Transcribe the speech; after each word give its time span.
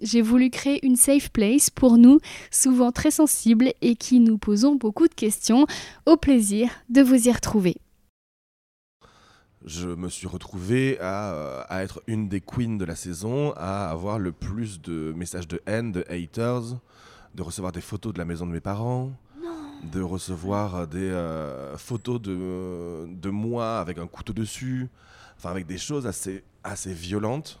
J'ai 0.00 0.22
voulu 0.22 0.50
créer 0.50 0.84
une 0.86 0.96
safe 0.96 1.30
place 1.30 1.70
pour 1.70 1.98
nous, 1.98 2.20
souvent 2.50 2.92
très 2.92 3.10
sensibles 3.10 3.72
et 3.80 3.96
qui 3.96 4.20
nous 4.20 4.38
posons 4.38 4.76
beaucoup 4.76 5.08
de 5.08 5.14
questions. 5.14 5.66
Au 6.06 6.16
plaisir 6.16 6.70
de 6.88 7.02
vous 7.02 7.28
y 7.28 7.32
retrouver 7.32 7.76
je 9.64 9.88
me 9.88 10.08
suis 10.08 10.28
retrouvé 10.28 10.98
à, 11.00 11.60
à, 11.68 11.82
être 11.82 12.00
une 12.06 12.28
des 12.28 12.40
queens 12.40 12.78
de 12.78 12.84
la 12.84 12.94
saison, 12.94 13.52
à 13.56 13.90
avoir 13.90 14.18
le 14.18 14.32
plus 14.32 14.80
de 14.80 15.12
messages 15.14 15.48
de 15.48 15.60
haine, 15.66 15.92
de 15.92 16.04
haters, 16.08 16.78
de 17.34 17.42
recevoir 17.42 17.72
des 17.72 17.80
photos 17.80 18.14
de 18.14 18.18
la 18.18 18.24
maison 18.24 18.46
de 18.46 18.52
mes 18.52 18.60
parents, 18.60 19.10
de 19.82 20.00
recevoir 20.00 20.86
des 20.86 21.10
euh, 21.10 21.76
photos 21.76 22.20
de, 22.22 23.06
de 23.08 23.30
moi 23.30 23.78
avec 23.78 23.98
un 23.98 24.06
couteau 24.06 24.32
dessus, 24.32 24.88
enfin 25.36 25.50
avec 25.50 25.66
des 25.66 25.78
choses 25.78 26.06
assez, 26.06 26.44
assez 26.64 26.92
violentes. 26.92 27.60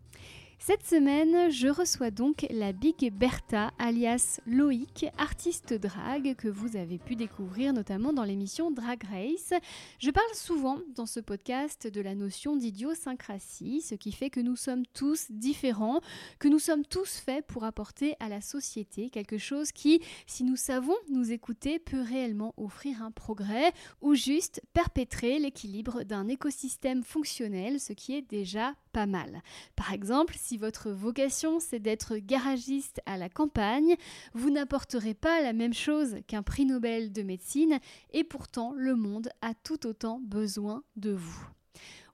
Cette 0.63 0.85
semaine, 0.85 1.49
je 1.49 1.69
reçois 1.69 2.11
donc 2.11 2.45
la 2.51 2.71
Big 2.71 3.11
Bertha, 3.11 3.71
alias 3.79 4.39
Loïc, 4.45 5.07
artiste 5.17 5.73
drag 5.73 6.35
que 6.35 6.47
vous 6.47 6.77
avez 6.77 6.99
pu 6.99 7.15
découvrir 7.15 7.73
notamment 7.73 8.13
dans 8.13 8.23
l'émission 8.23 8.69
Drag 8.69 9.03
Race. 9.05 9.59
Je 9.97 10.11
parle 10.11 10.35
souvent 10.35 10.77
dans 10.95 11.07
ce 11.07 11.19
podcast 11.19 11.87
de 11.87 11.99
la 11.99 12.13
notion 12.13 12.55
d'idiosyncrasie, 12.55 13.81
ce 13.81 13.95
qui 13.95 14.11
fait 14.11 14.29
que 14.29 14.39
nous 14.39 14.55
sommes 14.55 14.85
tous 14.93 15.31
différents, 15.31 15.99
que 16.37 16.47
nous 16.47 16.59
sommes 16.59 16.85
tous 16.85 17.17
faits 17.17 17.47
pour 17.47 17.63
apporter 17.63 18.13
à 18.19 18.29
la 18.29 18.39
société 18.39 19.09
quelque 19.09 19.39
chose 19.39 19.71
qui, 19.71 19.99
si 20.27 20.43
nous 20.43 20.57
savons 20.57 20.95
nous 21.09 21.31
écouter, 21.31 21.79
peut 21.79 22.03
réellement 22.03 22.53
offrir 22.57 23.01
un 23.01 23.09
progrès 23.09 23.73
ou 23.99 24.13
juste 24.13 24.61
perpétrer 24.73 25.39
l'équilibre 25.39 26.03
d'un 26.03 26.27
écosystème 26.27 27.01
fonctionnel, 27.01 27.79
ce 27.79 27.93
qui 27.93 28.13
est 28.13 28.21
déjà 28.21 28.75
pas 28.91 29.05
mal. 29.05 29.41
Par 29.75 29.93
exemple, 29.93 30.35
si 30.37 30.50
votre 30.57 30.91
vocation 30.91 31.59
c'est 31.59 31.79
d'être 31.79 32.17
garagiste 32.17 33.01
à 33.05 33.17
la 33.17 33.29
campagne, 33.29 33.95
vous 34.33 34.49
n'apporterez 34.49 35.13
pas 35.13 35.41
la 35.41 35.53
même 35.53 35.73
chose 35.73 36.17
qu'un 36.27 36.43
prix 36.43 36.65
Nobel 36.65 37.11
de 37.11 37.21
médecine 37.21 37.79
et 38.11 38.23
pourtant 38.23 38.73
le 38.75 38.95
monde 38.95 39.29
a 39.41 39.53
tout 39.53 39.87
autant 39.87 40.19
besoin 40.23 40.83
de 40.95 41.11
vous. 41.11 41.47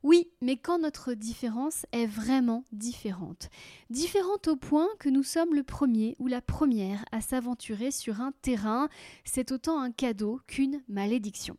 Oui, 0.04 0.30
mais 0.42 0.58
quand 0.58 0.80
notre 0.80 1.14
différence 1.14 1.86
est 1.92 2.06
vraiment 2.06 2.64
différente. 2.72 3.50
Différente 3.90 4.48
au 4.48 4.56
point 4.56 4.88
que 5.00 5.10
nous 5.10 5.24
sommes 5.24 5.56
le 5.56 5.64
premier 5.64 6.16
ou 6.20 6.28
la 6.28 6.42
première 6.42 7.04
à 7.12 7.20
s'aventurer 7.20 7.92
sur 7.92 8.22
un 8.22 8.32
terrain, 8.42 8.90
c'est 9.26 9.52
autant 9.52 9.80
un 9.80 9.92
cadeau 9.92 10.40
qu'une 10.48 10.82
malédiction. 10.88 11.58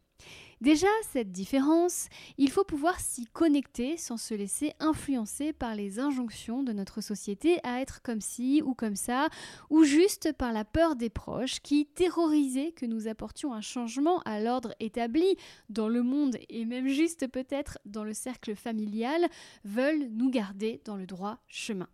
Déjà, 0.60 0.88
cette 1.12 1.30
différence, 1.30 2.08
il 2.36 2.50
faut 2.50 2.64
pouvoir 2.64 2.98
s'y 2.98 3.26
connecter 3.26 3.96
sans 3.96 4.16
se 4.16 4.34
laisser 4.34 4.72
influencer 4.80 5.52
par 5.52 5.76
les 5.76 6.00
injonctions 6.00 6.64
de 6.64 6.72
notre 6.72 7.00
société 7.00 7.58
à 7.62 7.80
être 7.80 8.02
comme 8.02 8.20
ci 8.20 8.60
ou 8.64 8.74
comme 8.74 8.96
ça, 8.96 9.28
ou 9.70 9.84
juste 9.84 10.32
par 10.32 10.52
la 10.52 10.64
peur 10.64 10.96
des 10.96 11.10
proches 11.10 11.60
qui, 11.60 11.86
terrorisés 11.86 12.72
que 12.72 12.86
nous 12.86 13.06
apportions 13.06 13.54
un 13.54 13.60
changement 13.60 14.20
à 14.24 14.40
l'ordre 14.40 14.74
établi 14.80 15.36
dans 15.68 15.88
le 15.88 16.02
monde 16.02 16.36
et 16.48 16.64
même 16.64 16.88
juste 16.88 17.28
peut-être 17.28 17.78
dans 17.84 18.04
le 18.04 18.12
cercle 18.12 18.56
familial, 18.56 19.28
veulent 19.64 20.08
nous 20.10 20.30
garder 20.30 20.80
dans 20.84 20.96
le 20.96 21.06
droit 21.06 21.38
chemin. 21.46 21.88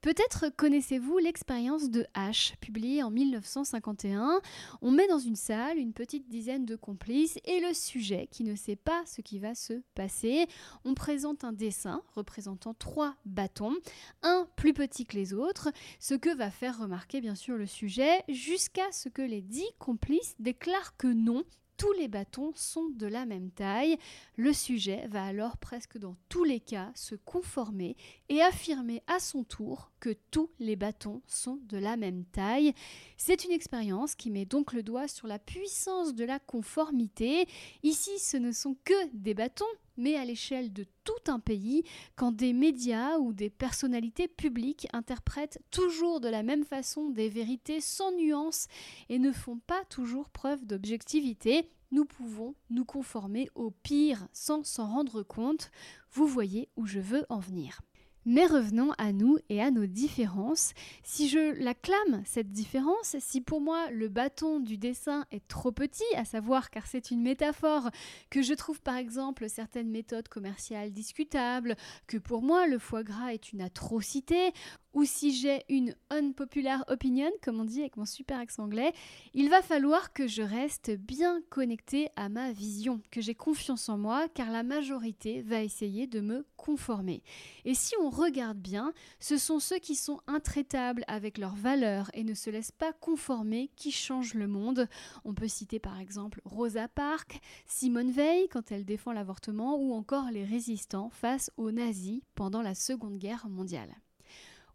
Peut-être 0.00 0.48
connaissez-vous 0.56 1.18
l'expérience 1.18 1.90
de 1.90 2.06
H, 2.14 2.56
publiée 2.56 3.02
en 3.02 3.10
1951. 3.10 4.40
On 4.80 4.90
met 4.90 5.06
dans 5.08 5.18
une 5.18 5.36
salle 5.36 5.76
une 5.76 5.92
petite 5.92 6.26
dizaine 6.30 6.64
de 6.64 6.74
complices 6.74 7.38
et 7.44 7.60
le 7.60 7.74
sujet 7.74 8.26
qui 8.30 8.42
ne 8.44 8.54
sait 8.54 8.76
pas 8.76 9.02
ce 9.04 9.20
qui 9.20 9.38
va 9.38 9.54
se 9.54 9.74
passer. 9.94 10.46
On 10.86 10.94
présente 10.94 11.44
un 11.44 11.52
dessin 11.52 12.02
représentant 12.14 12.72
trois 12.72 13.14
bâtons, 13.26 13.76
un 14.22 14.48
plus 14.56 14.72
petit 14.72 15.04
que 15.04 15.16
les 15.16 15.34
autres, 15.34 15.68
ce 15.98 16.14
que 16.14 16.34
va 16.34 16.50
faire 16.50 16.78
remarquer 16.78 17.20
bien 17.20 17.34
sûr 17.34 17.58
le 17.58 17.66
sujet, 17.66 18.24
jusqu'à 18.30 18.90
ce 18.92 19.10
que 19.10 19.20
les 19.20 19.42
dix 19.42 19.68
complices 19.78 20.34
déclarent 20.38 20.96
que 20.96 21.08
non, 21.08 21.44
tous 21.80 21.92
les 21.92 22.08
bâtons 22.08 22.52
sont 22.56 22.90
de 22.90 23.06
la 23.06 23.24
même 23.24 23.50
taille. 23.50 23.96
Le 24.36 24.52
sujet 24.52 25.06
va 25.08 25.24
alors 25.24 25.56
presque 25.56 25.96
dans 25.96 26.14
tous 26.28 26.44
les 26.44 26.60
cas 26.60 26.92
se 26.94 27.14
conformer 27.14 27.96
et 28.28 28.42
affirmer 28.42 29.02
à 29.06 29.18
son 29.18 29.44
tour 29.44 29.90
que 29.98 30.14
tous 30.30 30.50
les 30.58 30.76
bâtons 30.76 31.22
sont 31.26 31.58
de 31.70 31.78
la 31.78 31.96
même 31.96 32.26
taille. 32.26 32.74
C'est 33.16 33.46
une 33.46 33.52
expérience 33.52 34.14
qui 34.14 34.30
met 34.30 34.44
donc 34.44 34.74
le 34.74 34.82
doigt 34.82 35.08
sur 35.08 35.26
la 35.26 35.38
puissance 35.38 36.14
de 36.14 36.26
la 36.26 36.38
conformité. 36.38 37.48
Ici, 37.82 38.18
ce 38.18 38.36
ne 38.36 38.52
sont 38.52 38.76
que 38.84 39.14
des 39.14 39.32
bâtons, 39.32 39.64
mais 40.00 40.16
à 40.16 40.24
l'échelle 40.24 40.72
de 40.72 40.84
tout 41.04 41.30
un 41.30 41.38
pays, 41.38 41.84
quand 42.16 42.32
des 42.32 42.52
médias 42.52 43.18
ou 43.18 43.32
des 43.32 43.50
personnalités 43.50 44.26
publiques 44.26 44.88
interprètent 44.92 45.60
toujours 45.70 46.20
de 46.20 46.28
la 46.28 46.42
même 46.42 46.64
façon 46.64 47.10
des 47.10 47.28
vérités 47.28 47.80
sans 47.80 48.10
nuance 48.16 48.66
et 49.08 49.18
ne 49.18 49.30
font 49.30 49.58
pas 49.66 49.84
toujours 49.84 50.30
preuve 50.30 50.64
d'objectivité, 50.64 51.68
nous 51.92 52.04
pouvons 52.04 52.54
nous 52.70 52.84
conformer 52.84 53.50
au 53.54 53.70
pire 53.70 54.26
sans 54.32 54.64
s'en 54.64 54.88
rendre 54.88 55.22
compte. 55.22 55.70
Vous 56.12 56.26
voyez 56.26 56.68
où 56.76 56.86
je 56.86 57.00
veux 57.00 57.26
en 57.28 57.38
venir. 57.38 57.80
Mais 58.26 58.46
revenons 58.46 58.92
à 58.98 59.12
nous 59.12 59.38
et 59.48 59.62
à 59.62 59.70
nos 59.70 59.86
différences. 59.86 60.72
Si 61.02 61.28
je 61.28 61.58
la 61.62 61.72
clame, 61.74 62.22
cette 62.26 62.50
différence, 62.50 63.16
si 63.18 63.40
pour 63.40 63.60
moi 63.60 63.90
le 63.90 64.08
bâton 64.08 64.60
du 64.60 64.76
dessin 64.76 65.24
est 65.30 65.46
trop 65.48 65.72
petit, 65.72 66.04
à 66.16 66.24
savoir 66.24 66.70
car 66.70 66.86
c'est 66.86 67.10
une 67.10 67.22
métaphore, 67.22 67.88
que 68.28 68.42
je 68.42 68.52
trouve 68.52 68.80
par 68.82 68.96
exemple 68.96 69.48
certaines 69.48 69.90
méthodes 69.90 70.28
commerciales 70.28 70.92
discutables, 70.92 71.76
que 72.06 72.18
pour 72.18 72.42
moi 72.42 72.66
le 72.66 72.78
foie 72.78 73.02
gras 73.02 73.32
est 73.32 73.52
une 73.52 73.62
atrocité, 73.62 74.52
ou 74.92 75.04
si 75.04 75.32
j'ai 75.32 75.64
une 75.68 75.94
unpopular 76.10 76.84
opinion, 76.88 77.30
comme 77.42 77.60
on 77.60 77.64
dit 77.64 77.80
avec 77.80 77.96
mon 77.96 78.04
super 78.04 78.38
accent 78.38 78.64
anglais, 78.64 78.92
il 79.34 79.48
va 79.48 79.62
falloir 79.62 80.12
que 80.12 80.26
je 80.26 80.42
reste 80.42 80.90
bien 80.90 81.42
connecté 81.48 82.08
à 82.16 82.28
ma 82.28 82.52
vision, 82.52 83.00
que 83.10 83.20
j'ai 83.20 83.34
confiance 83.34 83.88
en 83.88 83.98
moi, 83.98 84.28
car 84.34 84.50
la 84.50 84.62
majorité 84.62 85.42
va 85.42 85.62
essayer 85.62 86.06
de 86.06 86.20
me 86.20 86.44
conformer. 86.56 87.22
Et 87.64 87.74
si 87.74 87.94
on 88.00 88.10
regarde 88.10 88.58
bien, 88.58 88.92
ce 89.18 89.38
sont 89.38 89.60
ceux 89.60 89.78
qui 89.78 89.94
sont 89.94 90.20
intraitables 90.26 91.04
avec 91.06 91.38
leurs 91.38 91.54
valeurs 91.54 92.10
et 92.14 92.24
ne 92.24 92.34
se 92.34 92.50
laissent 92.50 92.72
pas 92.72 92.92
conformer 92.92 93.70
qui 93.76 93.92
changent 93.92 94.34
le 94.34 94.48
monde. 94.48 94.88
On 95.24 95.34
peut 95.34 95.48
citer 95.48 95.78
par 95.78 96.00
exemple 96.00 96.40
Rosa 96.44 96.88
Parks, 96.88 97.40
Simone 97.66 98.10
Veil 98.10 98.48
quand 98.48 98.72
elle 98.72 98.84
défend 98.84 99.12
l'avortement, 99.12 99.76
ou 99.76 99.94
encore 99.94 100.30
les 100.30 100.44
résistants 100.44 101.10
face 101.10 101.50
aux 101.56 101.70
nazis 101.70 102.22
pendant 102.34 102.62
la 102.62 102.74
Seconde 102.74 103.18
Guerre 103.18 103.48
mondiale. 103.48 103.94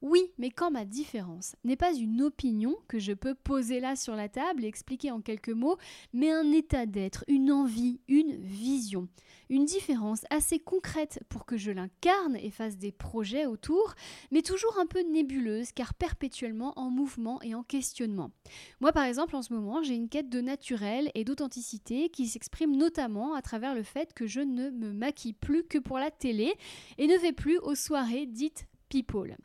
Oui, 0.07 0.31
mais 0.38 0.52
quand 0.52 0.69
ma 0.69 0.86
différence 0.86 1.56
n'est 1.63 1.75
pas 1.75 1.92
une 1.92 2.22
opinion 2.22 2.75
que 2.88 3.00
je 3.00 3.12
peux 3.12 3.34
poser 3.34 3.80
là 3.80 3.96
sur 3.96 4.16
la 4.16 4.30
table 4.30 4.63
et 4.63 4.68
expliquer 4.68 5.10
en 5.10 5.19
quelques 5.19 5.50
mots, 5.50 5.78
mais 6.13 6.31
un 6.31 6.52
état 6.52 6.86
d'être, 6.86 7.24
une 7.28 7.52
envie, 7.52 8.02
une 8.07 8.36
vision. 8.36 9.07
Une 9.50 9.66
différence 9.66 10.22
assez 10.30 10.60
concrète 10.60 11.24
pour 11.28 11.48
que 11.48 11.57
je 11.57 11.72
l'incarne 11.72 12.36
et 12.36 12.52
fasse 12.52 12.78
des 12.78 12.92
projets 12.92 13.48
autour, 13.48 13.96
mais 14.30 14.44
toujours 14.44 14.78
un 14.78 14.86
peu 14.86 15.02
nébuleuse 15.02 15.72
car 15.72 15.96
perpétuellement 15.96 16.74
en 16.78 16.92
mouvement 16.92 17.42
et 17.42 17.56
en 17.56 17.63
questionnement. 17.63 18.30
Moi 18.81 18.92
par 18.92 19.06
exemple 19.06 19.36
en 19.36 19.42
ce 19.42 19.54
moment 19.54 19.81
j'ai 19.81 19.96
une 19.96 20.10
quête 20.10 20.30
de 20.30 20.40
naturel 20.40 21.10
et 21.16 21.24
d'authenticité 21.24 22.10
qui 22.10 22.28
s'exprime 22.28 22.78
notamment 22.78 23.34
à 23.34 23.42
travers 23.42 23.74
le 23.74 23.81
fait 23.81 24.13
que 24.13 24.28
je 24.28 24.42
ne 24.42 24.69
me 24.69 24.94
maquille 24.94 25.34
plus 25.34 25.63
que 25.63 25.80
pour 25.80 25.98
la 25.98 26.12
télé 26.12 26.54
et 27.00 27.07
ne 27.07 27.18
vais 27.18 27.34
plus 27.34 27.57
aux 27.57 27.74
soirées 27.74 28.28
dites 28.28 28.68
people. 28.88 29.36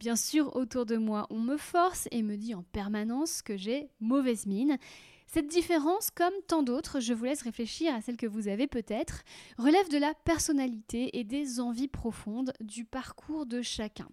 Bien 0.00 0.16
sûr, 0.16 0.56
autour 0.56 0.86
de 0.86 0.96
moi, 0.96 1.26
on 1.28 1.38
me 1.38 1.58
force 1.58 2.08
et 2.10 2.22
me 2.22 2.38
dit 2.38 2.54
en 2.54 2.62
permanence 2.62 3.42
que 3.42 3.58
j'ai 3.58 3.90
mauvaise 4.00 4.46
mine. 4.46 4.78
Cette 5.26 5.46
différence, 5.46 6.10
comme 6.10 6.32
tant 6.48 6.62
d'autres, 6.62 7.00
je 7.00 7.12
vous 7.12 7.26
laisse 7.26 7.42
réfléchir 7.42 7.94
à 7.94 8.00
celle 8.00 8.16
que 8.16 8.26
vous 8.26 8.48
avez 8.48 8.66
peut-être, 8.66 9.22
relève 9.58 9.90
de 9.90 9.98
la 9.98 10.14
personnalité 10.24 11.18
et 11.18 11.24
des 11.24 11.60
envies 11.60 11.86
profondes 11.86 12.54
du 12.60 12.86
parcours 12.86 13.44
de 13.44 13.60
chacun. 13.60 14.08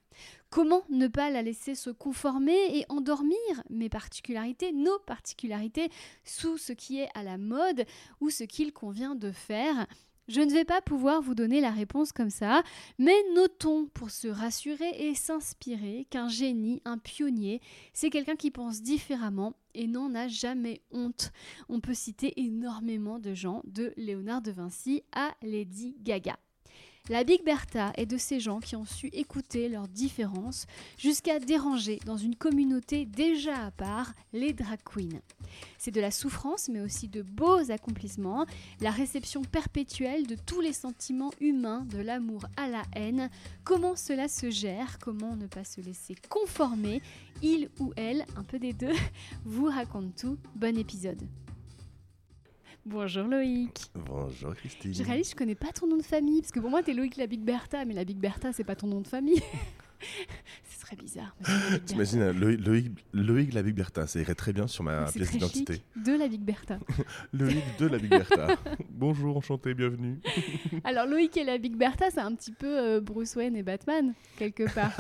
Comment 0.50 0.84
ne 0.89 1.07
pas 1.07 1.30
la 1.30 1.42
laisser 1.42 1.74
se 1.74 1.89
conformer 1.89 2.78
et 2.78 2.86
endormir 2.89 3.38
mes 3.69 3.88
particularités, 3.88 4.74
nos 4.74 5.00
particularités, 5.00 5.89
sous 6.25 6.57
ce 6.57 6.74
qui 6.74 7.00
est 7.00 7.10
à 7.16 7.24
la 7.24 7.38
mode 7.38 7.86
ou 8.19 8.30
ce 8.30 8.44
qu'il 8.44 8.74
convient 8.74 9.16
de 9.16 9.31
faire? 9.31 9.88
Je 10.27 10.41
ne 10.41 10.51
vais 10.51 10.65
pas 10.65 10.81
pouvoir 10.81 11.21
vous 11.21 11.35
donner 11.35 11.62
la 11.62 11.71
réponse 11.71 12.12
comme 12.12 12.29
ça, 12.29 12.63
mais 12.97 13.15
notons 13.35 13.88
pour 13.94 14.09
se 14.09 14.27
rassurer 14.27 14.89
et 14.97 15.15
s'inspirer 15.15 16.07
qu'un 16.09 16.27
génie, 16.27 16.81
un 16.85 16.97
pionnier, 16.97 17.62
c'est 17.94 18.09
quelqu'un 18.09 18.35
qui 18.35 18.51
pense 18.51 18.81
différemment 18.81 19.53
et 19.74 19.88
n'en 19.88 20.13
a 20.15 20.27
jamais 20.27 20.81
honte. 20.91 21.31
On 21.69 21.79
peut 21.79 21.94
citer 21.94 22.33
énormément 22.41 23.19
de 23.19 23.33
gens, 23.33 23.62
de 23.65 23.94
Léonard 23.97 24.41
de 24.41 24.51
Vinci 24.51 25.03
à 25.13 25.31
Lady 25.41 25.95
Gaga. 26.01 26.38
La 27.09 27.24
Big 27.24 27.42
Bertha 27.45 27.94
est 27.95 28.06
de 28.06 28.18
ces 28.18 28.42
gens 28.42 28.59
qui 28.59 28.75
ont 28.75 28.83
su 28.83 29.07
écouter 29.13 29.69
leurs 29.69 29.88
différences 29.88 30.68
jusqu'à 30.98 31.39
déranger 31.39 32.01
dans 32.06 32.18
une 32.18 32.36
communauté 32.36 33.06
déjà 33.06 33.65
à 33.65 33.71
part, 33.71 34.12
les 34.33 34.51
drag 34.51 34.80
queens. 34.83 35.21
C'est 35.77 35.92
de 35.92 36.01
la 36.01 36.12
souffrance 36.12 36.68
mais 36.68 36.81
aussi 36.81 37.07
de 37.07 37.21
beaux 37.21 37.71
accomplissements, 37.71 38.45
la 38.81 38.92
réception 38.92 39.42
perpétuelle 39.42 40.27
de 40.27 40.36
tous 40.36 40.59
les 40.59 40.74
sentiments 40.74 41.31
humains, 41.39 41.86
de 41.86 42.00
l'amour 42.00 42.44
à 42.57 42.68
la 42.68 42.81
haine, 42.94 43.30
comment 43.63 43.95
cela 43.95 44.27
se 44.27 44.50
gère, 44.50 45.00
comment 45.00 45.38
ne 45.38 45.48
pas 45.48 45.63
se 45.63 45.80
laisser 45.80 46.15
conformer, 46.27 47.01
il 47.42 47.69
ou 47.80 47.94
elle, 47.95 48.25
un 48.36 48.44
peu 48.44 48.60
des 48.60 48.74
deux, 48.74 48.95
vous 49.45 49.68
raconte 49.68 50.13
tout. 50.18 50.38
Bon 50.56 50.77
épisode. 50.77 51.21
Bonjour 52.88 53.25
Loïc. 53.28 53.92
Bonjour 53.95 54.56
Christine. 54.56 54.94
Je 54.94 55.04
réalise, 55.04 55.31
je 55.31 55.36
connais 55.36 55.56
pas 55.56 55.74
ton 55.74 55.88
nom 55.88 55.98
de 55.98 56.04
famille, 56.04 56.39
parce 56.39 56.54
que 56.54 56.62
pour 56.62 56.69
moi, 56.69 56.81
tu 56.81 56.92
es 56.92 56.94
Loïc 56.94 57.18
la 57.18 57.28
Big 57.28 57.42
Bertha, 57.42 57.84
mais 57.84 57.94
la 57.94 58.06
Big 58.06 58.16
Bertha, 58.16 58.54
c'est 58.54 58.63
pas 58.63 58.78
ton 58.78 58.88
nom 58.88 59.01
de 59.01 59.07
famille. 59.07 59.42
Ce 60.69 60.80
serait 60.80 60.95
bizarre. 60.95 61.36
T'imagines 61.86 62.22
euh, 62.22 62.31
Loïc, 62.31 62.92
Loïc, 63.12 63.54
la 63.54 63.62
Big 63.62 63.75
Bertha, 63.75 64.07
ça 64.07 64.22
irait 64.22 64.36
très 64.36 64.54
bien 64.54 64.68
sur 64.68 64.86
ma 64.86 65.12
pièce 65.12 65.31
d'identité. 65.31 65.81
De 65.98 66.13
la 66.13 66.30
Big 66.30 66.39
Bertha. 66.39 66.80
Loïc 67.34 67.62
de 67.78 67.88
la 67.88 67.98
Big 67.98 68.10
Bertha. 68.10 68.56
Bonjour, 68.89 69.36
enchanté, 69.36 69.74
bienvenue. 69.74 70.22
Alors 70.86 71.07
Loïc 71.07 71.36
et 71.36 71.44
la 71.44 71.57
Big 71.57 71.75
Bertha, 71.75 72.10
c'est 72.10 72.22
un 72.22 72.34
petit 72.36 72.54
peu 72.54 72.80
euh, 72.80 73.01
Bruce 73.01 73.36
Wayne 73.36 73.57
et 73.57 73.63
Batman, 73.63 74.13
quelque 74.38 74.74
part. 74.74 74.94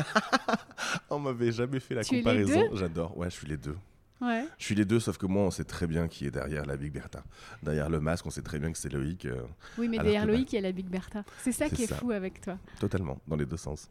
On 1.09 1.19
m'avait 1.19 1.53
jamais 1.53 1.79
fait 1.79 1.95
la 1.95 2.03
comparaison. 2.03 2.63
J'adore, 2.73 3.17
ouais, 3.17 3.29
je 3.29 3.35
suis 3.35 3.47
les 3.47 3.57
deux. 3.57 3.77
Je 4.21 4.45
suis 4.57 4.75
les 4.75 4.85
deux, 4.85 4.99
sauf 4.99 5.17
que 5.17 5.25
moi, 5.25 5.43
on 5.43 5.51
sait 5.51 5.63
très 5.63 5.87
bien 5.87 6.07
qui 6.07 6.25
est 6.25 6.31
derrière 6.31 6.65
la 6.65 6.77
Big 6.77 6.91
Bertha. 6.91 7.23
Derrière 7.63 7.89
le 7.89 7.99
masque, 7.99 8.25
on 8.25 8.29
sait 8.29 8.41
très 8.41 8.59
bien 8.59 8.71
que 8.71 8.77
c'est 8.77 8.91
Loïc. 8.91 9.25
Euh, 9.25 9.41
oui, 9.77 9.87
mais 9.87 9.97
derrière 9.97 10.25
Loïc, 10.25 10.51
il 10.53 10.55
y 10.55 10.59
a 10.59 10.61
la 10.61 10.71
Big 10.71 10.87
Bertha. 10.87 11.23
C'est 11.43 11.51
ça 11.51 11.69
qui 11.69 11.83
est 11.83 11.93
fou 11.93 12.11
avec 12.11 12.41
toi. 12.41 12.57
Totalement, 12.79 13.19
dans 13.27 13.35
les 13.35 13.45
deux 13.45 13.57
sens. 13.57 13.89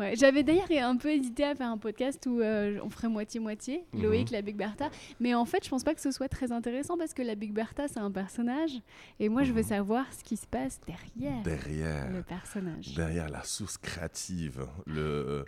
Ouais, 0.00 0.14
J'avais 0.16 0.42
d'ailleurs 0.42 0.88
un 0.88 0.96
peu 0.96 1.10
hésité 1.10 1.44
à 1.44 1.54
faire 1.54 1.68
un 1.68 1.76
podcast 1.76 2.24
où 2.26 2.40
euh, 2.40 2.78
on 2.82 2.88
ferait 2.88 3.10
moitié-moitié, 3.10 3.84
mhm. 3.92 4.02
Loïc, 4.02 4.30
la 4.30 4.40
Big 4.40 4.56
Bertha. 4.56 4.88
Mais 5.20 5.34
en 5.34 5.44
fait, 5.44 5.62
je 5.62 5.68
pense 5.68 5.84
pas 5.84 5.94
que 5.94 6.00
ce 6.00 6.10
soit 6.10 6.28
très 6.28 6.52
intéressant 6.52 6.96
parce 6.96 7.12
que 7.12 7.20
la 7.20 7.34
Big 7.34 7.52
Bertha, 7.52 7.86
c'est 7.86 7.98
un 7.98 8.10
personnage. 8.10 8.70
Et 9.18 9.28
moi, 9.28 9.42
je 9.42 9.52
veux 9.52 9.60
mhm. 9.60 9.68
savoir 9.68 10.06
ce 10.12 10.24
qui 10.24 10.38
se 10.38 10.46
passe 10.46 10.80
derrière, 10.86 11.42
derrière 11.42 12.10
le 12.10 12.22
personnage. 12.22 12.94
Derrière 12.94 13.28
la 13.28 13.42
source 13.44 13.76
créative, 13.76 14.66
le 14.86 15.44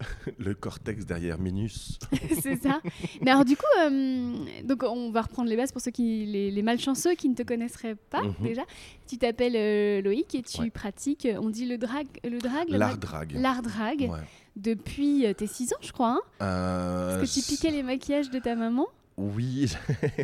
le 0.38 0.54
cortex 0.54 1.06
derrière 1.06 1.38
Minus. 1.38 1.98
c'est 2.40 2.56
ça. 2.56 2.80
Mais 3.22 3.30
alors 3.30 3.44
du 3.44 3.56
coup, 3.56 3.64
euh, 3.80 4.34
donc 4.64 4.82
on 4.82 5.10
va 5.10 5.22
reprendre 5.22 5.48
les 5.48 5.56
bases 5.56 5.72
pour 5.72 5.80
ceux 5.80 5.90
qui, 5.90 6.26
les, 6.26 6.62
malchanceux 6.62 7.14
qui 7.14 7.28
ne 7.28 7.34
te 7.34 7.42
connaisseraient 7.42 7.96
pas 8.10 8.22
mhm. 8.22 8.34
déjà. 8.42 8.62
Tu 9.06 9.18
t'appelles 9.18 9.56
euh, 9.56 10.02
Loïc 10.02 10.34
et 10.34 10.42
tu 10.42 10.70
pratiques, 10.70 11.28
on 11.40 11.50
dit 11.50 11.66
le 11.66 11.78
drag, 11.78 12.06
le 12.24 12.38
drag, 12.38 12.68
l'art 12.68 12.98
drag, 12.98 13.32
l'art 13.32 13.62
drag. 13.62 14.10
Depuis 14.56 15.26
euh, 15.26 15.32
tes 15.32 15.48
6 15.48 15.72
ans, 15.72 15.78
je 15.80 15.90
crois. 15.90 16.10
Hein 16.10 16.20
Parce 16.38 17.28
que 17.28 17.40
tu 17.40 17.44
piquais 17.44 17.70
les 17.70 17.82
maquillages 17.82 18.30
de 18.30 18.38
ta 18.38 18.54
maman. 18.54 18.86
Oui, 19.16 19.72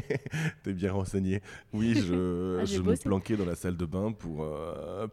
t'es 0.62 0.72
bien 0.72 0.92
renseigné. 0.92 1.40
Oui, 1.72 1.94
je, 1.94 2.58
ah, 2.60 2.64
je 2.64 2.80
me 2.80 2.96
planquais 2.96 3.36
dans 3.36 3.44
la 3.44 3.54
salle 3.54 3.76
de 3.76 3.84
bain 3.84 4.12
pour 4.12 4.46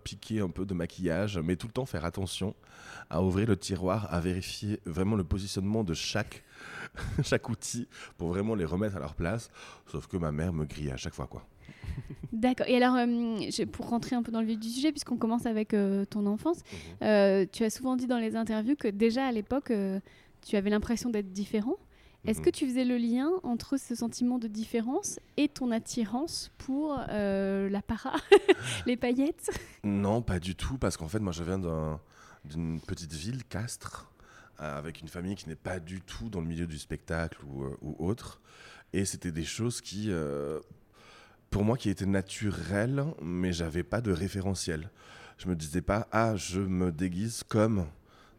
piquer 0.03 0.39
un 0.39 0.49
peu 0.49 0.65
de 0.65 0.73
maquillage, 0.73 1.37
mais 1.37 1.55
tout 1.55 1.67
le 1.67 1.73
temps 1.73 1.85
faire 1.85 2.05
attention 2.05 2.55
à 3.09 3.21
ouvrir 3.23 3.47
le 3.47 3.57
tiroir, 3.57 4.13
à 4.13 4.19
vérifier 4.19 4.79
vraiment 4.85 5.15
le 5.15 5.23
positionnement 5.23 5.83
de 5.83 5.93
chaque, 5.93 6.43
chaque 7.23 7.49
outil 7.49 7.87
pour 8.17 8.29
vraiment 8.29 8.55
les 8.55 8.65
remettre 8.65 8.97
à 8.97 8.99
leur 8.99 9.15
place. 9.15 9.49
Sauf 9.87 10.07
que 10.07 10.17
ma 10.17 10.31
mère 10.31 10.53
me 10.53 10.65
grille 10.65 10.91
à 10.91 10.97
chaque 10.97 11.13
fois, 11.13 11.27
quoi. 11.27 11.45
D'accord. 12.33 12.67
Et 12.67 12.75
alors, 12.75 12.95
euh, 12.95 13.65
pour 13.71 13.89
rentrer 13.89 14.15
un 14.15 14.23
peu 14.23 14.31
dans 14.31 14.41
le 14.41 14.47
vif 14.47 14.59
du 14.59 14.69
sujet, 14.69 14.91
puisqu'on 14.91 15.17
commence 15.17 15.45
avec 15.45 15.73
euh, 15.73 16.05
ton 16.05 16.25
enfance, 16.25 16.57
mhm. 16.57 17.07
euh, 17.07 17.45
tu 17.51 17.63
as 17.63 17.69
souvent 17.69 17.95
dit 17.95 18.07
dans 18.07 18.19
les 18.19 18.35
interviews 18.35 18.75
que 18.75 18.87
déjà 18.87 19.25
à 19.25 19.31
l'époque, 19.31 19.71
tu 20.45 20.55
avais 20.55 20.69
l'impression 20.69 21.09
d'être 21.09 21.31
différent. 21.31 21.75
Est-ce 22.27 22.41
que 22.41 22.49
mhm. 22.49 22.53
tu 22.53 22.67
faisais 22.67 22.85
le 22.85 22.97
lien 22.97 23.29
entre 23.43 23.77
ce 23.77 23.95
sentiment 23.95 24.37
de 24.37 24.47
différence 24.47 25.19
et 25.37 25.47
ton 25.47 25.71
attirance 25.71 26.51
pour 26.57 26.97
la 26.97 27.81
para, 27.81 28.15
les 28.85 28.97
paillettes? 28.97 29.49
Non, 29.83 30.21
pas 30.21 30.39
du 30.39 30.55
tout, 30.55 30.77
parce 30.77 30.97
qu'en 30.97 31.07
fait, 31.07 31.19
moi, 31.19 31.31
je 31.31 31.43
viens 31.43 31.57
d'un 31.57 31.99
d'une 32.47 32.79
petite 32.79 33.13
ville, 33.13 33.43
Castres, 33.43 34.11
euh, 34.59 34.77
avec 34.77 35.01
une 35.01 35.07
famille 35.07 35.35
qui 35.35 35.47
n'est 35.47 35.55
pas 35.55 35.79
du 35.79 36.01
tout 36.01 36.29
dans 36.29 36.41
le 36.41 36.47
milieu 36.47 36.67
du 36.67 36.79
spectacle 36.79 37.43
ou, 37.45 37.63
euh, 37.63 37.77
autre. 37.99 38.41
Et 38.93 39.05
c'était 39.05 39.31
des 39.31 39.43
choses 39.43 39.81
qui, 39.81 40.07
euh, 40.09 40.59
pour 41.49 41.63
moi, 41.63 41.77
qui 41.77 41.89
étaient 41.89 42.05
naturelles, 42.05 43.05
mais 43.21 43.53
j'avais 43.53 43.83
pas 43.83 44.01
de 44.01 44.11
référentiel. 44.11 44.89
Je 45.37 45.47
me 45.47 45.55
disais 45.55 45.81
pas, 45.81 46.07
ah, 46.11 46.35
je 46.35 46.59
me 46.61 46.91
déguise 46.91 47.43
comme 47.43 47.85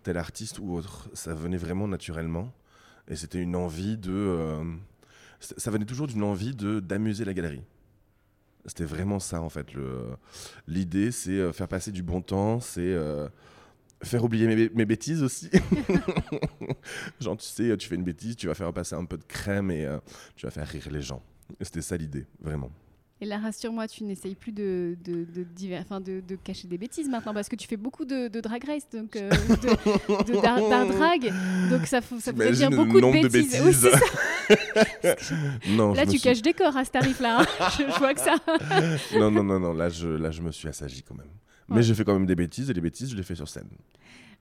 tel 0.02 0.16
artiste 0.16 0.58
ou 0.58 0.74
autre. 0.74 1.08
Ça 1.12 1.34
venait 1.34 1.58
vraiment 1.58 1.86
naturellement. 1.86 2.52
Et 3.08 3.16
c'était 3.16 3.38
une 3.38 3.56
envie 3.56 3.96
de. 3.96 4.60
ça 5.40 5.70
venait 5.70 5.84
toujours 5.84 6.06
d'une 6.06 6.22
envie 6.22 6.54
de 6.54 6.80
d'amuser 6.80 7.24
la 7.24 7.34
galerie. 7.34 7.62
C'était 8.66 8.84
vraiment 8.84 9.18
ça, 9.18 9.40
en 9.40 9.48
fait. 9.48 9.68
L'idée, 10.66 11.10
c'est 11.10 11.52
faire 11.52 11.68
passer 11.68 11.90
du 11.90 12.02
bon 12.02 12.20
temps, 12.20 12.60
c'est 12.60 12.94
faire 14.02 14.24
oublier 14.24 14.70
mes, 14.74 14.84
bêtises 14.84 15.22
aussi. 15.22 15.50
Genre, 17.20 17.36
tu 17.36 17.46
sais, 17.46 17.76
tu 17.76 17.88
fais 17.88 17.94
une 17.96 18.04
bêtise, 18.04 18.36
tu 18.36 18.46
vas 18.46 18.54
faire 18.54 18.72
passer 18.72 18.94
un 18.94 19.04
peu 19.04 19.16
de 19.16 19.24
crème 19.24 19.70
et 19.70 19.84
euh, 19.84 19.98
tu 20.36 20.46
vas 20.46 20.50
faire 20.50 20.66
rire 20.66 20.88
les 20.90 21.02
gens. 21.02 21.22
C'était 21.60 21.82
ça 21.82 21.96
l'idée, 21.96 22.26
vraiment. 22.40 22.70
Et 23.20 23.26
là, 23.26 23.38
rassure-moi, 23.38 23.88
tu 23.88 24.04
n'essayes 24.04 24.36
plus 24.36 24.52
de, 24.52 24.96
de, 25.04 25.24
de, 25.24 26.20
de, 26.20 26.36
cacher 26.36 26.68
des 26.68 26.78
bêtises 26.78 27.08
maintenant, 27.08 27.34
parce 27.34 27.48
que 27.48 27.56
tu 27.56 27.66
fais 27.66 27.76
beaucoup 27.76 28.04
de, 28.04 28.28
drag 28.40 28.64
race, 28.64 28.88
donc 28.92 29.16
euh, 29.16 29.28
d'art 30.40 30.86
drag. 30.86 31.32
Donc 31.68 31.86
ça, 31.86 32.00
ça 32.00 32.32
veut 32.32 32.52
dire 32.52 32.70
beaucoup 32.70 33.00
de 33.00 33.28
bêtises. 33.28 33.88
non, 35.70 35.94
là, 35.94 36.06
tu 36.06 36.20
caches 36.20 36.42
des 36.42 36.52
corps 36.52 36.76
à 36.76 36.84
ce 36.84 36.90
tarif-là. 36.92 37.40
Hein. 37.40 37.68
je, 37.78 37.98
vois 37.98 38.14
que 38.14 38.20
ça. 38.20 38.36
non, 39.18 39.32
non, 39.32 39.42
non, 39.42 39.58
non. 39.58 39.72
Là, 39.72 39.88
je, 39.88 40.08
là, 40.08 40.30
je 40.30 40.40
me 40.40 40.52
suis 40.52 40.68
assagi 40.68 41.02
quand 41.02 41.16
même. 41.16 41.26
Mais 41.68 41.82
j'ai 41.82 41.94
fait 41.94 42.04
quand 42.04 42.14
même 42.14 42.26
des 42.26 42.36
bêtises 42.36 42.70
et 42.70 42.72
les 42.72 42.80
bêtises, 42.80 43.10
je 43.10 43.16
les 43.16 43.24
fais 43.24 43.34
sur 43.34 43.48
scène. 43.48 43.68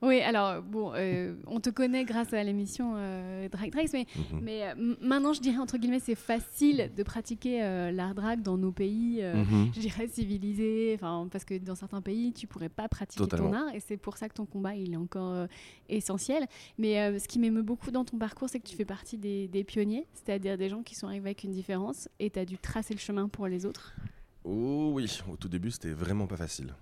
Oui, 0.04 0.22
alors 0.22 0.62
bon, 0.62 0.92
euh, 0.94 1.36
on 1.48 1.60
te 1.60 1.72
connaît 1.72 2.06
grâce 2.06 2.32
à 2.32 2.44
l'émission 2.44 2.94
euh, 2.98 3.50
Drag 3.50 3.74
Race, 3.74 3.92
mais, 3.94 4.06
mhm. 4.16 4.39
mais 4.44 4.68
euh, 4.68 4.96
maintenant 5.01 5.34
je 5.34 5.42
dirais 5.42 5.58
entre 5.58 5.80
guillemets 5.80 6.00
c'est 6.00 6.13
facile 6.13 6.92
de 6.96 7.01
pratiquer 7.01 7.62
l'art 7.92 8.13
drag 8.13 8.44
dans 8.44 8.58
nos 8.58 8.72
pays, 8.72 9.24
mhm. 9.24 9.72
je 9.74 9.80
dirais 9.80 10.08
civilisés, 10.08 10.94
enfin 10.96 11.27
parce 11.32 11.46
que 11.46 11.58
dans 11.58 11.74
certains 11.74 12.01
pays 12.01 12.32
tu 12.32 12.46
pourrais 12.46 12.70
pas 12.70 12.88
pratiquer 12.88 13.27
ton 13.27 13.54
art 13.54 13.74
et 13.74 13.80
c'est 13.80 13.98
pour 13.98 14.18
ça 14.18 14.30
que 14.30 14.36
ton 14.36 14.46
combat 14.46 14.75
il 14.75 14.94
est 14.94 14.98
encore 14.98 15.48
essentiel. 15.89 16.46
Mais 16.77 17.18
ce 17.20 17.27
qui 17.27 17.39
m'émeut 17.39 17.63
beaucoup 17.63 17.89
dans 17.89 18.06
ton 18.06 18.18
parcours, 18.18 18.50
c'est 18.50 18.60
que 18.60 18.68
tu 18.68 18.75
fais 18.75 18.86
partie 18.86 19.18
des, 19.18 19.48
des 19.48 19.63
pionniers, 19.63 20.06
c'est-à-dire 20.13 20.60
des 20.60 20.70
gens 20.70 20.84
qui 20.84 20.94
sont 20.94 21.08
arrivés 21.08 21.30
avec 21.30 21.44
une 21.44 21.51
différence 21.51 22.08
et 22.20 22.30
tu 22.30 22.38
as 22.38 22.46
dû 22.46 22.58
tracer 22.60 22.94
le 22.94 23.00
chemin 23.00 23.30
pour 23.30 23.48
les 23.48 23.66
autres. 23.66 23.96
Oh 24.44 24.92
oui, 24.94 25.20
au 25.32 25.38
tout 25.38 25.50
début 25.50 25.72
c'était 25.72 25.92
vraiment 25.92 26.27
pas 26.27 26.38
facile. 26.38 26.74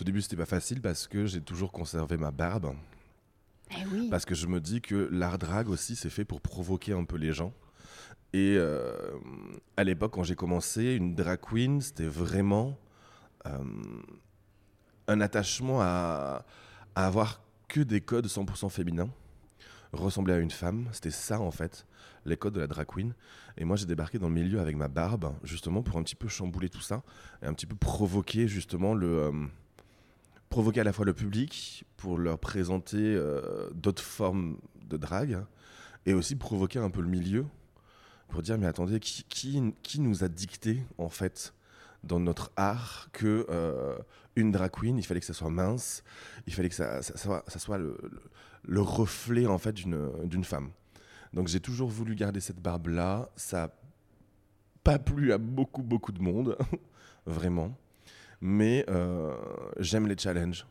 Au 0.00 0.04
début, 0.04 0.22
c'était 0.22 0.36
pas 0.36 0.46
facile 0.46 0.80
parce 0.80 1.08
que 1.08 1.26
j'ai 1.26 1.40
toujours 1.40 1.72
conservé 1.72 2.16
ma 2.16 2.30
barbe. 2.30 2.74
Eh 3.70 4.08
parce 4.08 4.24
que 4.24 4.34
je 4.34 4.46
me 4.46 4.60
dis 4.60 4.80
que 4.80 5.08
l'art 5.10 5.38
drag 5.38 5.68
aussi, 5.68 5.96
c'est 5.96 6.10
fait 6.10 6.24
pour 6.24 6.40
provoquer 6.40 6.92
un 6.92 7.04
peu 7.04 7.16
les 7.16 7.32
gens. 7.32 7.52
Et 8.32 8.54
euh, 8.56 8.92
à 9.76 9.84
l'époque, 9.84 10.12
quand 10.12 10.22
j'ai 10.22 10.36
commencé, 10.36 10.94
une 10.94 11.14
drag 11.14 11.40
queen, 11.40 11.80
c'était 11.80 12.06
vraiment 12.06 12.78
euh, 13.46 13.58
un 15.08 15.20
attachement 15.20 15.80
à, 15.80 16.44
à, 16.94 17.06
avoir 17.06 17.42
que 17.68 17.80
des 17.80 18.00
codes 18.00 18.26
100% 18.26 18.70
féminins, 18.70 19.10
ressembler 19.92 20.34
à 20.34 20.38
une 20.38 20.50
femme. 20.50 20.88
C'était 20.92 21.10
ça, 21.10 21.40
en 21.40 21.50
fait, 21.50 21.86
les 22.24 22.36
codes 22.36 22.54
de 22.54 22.60
la 22.60 22.66
drag 22.66 22.86
queen. 22.86 23.14
Et 23.56 23.64
moi, 23.64 23.76
j'ai 23.76 23.86
débarqué 23.86 24.18
dans 24.18 24.28
le 24.28 24.34
milieu 24.34 24.60
avec 24.60 24.76
ma 24.76 24.88
barbe, 24.88 25.34
justement, 25.42 25.82
pour 25.82 25.96
un 25.98 26.02
petit 26.02 26.16
peu 26.16 26.28
chambouler 26.28 26.68
tout 26.68 26.80
ça 26.80 27.02
et 27.42 27.46
un 27.46 27.52
petit 27.52 27.66
peu 27.66 27.76
provoquer, 27.76 28.46
justement, 28.46 28.94
le. 28.94 29.24
Euh, 29.24 29.32
provoquer 30.48 30.80
à 30.80 30.84
la 30.84 30.92
fois 30.92 31.04
le 31.04 31.14
public 31.14 31.84
pour 31.96 32.18
leur 32.18 32.38
présenter 32.38 32.96
euh, 32.98 33.68
d'autres 33.74 34.02
formes 34.02 34.58
de 34.86 34.96
drague 34.96 35.44
et 36.06 36.14
aussi 36.14 36.36
provoquer 36.36 36.78
un 36.78 36.90
peu 36.90 37.00
le 37.00 37.08
milieu 37.08 37.44
pour 38.28 38.42
dire 38.42 38.58
mais 38.58 38.66
attendez, 38.66 39.00
qui, 39.00 39.24
qui, 39.82 40.00
nous 40.00 40.24
a 40.24 40.28
dicté 40.28 40.82
en 40.98 41.08
fait 41.08 41.54
dans 42.04 42.20
notre 42.20 42.52
art 42.56 43.08
que 43.12 43.46
euh, 43.50 43.96
une 44.36 44.52
drag 44.52 44.70
queen, 44.70 44.98
il 44.98 45.04
fallait 45.04 45.20
que 45.20 45.26
ça 45.26 45.32
soit 45.34 45.50
mince, 45.50 46.04
il 46.46 46.54
fallait 46.54 46.68
que 46.68 46.74
ça, 46.74 47.02
soit, 47.02 47.78
le, 47.78 47.96
le- 48.02 48.20
le 48.64 48.80
reflet 48.80 49.46
en 49.46 49.58
fait 49.58 49.72
d'une 49.74 50.44
femme. 50.44 50.70
Donc 51.32 51.48
j'ai 51.48 51.60
toujours 51.60 51.88
voulu 51.88 52.14
garder 52.14 52.40
cette 52.40 52.60
barbe 52.60 52.88
là. 52.88 53.30
Ça 53.36 53.64
a 53.64 53.70
pas 54.84 54.98
plu 54.98 55.32
à 55.32 55.38
beaucoup 55.38 55.82
beaucoup 55.82 56.12
de 56.12 56.20
monde, 56.20 56.56
vraiment. 57.26 57.76
Mais 58.40 58.84
euh, 58.88 59.36
j'aime 59.78 60.06
les 60.06 60.16
challenges. 60.16 60.66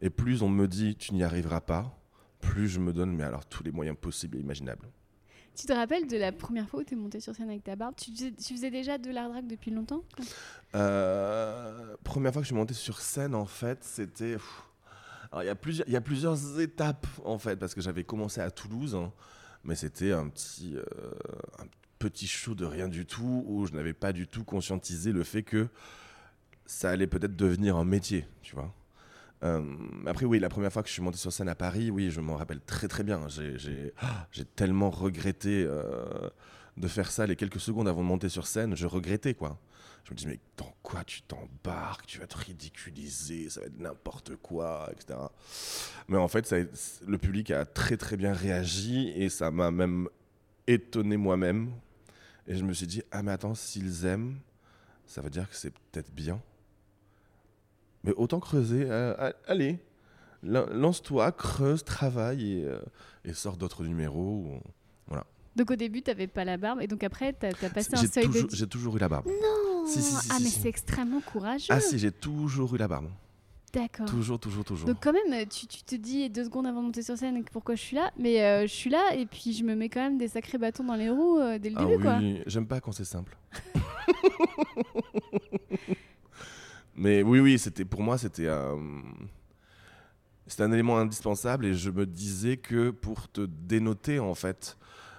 Et 0.00 0.10
plus 0.10 0.42
on 0.42 0.48
me 0.48 0.66
dit 0.66 0.96
tu 0.96 1.14
n'y 1.14 1.24
arriveras 1.24 1.60
pas, 1.60 1.98
plus 2.40 2.68
je 2.68 2.80
me 2.80 2.92
donne 2.92 3.12
mais 3.12 3.24
alors 3.24 3.46
tous 3.46 3.62
les 3.62 3.72
moyens 3.72 3.96
possibles 3.96 4.36
et 4.36 4.40
imaginables. 4.40 4.88
Tu 5.56 5.66
te 5.66 5.72
rappelles 5.72 6.06
de 6.06 6.18
la 6.18 6.32
première 6.32 6.68
fois 6.68 6.80
où 6.80 6.84
tu 6.84 6.92
es 6.92 6.96
montée 6.96 7.18
sur 7.18 7.34
scène 7.34 7.48
avec 7.48 7.64
ta 7.64 7.76
barbe? 7.76 7.94
Tu 7.96 8.10
faisais, 8.12 8.30
tu 8.32 8.54
faisais 8.54 8.70
déjà 8.70 8.98
de 8.98 9.10
l'art 9.10 9.30
drag 9.30 9.46
depuis 9.46 9.70
longtemps? 9.70 10.04
Euh, 10.74 11.96
première 12.04 12.32
fois 12.32 12.42
que 12.42 12.44
je 12.44 12.48
suis 12.48 12.54
monté 12.54 12.74
sur 12.74 13.00
scène, 13.00 13.34
en 13.34 13.46
fait, 13.46 13.82
c'était. 13.82 14.36
Alors, 15.32 15.44
il 15.44 15.46
y, 15.46 15.50
a 15.50 15.54
plusieurs, 15.54 15.88
il 15.88 15.94
y 15.94 15.96
a 15.96 16.02
plusieurs 16.02 16.60
étapes, 16.60 17.06
en 17.24 17.38
fait, 17.38 17.56
parce 17.56 17.74
que 17.74 17.80
j'avais 17.80 18.04
commencé 18.04 18.42
à 18.42 18.50
Toulouse, 18.50 18.94
hein, 18.94 19.12
mais 19.64 19.76
c'était 19.76 20.12
un 20.12 20.28
petit, 20.28 20.76
euh, 20.76 20.84
un 21.58 21.66
petit 21.98 22.26
show 22.26 22.54
de 22.54 22.66
rien 22.66 22.88
du 22.88 23.06
tout, 23.06 23.44
où 23.46 23.64
je 23.64 23.72
n'avais 23.72 23.94
pas 23.94 24.12
du 24.12 24.26
tout 24.26 24.44
conscientisé 24.44 25.10
le 25.10 25.24
fait 25.24 25.42
que 25.42 25.68
ça 26.66 26.90
allait 26.90 27.06
peut-être 27.06 27.36
devenir 27.36 27.76
un 27.76 27.84
métier, 27.84 28.26
tu 28.42 28.54
vois. 28.54 28.72
Euh, 29.42 29.62
après, 30.06 30.24
oui, 30.24 30.38
la 30.38 30.48
première 30.48 30.72
fois 30.72 30.82
que 30.82 30.88
je 30.88 30.94
suis 30.94 31.02
monté 31.02 31.18
sur 31.18 31.32
scène 31.32 31.48
à 31.48 31.54
Paris, 31.54 31.90
oui, 31.90 32.10
je 32.10 32.20
m'en 32.20 32.36
rappelle 32.36 32.60
très 32.60 32.88
très 32.88 33.04
bien. 33.04 33.28
J'ai- 33.28 33.92
ah, 34.00 34.26
tellement 34.56 34.90
regretté 34.90 35.64
euh, 35.66 36.04
de 36.76 36.88
faire 36.88 37.10
ça 37.10 37.26
les 37.26 37.36
quelques 37.36 37.60
secondes 37.60 37.88
avant 37.88 38.02
de 38.02 38.06
monter 38.08 38.28
sur 38.28 38.46
scène. 38.46 38.74
Je 38.76 38.86
regrettais, 38.86 39.34
quoi. 39.34 39.58
Je 40.04 40.12
me 40.12 40.16
dis, 40.16 40.26
mais 40.26 40.38
dans 40.56 40.72
quoi 40.82 41.02
tu 41.04 41.22
t'embarques? 41.22 42.06
Tu 42.06 42.18
vas 42.20 42.26
te 42.26 42.38
ridiculiser, 42.38 43.50
ça 43.50 43.60
va 43.60 43.66
être 43.66 43.78
n'importe 43.78 44.36
quoi, 44.36 44.88
etc. 44.92 45.18
Mais 46.08 46.16
en 46.16 46.28
fait, 46.28 46.54
le 47.06 47.18
public 47.18 47.50
a 47.50 47.64
très 47.66 47.96
très 47.96 48.16
bien 48.16 48.32
réagi 48.32 49.08
et 49.16 49.28
ça 49.28 49.50
m'a 49.50 49.70
même 49.70 50.08
étonné 50.66 51.16
moi-même. 51.16 51.72
Et 52.46 52.54
je 52.54 52.62
me 52.64 52.72
suis 52.72 52.86
dit, 52.86 53.02
ah 53.10 53.22
mais 53.22 53.32
attends, 53.32 53.56
s'ils 53.56 54.04
aiment, 54.06 54.38
ça 55.06 55.20
veut 55.20 55.30
dire 55.30 55.50
que 55.50 55.56
c'est 55.56 55.72
peut-être 55.90 56.12
bien. 56.12 56.40
Mais 58.06 58.14
autant 58.16 58.40
creuser, 58.40 58.86
euh, 58.88 59.30
allez, 59.46 59.78
lan- 60.42 60.66
lance-toi, 60.72 61.32
creuse, 61.32 61.84
travaille 61.84 62.60
et, 62.60 62.64
euh, 62.64 62.78
et 63.24 63.32
sors 63.34 63.56
d'autres 63.56 63.84
numéros. 63.84 64.44
ou- 65.10 65.14
Donc 65.56 65.70
au 65.70 65.76
début, 65.76 66.02
tu 66.02 66.10
n'avais 66.10 66.26
pas 66.26 66.44
la 66.44 66.56
barbe 66.58 66.80
et 66.82 66.86
donc 66.86 67.02
après, 67.02 67.32
tu 67.32 67.46
as, 67.46 67.70
passé 67.70 67.94
un 67.94 68.06
seuil 68.06 68.28
de... 68.28 68.46
j'ai 68.52 68.66
toujours 68.66 68.96
eu 68.96 69.00
la 69.00 69.08
barbe. 69.08 69.26
Non 69.26 69.86
Si, 69.86 70.02
si, 70.02 70.14
si, 70.14 70.28
Ah 70.30 70.38
mais 70.40 70.48
c'est 70.50 70.68
extrêmement 70.68 71.20
courageux. 71.20 71.66
Ah 71.70 71.80
si, 71.80 71.98
j'ai 71.98 72.12
toujours 72.12 72.74
eu 72.74 72.78
la 72.78 72.88
barbe. 72.88 73.08
D'accord. 73.72 74.06
Toujours, 74.06 74.38
toujours, 74.38 74.64
toujours. 74.64 74.86
Donc 74.88 74.98
quand 75.02 75.12
même, 75.12 75.46
tu, 75.48 75.66
tu 75.66 75.82
te 75.82 75.94
dis 75.96 76.30
deux 76.30 76.44
secondes 76.44 76.66
avant 76.66 76.80
de 76.80 76.86
monter 76.86 77.02
sur 77.02 77.16
scène 77.18 77.42
pourquoi 77.52 77.74
je 77.74 77.82
suis 77.82 77.96
là, 77.96 78.10
mais 78.18 78.42
euh, 78.42 78.62
je 78.62 78.72
suis 78.72 78.90
là 78.90 79.14
et 79.14 79.26
puis 79.26 79.52
je 79.52 79.64
me 79.64 79.74
mets 79.74 79.88
quand 79.88 80.00
même 80.00 80.18
des 80.18 80.28
sacrés 80.28 80.58
bâtons 80.58 80.84
dans 80.84 80.94
les 80.94 81.10
roues 81.10 81.38
euh, 81.38 81.58
dès 81.58 81.70
le 81.70 81.76
Ah 81.78 81.84
début 81.84 81.96
oui, 81.96 82.02
quoi. 82.02 82.16
oui, 82.18 82.42
j'aime 82.46 82.66
pas 82.66 82.80
quand 82.80 82.92
c'est 82.92 83.04
simple. 83.04 83.36
Mais 86.96 87.22
oui, 87.22 87.40
oui, 87.40 87.58
c'était 87.58 87.84
pour 87.84 88.02
moi, 88.02 88.16
c'était 88.16 88.48
un, 88.48 88.78
un 90.58 90.72
élément 90.72 90.98
indispensable 90.98 91.66
et 91.66 91.74
je 91.74 91.90
me 91.90 92.06
disais 92.06 92.56
que 92.56 92.90
pour 92.90 93.30
te 93.30 93.42
dénoter 93.42 94.18
en 94.18 94.34
fait, 94.34 94.78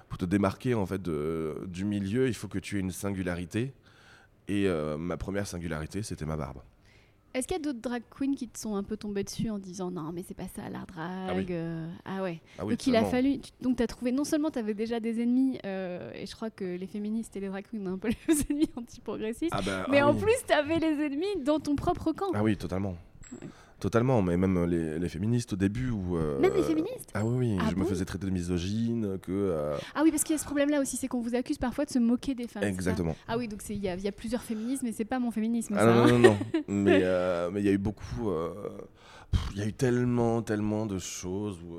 pour 0.09 0.17
te 0.17 0.25
démarquer 0.25 0.73
en 0.73 0.85
fait 0.85 1.01
du 1.01 1.85
milieu, 1.85 2.27
il 2.27 2.33
faut 2.33 2.47
que 2.47 2.59
tu 2.59 2.77
aies 2.77 2.81
une 2.81 2.91
singularité. 2.91 3.73
Et 4.47 4.67
euh, 4.67 4.97
ma 4.97 5.17
première 5.17 5.45
singularité, 5.45 6.03
c'était 6.03 6.25
ma 6.25 6.37
barbe. 6.37 6.61
Est-ce 7.37 7.47
qu'il 7.47 7.55
y 7.57 7.59
a 7.59 7.63
d'autres 7.63 7.79
drag 7.81 8.01
queens 8.09 8.33
qui 8.35 8.47
te 8.47 8.57
sont 8.59 8.75
un 8.75 8.83
peu 8.83 8.97
tombées 8.97 9.23
dessus 9.23 9.49
en 9.49 9.59
disant 9.59 9.91
non 9.91 10.11
mais 10.13 10.23
c'est 10.27 10.33
pas 10.33 10.47
ça 10.55 10.69
l'art 10.69 10.87
drag 10.87 11.37
oui. 11.37 11.45
euh, 11.51 11.87
ah 12.05 12.23
ouais 12.23 12.39
Ah 12.57 12.65
oui, 12.65 12.71
donc 12.73 12.87
il 12.87 12.95
a 12.95 12.99
totalement. 13.03 13.09
fallu 13.11 13.39
tu- 13.39 13.51
donc 13.61 13.77
tu 13.77 13.83
as 13.83 13.87
trouvé 13.87 14.11
non 14.11 14.23
seulement 14.23 14.49
tu 14.49 14.59
avais 14.59 14.73
déjà 14.73 14.99
des 14.99 15.21
ennemis 15.21 15.59
euh, 15.65 16.11
et 16.15 16.25
je 16.25 16.35
crois 16.35 16.49
que 16.49 16.65
les 16.65 16.87
féministes 16.87 17.35
et 17.37 17.39
les 17.39 17.47
drag 17.49 17.65
queens 17.71 17.85
ont 17.87 17.93
un 17.93 17.97
peu 17.97 18.09
les 18.27 18.41
ennemis 18.49 18.69
anti-progressistes 18.75 19.53
Ah 19.55 19.61
bah, 19.63 19.85
mais 19.89 19.99
ah 19.99 20.07
en 20.09 20.13
oui. 20.15 20.21
plus 20.21 20.33
tu 20.47 20.53
avais 20.53 20.79
les 20.79 21.05
ennemis 21.05 21.43
dans 21.43 21.59
ton 21.59 21.75
propre 21.75 22.11
camp 22.11 22.31
Ah 22.33 22.41
oui, 22.43 22.57
totalement. 22.57 22.95
Totalement, 23.79 24.23
mais 24.23 24.37
même 24.37 24.65
les, 24.65 24.97
les 24.97 25.09
féministes 25.09 25.53
au 25.53 25.55
début 25.55 25.91
où... 25.91 26.17
euh, 26.17 26.39
même 26.39 26.53
les 26.55 26.63
féministes 26.63 27.11
Ah 27.13 27.23
oui, 27.23 27.35
oui, 27.53 27.57
Ah 27.61 27.67
je 27.69 27.75
me 27.75 27.85
faisais 27.85 28.05
traiter 28.05 28.25
de 28.25 28.31
misogyne, 28.31 29.19
que... 29.19 29.31
euh, 29.31 29.77
ah 29.93 30.01
oui 30.03 30.09
parce 30.09 30.23
qu'il 30.23 30.33
y 30.33 30.35
a 30.35 30.39
ce 30.39 30.45
problème 30.45 30.69
là 30.71 30.81
aussi 30.81 30.97
c'est 30.97 31.07
qu'on 31.07 31.21
vous 31.21 31.35
accuse 31.35 31.59
parfois 31.59 31.85
de 31.85 31.91
se 31.91 31.99
moquer 31.99 32.33
des 32.33 32.47
femmes 32.47 32.63
exactement. 32.63 33.15
ah 33.27 33.37
oui 33.37 33.47
donc 33.47 33.61
c'est- 33.61 33.75
il 33.75 33.83
y, 33.83 33.87
a- 33.87 33.93
il 33.95 34.01
y 34.01 34.07
a 34.07 34.11
plusieurs 34.11 34.41
féminismes 34.41 34.87
mais 34.87 34.93
c'est 34.93 35.05
pas 35.05 35.19
mon 35.19 35.29
féminisme 35.29 35.75
Ah 35.77 35.81
ça, 35.81 35.85
non, 35.93 36.03
hein. 36.05 36.07
non, 36.07 36.17
non, 36.19 36.29
non. 36.31 36.37
mais 36.67 37.01
euh, 37.03 37.51
mais 37.51 37.61
il 37.61 37.65
y 37.67 37.69
a 37.69 37.71
eu 37.73 37.77
beaucoup. 37.77 38.31
Il 39.53 39.59
y 39.59 39.61
a 39.61 39.67
eu 39.67 39.73
tellement, 39.73 40.41
tellement 40.41 40.85
de 40.87 40.97
choses 40.97 41.59
où, 41.61 41.77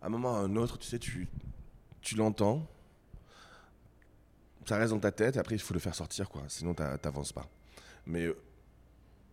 à 0.00 0.06
un 0.06 0.08
moment 0.10 0.32
ou 0.34 0.36
à 0.36 0.38
un 0.40 0.54
autre, 0.56 0.78
tu 0.78 0.86
sais, 0.86 0.98
tu, 1.00 1.26
tu 2.02 2.14
l'entends, 2.16 2.66
ça 4.66 4.76
reste 4.76 4.92
dans 4.92 4.98
ta 5.00 5.10
tête, 5.10 5.36
et 5.36 5.38
après 5.38 5.56
il 5.56 5.60
faut 5.60 5.74
le 5.74 5.80
faire 5.80 5.94
sortir, 5.94 6.28
quoi. 6.28 6.42
Sinon, 6.48 6.74
t'a- 6.74 6.96
t'avances 6.98 7.32
pas. 7.32 7.46
Mais 8.06 8.28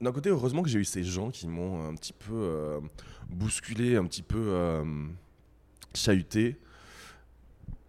d'un 0.01 0.11
côté, 0.11 0.29
heureusement 0.29 0.63
que 0.63 0.69
j'ai 0.69 0.79
eu 0.79 0.85
ces 0.85 1.03
gens 1.03 1.29
qui 1.29 1.47
m'ont 1.47 1.87
un 1.87 1.95
petit 1.95 2.13
peu 2.13 2.33
euh, 2.33 2.79
bousculé, 3.29 3.95
un 3.95 4.05
petit 4.05 4.23
peu 4.23 4.39
euh, 4.39 4.83
chahuté. 5.93 6.57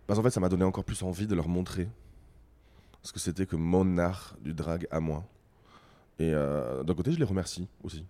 Parce 0.06 0.18
qu'en 0.18 0.22
fait, 0.22 0.30
ça 0.30 0.40
m'a 0.40 0.50
donné 0.50 0.64
encore 0.64 0.84
plus 0.84 1.02
envie 1.02 1.26
de 1.26 1.34
leur 1.34 1.48
montrer 1.48 1.88
ce 3.02 3.12
que 3.12 3.18
c'était 3.18 3.46
que 3.46 3.56
mon 3.56 3.98
art 3.98 4.36
du 4.42 4.52
drag 4.52 4.86
à 4.90 5.00
moi. 5.00 5.24
Et 6.18 6.32
euh, 6.34 6.82
d'un 6.84 6.94
côté, 6.94 7.12
je 7.12 7.18
les 7.18 7.24
remercie 7.24 7.66
aussi. 7.82 8.04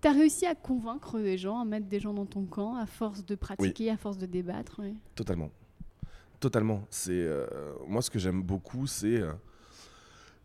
T'as 0.00 0.12
réussi 0.12 0.46
à 0.46 0.54
convaincre 0.54 1.18
des 1.18 1.36
gens, 1.36 1.60
à 1.60 1.64
mettre 1.64 1.86
des 1.86 2.00
gens 2.00 2.14
dans 2.14 2.26
ton 2.26 2.44
camp, 2.44 2.76
à 2.76 2.86
force 2.86 3.24
de 3.24 3.34
pratiquer, 3.34 3.90
à 3.90 3.96
force 3.96 4.16
de 4.16 4.26
débattre. 4.26 4.80
Totalement. 5.14 5.50
Totalement. 6.40 6.84
C'est 6.90 7.28
moi 7.86 8.02
ce 8.02 8.10
que 8.10 8.18
j'aime 8.18 8.42
beaucoup, 8.42 8.88
c'est 8.88 9.22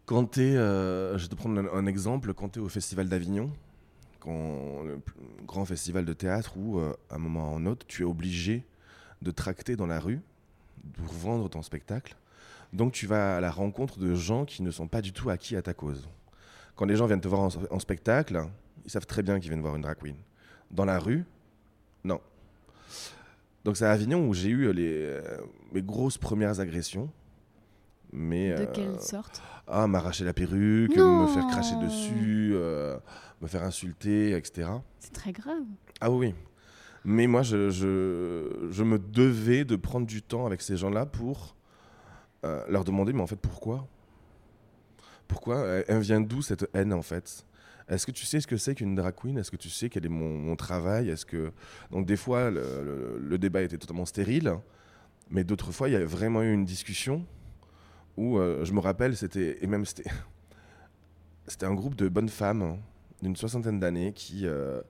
quand 0.08 0.32
tu 0.32 0.42
es, 0.42 0.54
je 0.54 1.22
vais 1.22 1.28
te 1.28 1.36
prendre 1.36 1.70
un, 1.72 1.86
exemple, 1.86 2.34
quand 2.34 2.50
tu 2.50 2.60
es 2.60 2.62
au 2.64 2.70
Festival 2.70 3.08
d'Avignon, 3.10 3.52
le 4.28 5.00
grand 5.46 5.66
festival 5.66 6.06
de 6.06 6.14
théâtre 6.14 6.58
où 6.58 6.80
euh, 6.80 6.94
à 7.10 7.16
un 7.16 7.18
moment 7.18 7.52
ou 7.52 7.56
à 7.56 7.58
un 7.58 7.66
autre, 7.66 7.86
tu 7.88 8.02
es 8.02 8.06
obligé 8.06 8.66
de 9.22 9.32
tracter 9.32 9.76
dans 9.76 9.88
la 9.88 10.00
rue 10.00 10.22
pour 10.94 11.14
vendre 11.14 11.50
ton 11.50 11.62
spectacle. 11.62 12.16
Donc 12.74 12.92
tu 12.92 13.08
vas 13.08 13.38
à 13.38 13.42
la 13.42 13.52
rencontre 13.52 14.00
de 14.00 14.14
gens 14.14 14.46
qui 14.46 14.62
ne 14.62 14.72
sont 14.72 14.88
pas 14.88 15.02
du 15.02 15.14
tout 15.14 15.30
acquis 15.30 15.56
à 15.56 15.62
ta 15.62 15.74
cause. 15.74 16.08
Quand 16.76 16.86
les 16.86 16.96
gens 16.96 17.08
viennent 17.08 17.22
te 17.22 17.28
voir 17.28 17.50
en, 17.72 17.80
spectacle, 17.80 18.46
ils 18.86 18.92
savent 18.92 19.08
très 19.08 19.24
bien 19.24 19.40
qu'ils 19.40 19.50
viennent 19.50 19.62
voir 19.62 19.76
une 19.76 19.82
drag 19.82 19.98
queen. 19.98 20.16
Dans 20.70 20.86
la 20.86 21.00
rue, 21.00 21.24
non. 22.04 22.20
Donc 23.64 23.78
c'est 23.78 23.86
à 23.86 23.92
Avignon 23.92 24.28
où 24.28 24.34
j'ai 24.34 24.50
eu 24.50 24.68
euh, 24.68 25.22
mes 25.72 25.82
grosses 25.82 26.18
premières 26.18 26.60
agressions. 26.60 27.10
Mais, 28.14 28.50
De 28.56 28.62
euh, 28.62 28.66
quelle 28.74 29.00
sorte? 29.00 29.42
Ah, 29.68 29.86
m'arracher 29.88 30.24
la 30.24 30.34
perruque, 30.34 30.96
Non. 30.96 31.24
me 31.24 31.28
faire 31.28 31.46
cracher 31.48 31.76
dessus, 31.76 32.52
euh, 32.54 32.98
me 33.42 33.48
faire 33.48 33.64
insulter, 33.64 34.32
etc. 34.32 34.70
C'est 35.00 35.12
très 35.14 35.34
grave. 35.34 35.64
Ah 36.00 36.10
oui. 36.10 36.34
Mais 37.04 37.28
moi, 37.28 37.42
je, 37.44 37.70
je, 37.70 38.68
je 38.72 38.84
me 38.84 38.98
devais 38.98 39.66
de 39.66 39.76
prendre 39.76 40.08
du 40.08 40.22
temps 40.22 40.46
avec 40.46 40.62
ces 40.62 40.78
gens-là 40.78 41.06
pour 41.06 41.56
euh, 42.46 42.64
leur 42.70 42.84
demander, 42.86 43.14
mais 43.14 43.22
en 43.22 43.28
fait, 43.28 43.36
pourquoi? 43.40 43.88
Pourquoi? 45.28 45.66
Elle 45.66 45.86
elle 45.88 46.00
vient 46.02 46.22
d'où 46.22 46.42
cette 46.42 46.70
haine, 46.74 46.94
en 46.94 47.02
fait? 47.02 47.46
Est-ce 47.90 48.06
que 48.06 48.12
tu 48.12 48.26
sais 48.26 48.42
ce 48.42 48.48
que 48.48 48.58
c'est 48.58 48.76
qu'une 48.76 48.96
drag 48.96 49.16
queen? 49.16 49.38
Est-ce 49.38 49.52
que 49.52 49.56
tu 49.58 49.70
sais 49.70 49.90
quel 49.90 50.06
est 50.06 50.10
mon, 50.10 50.38
mon 50.38 50.56
travail? 50.58 51.10
Est-ce 51.10 51.26
que... 51.26 51.52
Donc 51.92 52.06
des 52.06 52.18
fois, 52.18 52.50
le, 52.52 52.62
le- 52.84 53.20
le 53.22 53.38
débat 53.38 53.62
était 53.62 53.78
totalement 53.78 54.06
stérile, 54.06 54.54
mais 55.30 55.44
d'autres 55.46 55.72
fois, 55.72 55.88
il 55.88 55.94
y 55.94 55.96
a 55.96 56.06
vraiment 56.06 56.42
eu 56.44 56.52
une 56.54 56.66
discussion 56.66 57.26
où, 58.18 58.38
euh, 58.38 58.66
je 58.66 58.74
me 58.74 58.80
rappelle, 58.80 59.16
c'était... 59.16 59.58
Et 59.62 59.68
même, 59.68 59.86
c'était... 59.86 60.10
C'était 61.50 61.66
un 61.66 61.74
groupe 61.74 61.96
de 61.96 62.10
bonnes 62.10 62.28
femmes 62.28 62.62
hein, 62.62 62.78
d'une 63.22 63.38
soixantaine 63.38 63.80
d'années 63.80 64.12
qui... 64.12 64.46
euh, 64.46 64.82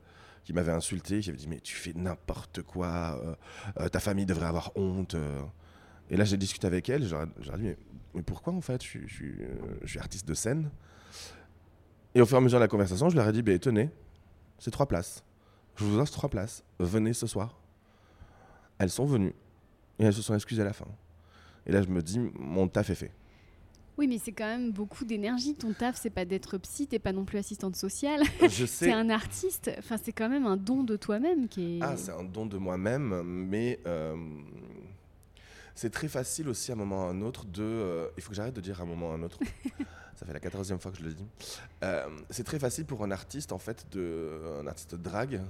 qui 0.48 0.58
insulté, 0.58 1.20
qui 1.20 1.30
avait 1.30 1.38
dit 1.38 1.48
mais 1.50 1.60
tu 1.60 1.76
fais 1.76 1.92
n'importe 1.94 2.62
quoi, 2.62 3.20
euh, 3.22 3.36
euh, 3.82 3.90
ta 3.90 4.00
famille 4.00 4.26
devrait 4.26 4.46
avoir 4.46 4.72
honte. 4.76 5.16
Et 6.10 6.16
là 6.16 6.24
j'ai 6.24 6.38
discuté 6.38 6.66
avec 6.68 6.88
elle, 6.88 7.04
j'ai 7.04 7.52
dit 7.58 7.76
mais, 8.14 8.22
pourquoi 8.22 8.54
en 8.54 8.62
fait 8.62 8.82
je 8.82 9.08
suis 9.86 10.00
artiste 10.00 10.26
de 10.26 10.34
scène? 10.34 10.70
Et 12.16 12.22
au 12.22 12.26
fur 12.26 12.38
et 12.38 12.40
à 12.40 12.42
mesure 12.42 12.60
de 12.60 12.64
la 12.64 12.70
conversation, 12.70 13.10
je 13.10 13.18
leur 13.18 13.28
ai 13.28 13.34
dit 13.34 13.42
ben 13.42 13.60
tenez, 13.60 13.90
c'est 14.58 14.72
trois 14.72 14.88
places. 14.88 15.24
Je 15.76 15.84
vous 15.84 16.00
offre 16.00 16.14
trois 16.14 16.30
places, 16.30 16.64
venez 16.80 17.12
ce 17.12 17.28
soir. 17.28 17.60
Elles 18.80 18.90
sont 18.90 19.06
venues 19.06 19.36
et 20.00 20.06
elles 20.06 20.14
se 20.14 20.22
sont 20.22 20.34
excusées 20.34 20.62
à 20.62 20.66
la 20.66 20.74
fin. 20.74 20.88
Et 21.68 21.72
là 21.72 21.82
je 21.84 21.88
me 21.90 22.02
dis 22.02 22.20
mon 22.40 22.68
taf 22.68 22.90
est 22.90 22.96
fait. 22.96 23.12
Oui, 24.00 24.08
mais 24.08 24.20
c'est 24.20 24.32
quand 24.32 24.46
même 24.46 24.72
beaucoup 24.72 25.06
d'énergie. 25.06 25.56
Ton 25.56 25.74
taf, 25.74 25.96
c'est 26.00 26.12
pas 26.12 26.24
d'être 26.24 26.60
psy, 26.60 26.86
t'es 26.86 27.00
pas 27.00 27.12
non 27.14 27.26
plus 27.26 27.40
assistante 27.40 27.76
sociale. 27.76 28.22
Je 28.44 28.48
C'est 28.48 28.68
sais. 28.68 28.92
un 28.94 29.10
artiste. 29.10 29.72
Enfin, 29.80 29.98
c'est 29.98 30.12
quand 30.12 30.30
même 30.30 30.46
un 30.46 30.56
don 30.56 30.84
de 30.84 30.96
toi-même 30.96 31.48
qui 31.48 31.78
est. 31.78 31.80
Ah, 31.82 31.98
c'est 31.98 32.12
un 32.12 32.24
don 32.24 32.46
de 32.46 32.58
moi-même, 32.58 33.24
mais 33.24 33.80
euh, 33.88 34.16
c'est 35.74 35.90
très 35.90 36.08
facile 36.08 36.48
aussi 36.50 36.70
à 36.72 36.76
un 36.76 36.78
moment 36.78 37.06
ou 37.06 37.08
à 37.08 37.10
un 37.10 37.22
autre 37.22 37.46
de. 37.46 37.64
euh, 37.64 38.08
il 38.18 38.22
faut 38.22 38.30
que 38.30 38.36
j'arrête 38.36 38.56
de 38.56 38.62
dire 38.62 38.80
à 38.80 38.84
un 38.84 38.88
moment 38.88 39.10
ou 39.10 39.12
à 39.14 39.16
un 39.16 39.24
autre. 39.24 39.40
Ça 40.16 40.26
fait 40.28 40.34
la 40.34 40.40
quatorzième 40.40 40.80
fois 40.80 40.92
que 40.92 40.98
je 41.00 41.04
le 41.04 41.14
dis. 41.14 41.26
Euh, 41.84 42.06
c'est 42.30 42.44
très 42.44 42.60
facile 42.60 42.86
pour 42.86 43.04
un 43.04 43.10
artiste, 43.12 43.52
en 43.52 43.60
fait, 43.60 43.86
de, 43.92 44.42
un 44.62 44.68
artiste 44.68 44.94
drague, 44.96 45.42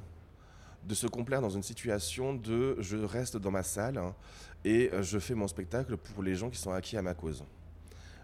de 0.86 0.94
se 0.94 1.08
complaire 1.08 1.42
dans 1.42 1.50
une 1.50 1.64
situation 1.64 2.34
de 2.34 2.76
je 2.80 2.96
reste 2.98 3.36
dans 3.36 3.52
ma 3.52 3.64
salle 3.64 3.98
hein, 3.98 4.14
et 4.68 4.92
euh, 4.92 5.02
je 5.02 5.18
fais 5.18 5.34
mon 5.34 5.48
spectacle 5.48 5.96
pour 5.96 6.22
les 6.22 6.36
gens 6.36 6.50
qui 6.50 6.58
sont 6.58 6.72
acquis 6.72 6.98
à 6.98 7.02
ma 7.02 7.14
cause. 7.14 7.46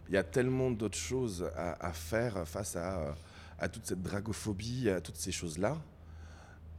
Il 0.09 0.13
y 0.13 0.17
a 0.17 0.23
tellement 0.23 0.71
d'autres 0.71 0.97
choses 0.97 1.49
à, 1.55 1.93
faire 1.93 2.45
face 2.45 2.75
à, 2.75 2.99
euh, 2.99 3.11
à 3.57 3.69
toute 3.69 3.85
cette 3.85 4.01
dragophobie, 4.01 4.89
à 4.89 4.99
toutes 4.99 5.15
ces 5.15 5.31
choses-là, 5.31 5.77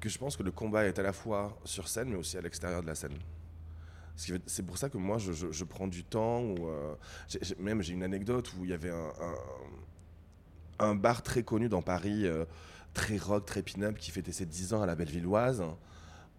que 0.01 0.11
je 0.11 0.19
pense 0.19 0.37
que 0.37 0.43
le 0.43 0.51
combat 0.51 0.85
est 0.85 0.99
à 0.99 1.03
la 1.03 1.15
fois 1.15 1.59
sur 1.65 1.89
scène, 1.89 2.11
mais 2.11 2.17
aussi 2.17 2.37
à 2.37 2.43
l'extérieur 2.43 2.83
de 2.83 2.87
la 2.87 2.95
scène. 2.95 3.15
C'est 4.17 4.63
pour 4.65 4.77
ça 4.77 4.91
que 4.91 4.99
moi, 4.99 5.17
je, 5.19 5.65
prends 5.65 5.89
du 5.89 6.05
temps. 6.05 6.55
Euh, 6.61 6.95
même 7.59 7.83
j'ai 7.83 7.95
une 7.95 8.05
anecdote 8.05 8.53
où 8.55 8.65
il 8.65 8.71
y 8.71 8.75
avait 8.75 8.93
un, 10.79 10.95
bar 10.95 11.23
très 11.23 11.43
connu 11.43 11.69
dans 11.69 11.83
Paris, 11.83 12.27
très 12.93 13.17
rock, 13.17 13.47
très 13.47 13.63
pin-up, 13.63 13.97
qui 13.99 14.13
fêtait 14.13 14.31
ses 14.31 14.47
10 14.47 14.75
ans 14.75 14.83
à 14.83 14.87
la 14.87 14.95
Bellevilloise, 14.95 15.65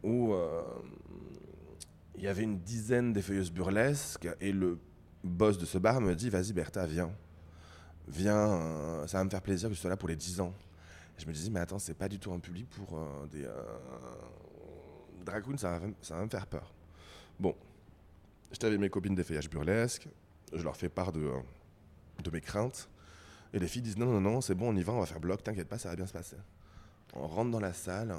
où 0.03 0.33
il 2.17 2.23
y 2.23 2.27
avait 2.27 2.43
une 2.43 2.59
dizaine 2.59 3.13
d'effeuilleuses 3.13 3.51
burlesques, 3.51 4.27
et 4.39 4.51
le 4.51 4.79
boss 5.23 5.57
de 5.57 5.65
ce 5.65 5.77
bar 5.77 5.99
me 6.01 6.15
dit, 6.15 6.29
vas-y 6.29 6.53
Bertha, 6.53 6.85
viens. 6.85 7.11
Viens, 8.07 8.53
euh, 8.53 9.07
ça 9.07 9.17
va 9.17 9.23
me 9.23 9.29
faire 9.29 9.41
plaisir 9.41 9.69
que 9.69 9.73
tu 9.73 9.79
sois 9.79 9.89
là 9.89 9.97
pour 9.97 10.09
les 10.09 10.15
10 10.15 10.39
ans. 10.41 10.53
Je 11.17 11.25
me 11.25 11.33
disais, 11.33 11.49
mais 11.49 11.59
attends, 11.59 11.79
c'est 11.79 11.93
pas 11.93 12.07
du 12.07 12.19
tout 12.19 12.31
un 12.31 12.39
public 12.39 12.69
pour 12.69 12.97
euh, 12.97 13.27
des... 13.27 13.45
Euh, 13.45 13.53
drag 15.25 15.43
ça 15.57 15.81
ça 16.01 16.15
va 16.15 16.23
me 16.23 16.29
faire 16.29 16.45
peur. 16.45 16.71
Bon, 17.39 17.55
j'étais 18.51 18.67
avec 18.67 18.79
mes 18.79 18.89
copines 18.89 19.15
d'effeuillage 19.15 19.49
burlesque, 19.49 20.07
je 20.53 20.63
leur 20.63 20.77
fais 20.77 20.89
part 20.89 21.11
de, 21.11 21.31
de 22.23 22.29
mes 22.29 22.41
craintes, 22.41 22.89
et 23.53 23.59
les 23.59 23.67
filles 23.67 23.81
disent, 23.81 23.97
non, 23.97 24.05
non, 24.05 24.21
non, 24.21 24.41
c'est 24.41 24.53
bon, 24.53 24.69
on 24.69 24.75
y 24.75 24.83
va, 24.83 24.93
on 24.93 24.99
va 24.99 25.05
faire 25.05 25.19
bloc, 25.19 25.41
t'inquiète 25.43 25.67
pas, 25.67 25.79
ça 25.79 25.89
va 25.89 25.95
bien 25.95 26.05
se 26.05 26.13
passer. 26.13 26.37
On 27.13 27.27
rentre 27.27 27.51
dans 27.51 27.59
la 27.59 27.73
salle, 27.73 28.15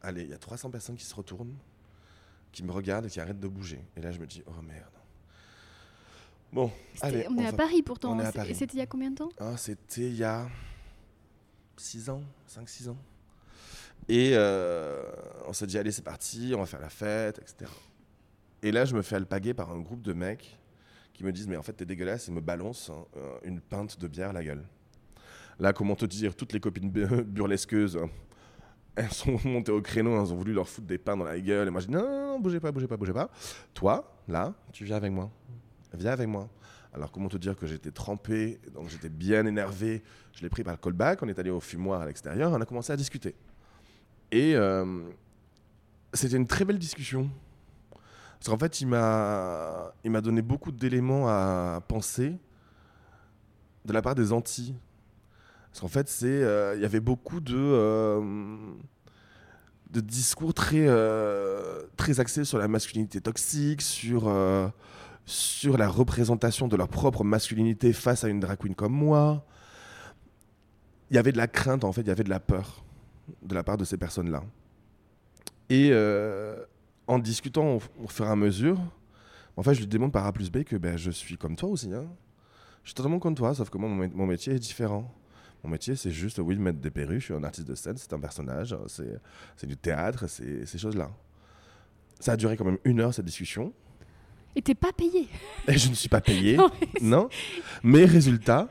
allez, 0.00 0.22
il 0.22 0.30
y 0.30 0.34
a 0.34 0.38
300 0.38 0.70
personnes 0.70 0.96
qui 0.96 1.04
se 1.04 1.14
retournent, 1.14 1.54
qui 2.54 2.62
me 2.64 2.72
regardent 2.72 3.06
et 3.06 3.10
qui 3.10 3.20
arrêtent 3.20 3.40
de 3.40 3.48
bouger. 3.48 3.80
Et 3.96 4.00
là, 4.00 4.10
je 4.12 4.18
me 4.18 4.26
dis, 4.26 4.42
oh 4.46 4.62
merde. 4.62 4.86
Bon, 6.52 6.70
allez, 7.00 7.26
on 7.28 7.36
est 7.38 7.46
à 7.46 7.52
Paris 7.52 7.82
pourtant. 7.82 8.12
on 8.16 8.20
est 8.20 8.22
à 8.22 8.26
C'est- 8.30 8.38
Paris. 8.38 8.54
C'était 8.54 8.74
il 8.74 8.78
y 8.78 8.82
a 8.82 8.86
combien 8.86 9.10
de 9.10 9.16
temps? 9.16 9.28
Ah, 9.38 9.56
c'était 9.56 10.02
il 10.08 10.14
y 10.16 10.22
a 10.24 10.48
6 11.76 12.08
ans, 12.08 12.22
5-6 12.48 12.88
ans. 12.88 12.96
Et 14.08 14.32
euh, 14.34 15.02
on 15.48 15.52
s'est 15.52 15.66
dit, 15.66 15.76
allez, 15.78 15.90
c'est 15.90 16.02
parti, 16.02 16.52
on 16.54 16.60
va 16.60 16.66
faire 16.66 16.80
la 16.80 16.90
fête, 16.90 17.38
etc. 17.40 17.70
Et 18.62 18.70
là, 18.70 18.84
je 18.84 18.94
me 18.94 19.02
fais 19.02 19.16
alpaguer 19.16 19.52
par 19.52 19.72
un 19.72 19.80
groupe 19.80 20.02
de 20.02 20.12
mecs 20.12 20.56
qui 21.12 21.24
me 21.24 21.32
disent, 21.32 21.48
mais 21.48 21.56
en 21.56 21.62
fait, 21.62 21.72
t'es 21.72 21.84
dégueulasse, 21.86 22.28
ils 22.28 22.34
me 22.34 22.40
balancent 22.40 22.90
hein, 22.90 23.04
euh, 23.16 23.38
une 23.44 23.60
pinte 23.60 23.98
de 23.98 24.06
bière 24.06 24.30
à 24.30 24.32
la 24.32 24.44
gueule. 24.44 24.64
Là, 25.58 25.72
comment 25.72 25.96
te 25.96 26.04
dire, 26.06 26.34
toutes 26.36 26.52
les 26.52 26.60
copines 26.60 26.90
bu- 26.90 27.06
burlesqueuses, 27.24 27.96
hein, 27.96 28.08
elles 28.96 29.12
sont 29.12 29.38
montées 29.44 29.72
au 29.72 29.80
créneau, 29.80 30.12
elles 30.20 30.32
ont 30.32 30.36
voulu 30.36 30.52
leur 30.52 30.68
foutre 30.68 30.86
des 30.86 30.98
pains 30.98 31.16
dans 31.16 31.24
la 31.24 31.38
gueule. 31.38 31.68
Et 31.68 31.70
moi, 31.70 31.80
je 31.80 31.86
dis, 31.86 31.92
non, 31.92 32.02
non, 32.02 32.26
non, 32.28 32.40
bougez 32.40 32.60
pas, 32.60 32.72
bougez 32.72 32.86
pas, 32.86 32.96
bougez 32.96 33.12
pas. 33.12 33.30
Toi, 33.72 34.18
là, 34.28 34.54
tu 34.72 34.84
viens 34.84 34.96
avec 34.96 35.12
moi. 35.12 35.30
Viens 35.92 36.12
avec 36.12 36.28
moi. 36.28 36.48
Alors, 36.92 37.10
comment 37.10 37.28
te 37.28 37.36
dire 37.36 37.56
que 37.56 37.66
j'étais 37.66 37.90
trempé, 37.90 38.60
donc 38.72 38.88
j'étais 38.88 39.08
bien 39.08 39.44
énervé. 39.46 40.02
Je 40.32 40.42
l'ai 40.42 40.48
pris 40.48 40.62
par 40.62 40.74
le 40.74 40.78
callback, 40.78 41.22
on 41.22 41.28
est 41.28 41.38
allé 41.38 41.50
au 41.50 41.60
fumoir 41.60 42.00
à 42.00 42.06
l'extérieur, 42.06 42.52
on 42.52 42.60
a 42.60 42.66
commencé 42.66 42.92
à 42.92 42.96
discuter. 42.96 43.34
Et 44.30 44.54
euh, 44.54 45.02
c'était 46.12 46.36
une 46.36 46.46
très 46.46 46.64
belle 46.64 46.78
discussion. 46.78 47.28
Parce 48.38 48.48
qu'en 48.48 48.58
fait, 48.58 48.80
il 48.80 48.86
m'a, 48.86 49.92
il 50.04 50.10
m'a 50.10 50.20
donné 50.20 50.42
beaucoup 50.42 50.70
d'éléments 50.70 51.28
à 51.28 51.80
penser 51.88 52.36
de 53.84 53.92
la 53.92 54.02
part 54.02 54.14
des 54.14 54.32
Antilles. 54.32 54.76
Parce 55.74 55.80
qu'en 55.80 55.88
fait, 55.88 56.20
euh, 56.22 56.74
il 56.76 56.82
y 56.82 56.84
avait 56.84 57.00
beaucoup 57.00 57.40
de, 57.40 57.56
euh, 57.56 58.22
discours 59.90 60.54
très, 60.54 60.86
euh, 60.86 61.82
très 61.96 62.20
axés 62.20 62.44
sur 62.44 62.58
la 62.58 62.68
masculinité 62.68 63.20
toxique, 63.20 63.82
sur, 63.82 64.28
la 64.28 65.88
représentation 65.88 66.68
de 66.68 66.76
leur 66.76 66.86
propre 66.86 67.24
masculinité 67.24 67.92
face 67.92 68.22
à 68.22 68.28
une 68.28 68.38
drag 68.38 68.56
queen 68.56 68.76
comme 68.76 68.92
moi. 68.92 69.44
Il 71.10 71.16
y 71.16 71.18
avait 71.18 71.32
de 71.32 71.38
la 71.38 71.48
crainte, 71.48 71.82
en 71.82 71.90
fait, 71.90 72.02
il 72.02 72.06
y 72.06 72.12
avait 72.12 72.22
de 72.22 72.30
la 72.30 72.40
peur 72.40 72.84
de 73.42 73.54
la 73.54 73.64
part 73.64 73.76
de 73.76 73.84
ces 73.84 73.96
personnes-là. 73.96 74.44
Et 75.70 75.92
en 77.08 77.18
discutant 77.18 77.78
au, 78.00 78.06
fur 78.06 78.26
et 78.26 78.30
à 78.30 78.36
mesure, 78.36 78.78
en 79.56 79.64
fait, 79.64 79.74
je 79.74 79.80
lui 79.80 79.88
demande 79.88 80.12
par 80.12 80.24
A 80.24 80.32
plus 80.32 80.52
B 80.52 80.62
que 80.62 80.76
ben, 80.76 80.96
je 80.96 81.10
suis 81.10 81.36
comme 81.36 81.56
toi 81.56 81.68
aussi. 81.68 81.92
hein. 81.92 82.06
Je 82.84 82.90
suis 82.90 82.94
totalement 82.94 83.18
comme 83.18 83.34
toi, 83.34 83.56
sauf 83.56 83.70
que 83.70 83.78
moi, 83.78 83.88
mon 83.88 84.26
métier 84.26 84.54
est 84.54 84.60
différent. 84.60 85.12
Mon 85.64 85.70
métier, 85.70 85.96
c'est 85.96 86.10
juste, 86.10 86.38
oui, 86.40 86.56
mettre 86.56 86.78
des 86.78 86.90
perruques, 86.90 87.20
je 87.20 87.24
suis 87.24 87.34
un 87.34 87.42
artiste 87.42 87.66
de 87.66 87.74
scène, 87.74 87.96
c'est 87.96 88.12
un 88.12 88.20
personnage, 88.20 88.76
c'est 88.86 89.18
c'est 89.56 89.66
du 89.66 89.78
théâtre, 89.78 90.26
c'est 90.28 90.66
ces 90.66 90.76
choses-là. 90.76 91.10
Ça 92.20 92.32
a 92.32 92.36
duré 92.36 92.58
quand 92.58 92.66
même 92.66 92.78
une 92.84 93.00
heure, 93.00 93.14
cette 93.14 93.24
discussion. 93.24 93.72
Et 94.54 94.60
t'es 94.60 94.74
pas 94.74 94.92
payé. 94.92 95.26
Et 95.68 95.78
je 95.78 95.88
ne 95.88 95.94
suis 95.94 96.10
pas 96.10 96.20
payé. 96.20 96.56
Non, 96.58 96.70
mais 96.80 97.00
non. 97.00 97.28
Mais 97.82 98.04
résultat, 98.04 98.68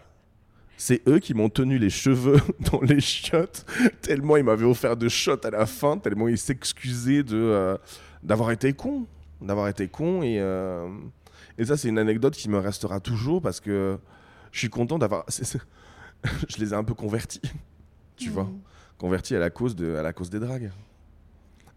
c'est 0.78 1.02
eux 1.08 1.18
qui 1.18 1.34
m'ont 1.34 1.50
tenu 1.50 1.80
les 1.80 1.90
cheveux 1.90 2.40
dans 2.72 2.82
les 2.82 3.00
chiottes, 3.00 3.66
tellement 4.02 4.38
ils 4.38 4.44
m'avaient 4.44 4.66
offert 4.66 4.96
de 4.96 5.10
shots 5.10 5.44
à 5.46 5.50
la 5.50 5.66
fin, 5.66 5.98
tellement 5.98 6.28
ils 6.28 6.38
s'excusaient 6.38 7.24
de 7.24 7.38
euh, 7.38 7.78
d'avoir 8.22 8.52
été 8.52 8.74
con, 8.74 9.08
d'avoir 9.42 9.68
été 9.68 9.88
con 9.88 10.22
et 10.22 10.40
euh, 10.40 10.88
et 11.58 11.66
ça 11.66 11.76
c'est 11.76 11.90
une 11.90 11.98
anecdote 11.98 12.36
qui 12.36 12.50
me 12.50 12.60
restera 12.60 13.00
toujours 13.00 13.42
parce 13.42 13.60
que 13.60 13.98
je 14.52 14.60
suis 14.60 14.70
content 14.70 15.00
d'avoir 15.00 15.26
je 16.50 16.58
les 16.58 16.72
ai 16.72 16.74
un 16.76 16.84
peu 16.84 16.94
convertis, 16.94 17.42
tu 18.16 18.30
vois, 18.30 18.44
Mm. 18.46 18.60
convertis 18.98 19.36
à 19.36 19.40
la 19.40 19.50
cause 19.50 19.76
de 19.76 19.96
à 19.96 20.02
la 20.04 20.14
cause 20.14 20.30
des 20.30 20.40
dragues. 20.40 20.72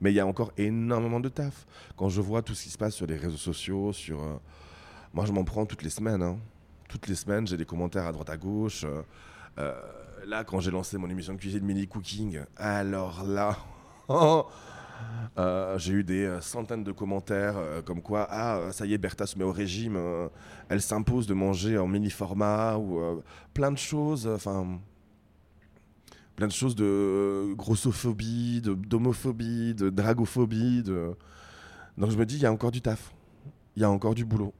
Mais 0.01 0.13
il 0.13 0.15
y 0.15 0.21
a 0.21 0.27
encore 0.27 0.53
énormément 0.59 1.21
de 1.21 1.29
taf. 1.31 1.67
Quand 1.97 2.09
je 2.11 2.21
vois 2.21 2.43
tout 2.43 2.55
ce 2.55 2.65
qui 2.65 2.69
se 2.71 2.77
passe 2.79 2.95
sur 2.95 3.07
les 3.07 3.17
réseaux 3.17 3.39
sociaux, 3.39 3.93
sur 3.95 4.23
euh, 4.23 4.37
moi, 5.15 5.25
je 5.25 5.33
m'en 5.33 5.43
prends 5.45 5.65
toutes 5.65 5.83
les 5.83 5.91
semaines. 5.91 6.23
hein. 6.23 6.39
Toutes 6.89 7.09
les 7.09 7.15
semaines, 7.15 7.47
j'ai 7.47 7.57
des 7.57 7.65
commentaires 7.65 8.07
à 8.07 8.13
droite 8.13 8.29
à 8.29 8.37
gauche. 8.37 8.85
euh, 8.85 9.03
euh, 9.59 9.75
là, 10.27 10.45
quand 10.45 10.61
j'ai 10.61 10.71
lancé 10.71 10.99
mon 10.99 11.09
émission 11.09 11.33
de 11.33 11.39
cuisine 11.39 11.65
mini 11.65 11.89
cooking, 11.89 12.41
alors 12.59 13.25
là, 13.25 13.57
euh, 15.39 15.79
j'ai 15.79 15.93
eu 15.93 16.05
des 16.05 16.25
euh, 16.25 16.41
centaines 16.41 16.83
de 16.83 16.93
commentaires 16.93 17.57
euh, 17.59 17.83
comme 17.83 18.01
quoi 18.01 18.27
ah 18.31 18.73
ça 18.73 18.87
y 18.87 18.95
est 18.95 18.99
Bertha 18.99 19.27
se 19.27 19.39
met 19.39 19.45
au 19.45 19.53
régime, 19.53 19.99
elle 20.69 20.81
s'impose 20.81 21.27
de 21.27 21.35
manger 21.35 21.79
en 21.79 21.87
mini 21.87 22.11
format 22.11 22.77
ou 22.77 23.23
plein 23.53 23.71
de 23.71 23.79
choses. 23.79 24.27
Enfin. 24.27 24.81
plein 26.37 26.47
de 26.47 26.53
choses 26.53 26.75
de 26.75 27.53
grossophobie, 27.55 28.63
d'homophobie, 28.63 29.75
de, 29.75 29.91
dragophobie. 29.91 30.83
De... 30.83 31.15
Donc 31.99 32.11
je 32.11 32.17
me 32.17 32.27
dis, 32.27 32.37
il 32.37 32.43
y 32.43 32.47
a 32.47 32.53
encore 32.53 32.71
du 32.71 32.81
taf. 32.81 33.13
Il 33.77 33.83
y 33.83 33.85
a 33.85 33.91
encore 33.91 34.15
du 34.15 34.25
boulot. 34.25 34.55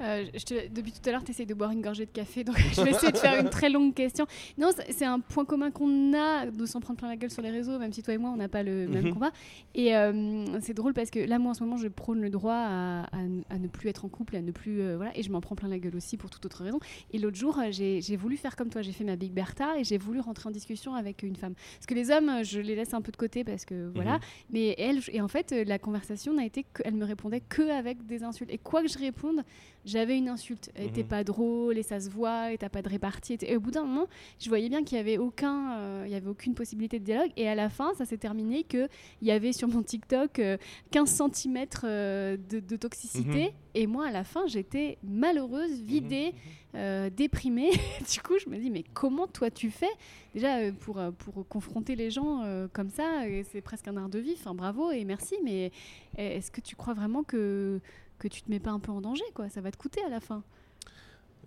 Euh, 0.00 0.24
je 0.34 0.44
te- 0.44 0.68
depuis 0.68 0.92
tout 0.92 1.08
à 1.08 1.12
l'heure, 1.12 1.24
tu 1.24 1.30
essayes 1.30 1.46
de 1.46 1.54
boire 1.54 1.70
une 1.70 1.80
gorgée 1.80 2.04
de 2.06 2.10
café, 2.10 2.44
donc 2.44 2.56
je 2.74 2.82
vais 2.82 2.90
essayer 2.90 3.12
de 3.12 3.16
faire 3.16 3.40
une 3.40 3.48
très 3.50 3.70
longue 3.70 3.94
question. 3.94 4.26
Non, 4.58 4.70
c'est 4.90 5.04
un 5.04 5.20
point 5.20 5.44
commun 5.44 5.70
qu'on 5.70 6.12
a 6.14 6.46
de 6.46 6.66
s'en 6.66 6.80
prendre 6.80 6.98
plein 6.98 7.08
la 7.08 7.16
gueule 7.16 7.30
sur 7.30 7.42
les 7.42 7.50
réseaux, 7.50 7.78
même 7.78 7.92
si 7.92 8.02
toi 8.02 8.14
et 8.14 8.18
moi, 8.18 8.30
on 8.30 8.36
n'a 8.36 8.48
pas 8.48 8.62
le 8.62 8.86
même 8.88 9.06
Mhm. 9.06 9.12
combat. 9.14 9.30
Et 9.74 9.96
euh, 9.96 10.44
c'est 10.60 10.74
drôle 10.74 10.92
parce 10.92 11.10
que 11.10 11.20
là, 11.20 11.38
moi, 11.38 11.52
en 11.52 11.54
ce 11.54 11.62
moment, 11.64 11.76
je 11.76 11.88
prône 11.88 12.20
le 12.20 12.30
droit 12.30 12.54
à, 12.54 13.02
à 13.50 13.58
ne 13.58 13.68
plus 13.68 13.88
être 13.88 14.04
en 14.04 14.08
couple, 14.08 14.36
à 14.36 14.42
ne 14.42 14.50
plus. 14.50 14.80
euh, 14.80 14.96
voilà, 14.96 15.16
et 15.16 15.22
je 15.22 15.30
m'en 15.30 15.40
prends 15.40 15.54
plein 15.56 15.68
la 15.68 15.78
gueule 15.78 15.96
aussi 15.96 16.16
pour 16.16 16.28
toute 16.30 16.44
autre 16.46 16.62
raison. 16.62 16.78
Et 17.12 17.18
l'autre 17.18 17.36
jour, 17.36 17.58
j'ai 17.70 18.16
voulu 18.16 18.36
faire 18.36 18.54
comme 18.56 18.68
toi, 18.68 18.82
j'ai 18.82 18.92
fait 18.92 19.04
ma 19.04 19.16
Big 19.16 19.32
Bertha 19.32 19.78
et 19.78 19.84
j'ai 19.84 19.98
voulu 19.98 20.20
rentrer 20.20 20.48
en 20.48 20.52
discussion 20.52 20.94
avec 20.94 21.22
une 21.22 21.36
femme. 21.36 21.54
Parce 21.54 21.86
que 21.86 21.94
les 21.94 22.10
hommes, 22.10 22.44
je 22.44 22.60
les 22.60 22.74
laisse 22.74 22.92
un 22.94 23.00
peu 23.02 23.12
de 23.12 23.16
côté 23.16 23.44
parce 23.44 23.64
que 23.64 23.90
voilà. 23.94 24.14
Mhm. 24.14 24.20
Mais 24.50 24.74
elle, 24.78 25.00
et 25.12 25.20
en 25.20 25.28
fait, 25.28 25.52
la 25.52 25.78
conversation 25.78 26.34
n'a 26.34 26.44
été 26.44 26.64
qu'elle 26.64 26.94
me 26.94 27.04
répondait 27.04 27.40
que 27.40 27.70
avec 27.70 28.04
des 28.06 28.22
insultes. 28.22 28.50
Et 28.52 28.58
quoi 28.58 28.82
que 28.82 28.88
je 28.88 28.98
réponde, 28.98 29.42
j'avais 29.86 30.18
une 30.18 30.28
insulte. 30.28 30.70
Elle 30.74 30.88
était 30.88 31.02
Mhm. 31.02 31.08
pas 31.08 31.24
drôle 31.24 31.78
et 31.78 31.82
ça 31.82 31.98
se 32.00 32.10
voit 32.10 32.52
et 32.52 32.58
t'as 32.58 32.68
pas 32.68 32.82
de 32.82 32.88
répartie. 32.90 33.34
Et, 33.40 33.52
et 33.52 33.56
au 33.56 33.60
bout 33.60 33.70
d'un 33.70 33.84
moment, 33.84 34.06
je 34.38 34.48
voyais 34.50 34.68
bien 34.68 34.84
qu'il 34.84 34.98
y 34.98 35.00
avait 35.00 35.16
aucun, 35.16 35.76
euh, 35.78 36.02
il 36.06 36.12
y 36.12 36.14
avait 36.16 36.28
aucune 36.28 36.54
possibilité 36.54 36.98
de 36.98 37.04
dialogue. 37.04 37.30
Et 37.38 37.48
à 37.48 37.54
la 37.54 37.70
fin, 37.70 37.94
ça 37.94 38.04
s'est 38.04 38.18
terminé 38.18 38.64
que 38.64 38.88
il 39.22 39.28
y 39.28 39.30
avait 39.30 39.52
sur 39.54 39.68
mon 39.68 39.82
TikTok 39.82 40.38
euh, 40.40 40.58
15 40.90 41.08
cm 41.32 41.66
de, 41.82 42.60
de 42.60 42.76
toxicité. 42.76 43.44
Mhm. 43.44 43.50
Et 43.74 43.86
moi, 43.86 44.06
à 44.08 44.10
la 44.10 44.24
fin, 44.24 44.46
j'étais 44.46 44.98
malheureuse, 45.04 45.80
vidée, 45.82 46.32
euh, 46.74 47.10
déprimée. 47.10 47.70
du 48.12 48.20
coup, 48.22 48.34
je 48.42 48.48
me 48.50 48.56
dis, 48.58 48.70
mais 48.70 48.84
comment 48.94 49.26
toi 49.26 49.50
tu 49.50 49.70
fais? 49.70 49.86
Déjà, 50.34 50.58
euh, 50.58 50.72
pour, 50.72 50.98
euh, 50.98 51.10
pour 51.10 51.46
confronter 51.48 51.94
les 51.94 52.10
gens 52.10 52.42
euh, 52.42 52.68
comme 52.72 52.88
ça, 52.90 53.22
euh, 53.24 53.42
c'est 53.52 53.60
presque 53.60 53.86
un 53.88 53.96
art 53.96 54.08
de 54.08 54.18
vie. 54.18 54.34
Enfin, 54.38 54.54
bravo 54.54 54.90
et 54.90 55.04
merci. 55.04 55.36
Mais 55.44 55.70
euh, 56.18 56.36
est-ce 56.38 56.50
que 56.50 56.60
tu 56.60 56.74
crois 56.76 56.94
vraiment 56.94 57.22
que, 57.22 57.80
que 58.18 58.28
tu 58.28 58.42
te 58.42 58.50
mets 58.50 58.60
pas 58.60 58.70
un 58.70 58.78
peu 58.80 58.92
en 58.92 59.00
danger 59.00 59.24
quoi 59.34 59.48
Ça 59.48 59.60
va 59.60 59.70
te 59.70 59.76
coûter 59.76 60.00
à 60.04 60.08
la 60.08 60.20
fin. 60.20 60.42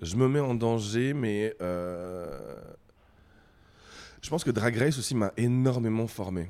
Je 0.01 0.15
me 0.15 0.27
mets 0.29 0.39
en 0.39 0.53
danger, 0.55 1.13
mais 1.13 1.55
euh, 1.61 2.55
je 4.21 4.29
pense 4.29 4.43
que 4.43 4.51
Drag 4.51 4.75
Race 4.77 4.97
aussi 4.97 5.15
m'a 5.15 5.33
énormément 5.37 6.07
formé. 6.07 6.49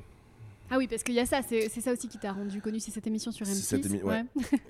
Ah 0.70 0.78
oui, 0.78 0.86
parce 0.86 1.02
qu'il 1.02 1.14
y 1.14 1.20
a 1.20 1.26
ça, 1.26 1.40
c'est 1.42 1.68
ça 1.68 1.92
aussi 1.92 2.06
qui 2.06 2.18
t'a 2.18 2.32
rendu 2.32 2.60
connu, 2.60 2.78
c'est 2.78 2.92
cette 2.92 3.06
émission 3.08 3.32
sur 3.32 3.44
C'est 3.46 3.52
M6. 3.54 3.56
cette 3.62 3.86
émi- 3.86 4.02
ouais. 4.04 4.24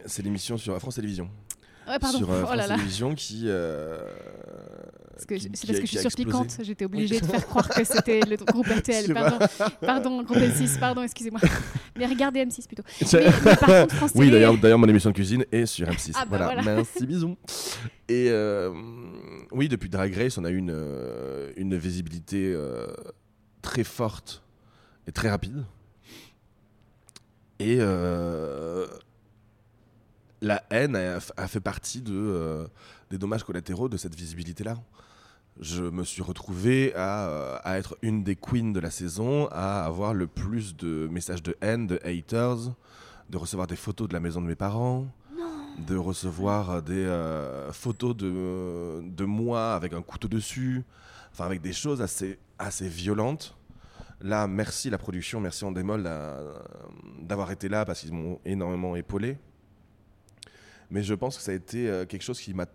C'est 0.06 0.22
l'émission 0.22 0.56
sur 0.56 0.78
France 0.78 0.94
Télévisions. 0.96 1.30
Ouais, 1.88 1.98
pardon. 1.98 2.18
Sur 2.18 2.30
euh, 2.30 2.44
oh 2.48 2.54
là 2.54 2.56
France 2.62 2.68
là. 2.68 2.74
Télévisions 2.76 3.14
qui. 3.16 3.44
euh, 3.46 4.06
Parce 5.20 5.26
que 5.26 5.35
qui- 5.35 5.40
je- 5.42 5.48
qui 5.48 5.56
c'est 5.56 5.66
parce 5.66 5.78
que 5.80 5.87
je 5.87 5.90
suis 5.90 5.98
a 5.98 6.00
sur 6.00 6.06
explosé. 6.09 6.26
Piquante, 6.30 6.56
j'étais 6.64 6.85
obligée 6.85 7.20
de 7.20 7.26
faire 7.26 7.46
croire 7.48 7.68
que 7.68 7.85
c'était 7.85 8.20
le 8.20 8.37
groupe 8.37 8.66
RTL. 8.66 9.12
Pardon, 9.14 9.38
pardon, 9.80 10.22
groupe 10.22 10.38
M6, 10.38 10.78
pardon, 10.78 11.02
excusez-moi. 11.02 11.40
Mais 11.96 12.06
regardez 12.06 12.44
M6 12.44 12.66
plutôt. 12.66 12.83
Mais, 13.00 13.06
Tiens. 13.06 13.20
mais 13.44 13.56
par 13.56 13.68
contre, 13.83 13.94
France 13.96 14.12
Oui, 14.14 14.30
d'ailleurs, 14.30 14.56
d'ailleurs, 14.56 14.78
mon 14.78 14.88
émission 14.88 15.11
de 15.11 15.14
cuisine 15.14 15.44
est 15.52 15.66
sur 15.66 15.87
M6. 15.88 16.12
Ah 16.14 16.20
bah 16.20 16.26
voilà. 16.38 16.44
voilà. 16.46 16.62
merci, 16.62 17.06
bisous. 17.06 17.37
Et 18.09 18.26
euh, 18.30 18.72
oui, 19.52 19.68
depuis 19.68 19.88
Drag 19.90 20.12
Race, 20.14 20.38
on 20.38 20.44
a 20.44 20.50
eu 20.50 20.56
une, 20.56 20.74
une 21.56 21.76
visibilité 21.76 22.52
euh, 22.54 22.87
très 23.62 23.85
forte 23.85 24.42
et 25.06 25.12
très 25.12 25.28
rapide. 25.30 25.64
Et 27.59 27.76
euh, 27.80 28.87
la 30.40 30.62
haine 30.70 30.96
a, 30.96 31.18
a 31.37 31.46
fait 31.48 31.61
partie 31.61 32.00
de, 32.00 32.66
des 33.11 33.18
dommages 33.18 33.44
collatéraux 33.44 33.88
de 33.88 33.96
cette 33.98 34.14
visibilité-là. 34.14 34.78
Je 35.58 35.82
me 35.82 36.04
suis 36.04 36.22
retrouvé 36.22 36.94
à, 36.94 37.28
euh, 37.28 37.58
à 37.64 37.78
être 37.78 37.96
une 38.02 38.22
des 38.24 38.36
queens 38.36 38.72
de 38.72 38.80
la 38.80 38.90
saison, 38.90 39.46
à 39.50 39.84
avoir 39.84 40.14
le 40.14 40.26
plus 40.26 40.76
de 40.76 41.06
messages 41.10 41.42
de 41.42 41.56
haine, 41.60 41.86
de 41.86 41.98
haters, 42.04 42.74
de 43.28 43.36
recevoir 43.36 43.66
des 43.66 43.76
photos 43.76 44.08
de 44.08 44.14
la 44.14 44.20
maison 44.20 44.40
de 44.40 44.46
mes 44.46 44.54
parents, 44.54 45.06
de 45.86 45.96
recevoir 45.96 46.82
des 46.82 47.04
euh, 47.04 47.72
photos 47.72 48.16
de, 48.16 49.02
de 49.02 49.24
moi 49.24 49.74
avec 49.74 49.92
un 49.92 50.02
couteau 50.02 50.28
dessus, 50.28 50.82
enfin 51.32 51.44
avec 51.44 51.60
des 51.60 51.72
choses 51.74 52.00
assez, 52.00 52.38
assez 52.58 52.88
violentes. 52.88 53.56
Là, 54.22 54.46
merci 54.46 54.88
la 54.90 54.98
production, 54.98 55.40
merci 55.40 55.64
Endemol 55.64 56.02
d'a- 56.02 56.40
d'avoir 57.20 57.50
été 57.50 57.68
là 57.68 57.84
parce 57.84 58.00
qu'ils 58.00 58.12
m'ont 58.12 58.38
énormément 58.44 58.96
épaulé. 58.96 59.36
Mais 60.90 61.02
je 61.02 61.14
pense 61.14 61.36
que 61.36 61.42
ça 61.42 61.52
a 61.52 61.54
été 61.54 61.88
euh, 61.88 62.04
quelque 62.06 62.22
chose 62.22 62.40
qui 62.40 62.52
m'a 62.54 62.66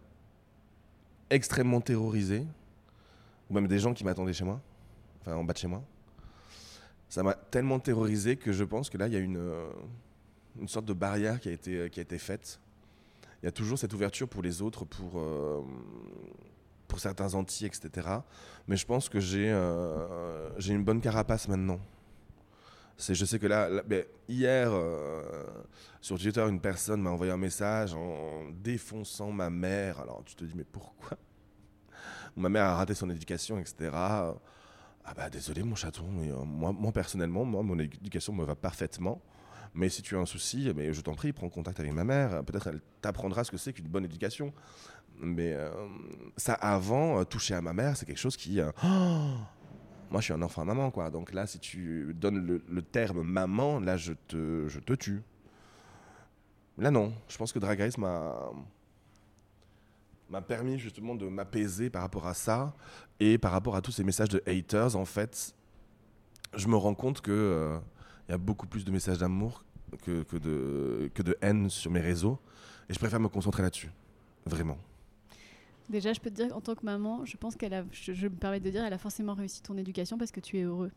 extrêmement 1.30 1.82
terrorisé, 1.82 2.46
ou 3.50 3.54
même 3.54 3.68
des 3.68 3.80
gens 3.80 3.94
qui 3.94 4.04
m'attendaient 4.04 4.34
chez 4.34 4.46
moi, 4.46 4.62
enfin 5.22 5.36
en 5.36 5.44
bas 5.44 5.54
de 5.54 5.58
chez 5.58 5.68
moi. 5.68 5.84
Ça 7.10 7.24
m'a 7.24 7.34
tellement 7.34 7.80
terrorisé 7.80 8.36
que 8.36 8.52
je 8.52 8.64
pense 8.64 8.90
que 8.90 8.98
là, 8.98 9.08
il 9.08 9.14
y 9.14 9.16
a 9.16 9.20
une, 9.20 9.38
euh, 9.38 9.70
une 10.60 10.68
sorte 10.68 10.86
de 10.86 10.94
barrière 10.94 11.40
qui 11.40 11.50
a 11.50 11.52
été, 11.52 11.90
qui 11.90 12.00
a 12.00 12.04
été 12.04 12.18
faite. 12.18 12.60
Il 13.42 13.46
y 13.46 13.50
a 13.50 13.52
toujours 13.52 13.78
cette 13.78 13.94
ouverture 13.94 14.28
pour 14.28 14.42
les 14.42 14.62
autres, 14.62 14.86
pour, 14.86 15.20
euh, 15.20 15.62
pour 16.88 17.00
certains 17.00 17.34
anti, 17.36 17.66
etc. 17.66 18.08
Mais 18.68 18.76
je 18.76 18.86
pense 18.86 19.08
que 19.08 19.20
j'ai 19.20 19.52
euh, 19.52 20.50
une 20.60 20.84
bonne 20.84 21.02
carapace 21.02 21.48
maintenant. 21.48 21.80
Je 22.98 23.26
sais 23.26 23.40
que 23.40 23.48
là, 23.48 23.84
ben, 23.84 24.06
hier, 24.30 24.72
sur 26.00 26.18
Twitter, 26.18 26.46
une 26.48 26.62
personne 26.62 27.02
m'a 27.02 27.10
envoyé 27.10 27.32
un 27.34 27.38
message 27.38 27.94
en 27.94 28.50
défonçant 28.64 29.32
ma 29.32 29.50
mère. 29.50 30.00
Alors 30.00 30.24
tu 30.26 30.34
te 30.34 30.46
dis, 30.46 30.54
mais 30.56 30.64
pourquoi 30.64 31.18
Ma 32.36 32.50
mère 32.50 32.66
a 32.66 32.76
raté 32.76 32.94
son 32.94 33.10
éducation, 33.10 33.60
etc. 33.60 33.92
Ah 35.08 35.14
bah 35.16 35.30
désolé 35.30 35.62
mon 35.62 35.76
chaton, 35.76 36.06
euh, 36.20 36.44
moi, 36.46 36.92
personnellement, 36.92 37.46
moi 37.46 37.62
mon 37.62 37.78
éducation 37.78 38.34
me 38.34 38.44
va 38.44 38.56
parfaitement. 38.56 39.22
Mais 39.76 39.90
si 39.90 40.02
tu 40.02 40.16
as 40.16 40.20
un 40.20 40.26
souci, 40.26 40.72
mais 40.76 40.94
je 40.94 41.02
t'en 41.02 41.14
prie, 41.14 41.32
prends 41.32 41.50
contact 41.50 41.80
avec 41.80 41.92
ma 41.92 42.04
mère. 42.04 42.44
Peut-être 42.44 42.68
elle 42.68 42.82
t'apprendra 43.02 43.44
ce 43.44 43.52
que 43.52 43.58
c'est 43.58 43.74
qu'une 43.74 43.88
bonne 43.88 44.06
éducation. 44.06 44.54
Mais 45.20 45.54
euh, 45.54 45.70
ça, 46.38 46.54
avant, 46.54 47.20
euh, 47.20 47.24
toucher 47.24 47.54
à 47.54 47.62
ma 47.62 47.74
mère, 47.74 47.96
c'est 47.96 48.06
quelque 48.06 48.18
chose 48.20 48.38
qui. 48.38 48.60
moi, 48.84 50.20
je 50.20 50.22
suis 50.22 50.34
un 50.34 50.42
enfant 50.42 50.64
à 50.64 50.66
maman, 50.66 50.92
quoi. 50.92 51.12
Donc 51.12 51.34
là, 51.34 51.46
si 51.46 51.60
tu 51.60 52.14
donnes 52.16 52.62
le, 52.68 52.82
terme 52.82 53.22
maman, 53.22 53.80
là, 53.80 53.98
je 53.98 54.14
te, 54.14 54.68
je 54.68 54.80
te 54.80 54.94
tue. 54.94 55.22
Là, 56.78 56.90
non. 56.90 57.14
Je 57.28 57.38
pense 57.38 57.52
que 57.52 57.60
Drag 57.60 57.98
m'a 57.98 58.34
m'a 60.30 60.42
permis 60.42 60.78
justement 60.80 61.16
de 61.16 61.28
m'apaiser 61.28 61.90
par 61.90 62.02
rapport 62.02 62.28
à 62.28 62.34
ça 62.34 62.76
et 63.20 63.38
par 63.38 63.52
rapport 63.52 63.76
à 63.76 63.82
tous 63.82 63.92
ces 63.92 64.04
messages 64.04 64.30
de 64.30 64.42
haters. 64.48 64.96
En 64.96 65.06
fait, 65.06 65.54
je 66.56 66.68
me 66.68 66.76
rends 66.76 66.96
compte 66.96 67.22
que 67.22 67.32
euh, 67.32 67.78
y 68.30 68.34
a 68.34 68.38
beaucoup 68.38 68.68
plus 68.68 68.86
de 68.86 68.92
messages 68.92 69.20
d'amour 69.20 69.64
que, 70.04 70.24
que, 70.24 70.38
de, 70.38 71.10
que 71.14 71.22
de 71.22 71.38
haine 71.42 71.70
sur 71.70 71.92
mes 71.92 72.02
réseaux 72.02 72.40
et 72.90 72.94
je 72.94 73.00
préfère 73.00 73.20
me 73.20 73.30
concentrer 73.30 73.64
là-dessus. 73.64 73.92
Vraiment. 74.46 74.78
Déjà, 75.90 76.14
je 76.14 76.20
peux 76.20 76.32
te 76.32 76.36
dire, 76.36 76.56
en 76.56 76.62
tant 76.62 76.74
que 76.74 76.84
maman, 76.84 77.26
je 77.26 77.38
pense 77.38 77.56
qu'elle 77.56 77.74
a, 77.74 77.84
je, 77.92 78.14
je 78.14 78.28
me 78.28 78.36
permets 78.36 78.60
de 78.60 78.70
dire, 78.70 78.84
elle 78.84 78.94
a 78.94 78.98
forcément 78.98 79.36
réussi 79.36 79.62
ton 79.62 79.78
éducation 79.78 80.18
parce 80.18 80.32
que 80.32 80.40
tu 80.40 80.58
es 80.58 80.64
heureux. 80.64 80.92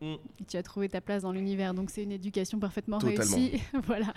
Mm. 0.00 0.16
Tu 0.46 0.56
as 0.58 0.62
trouvé 0.62 0.88
ta 0.90 1.00
place 1.00 1.22
dans 1.22 1.32
l'univers. 1.32 1.72
Donc, 1.72 1.90
c'est 1.90 2.02
une 2.02 2.12
éducation 2.12 2.58
parfaitement 2.58 2.98
Totalement. 2.98 3.36
réussie. 3.36 3.62
voilà. 3.86 4.12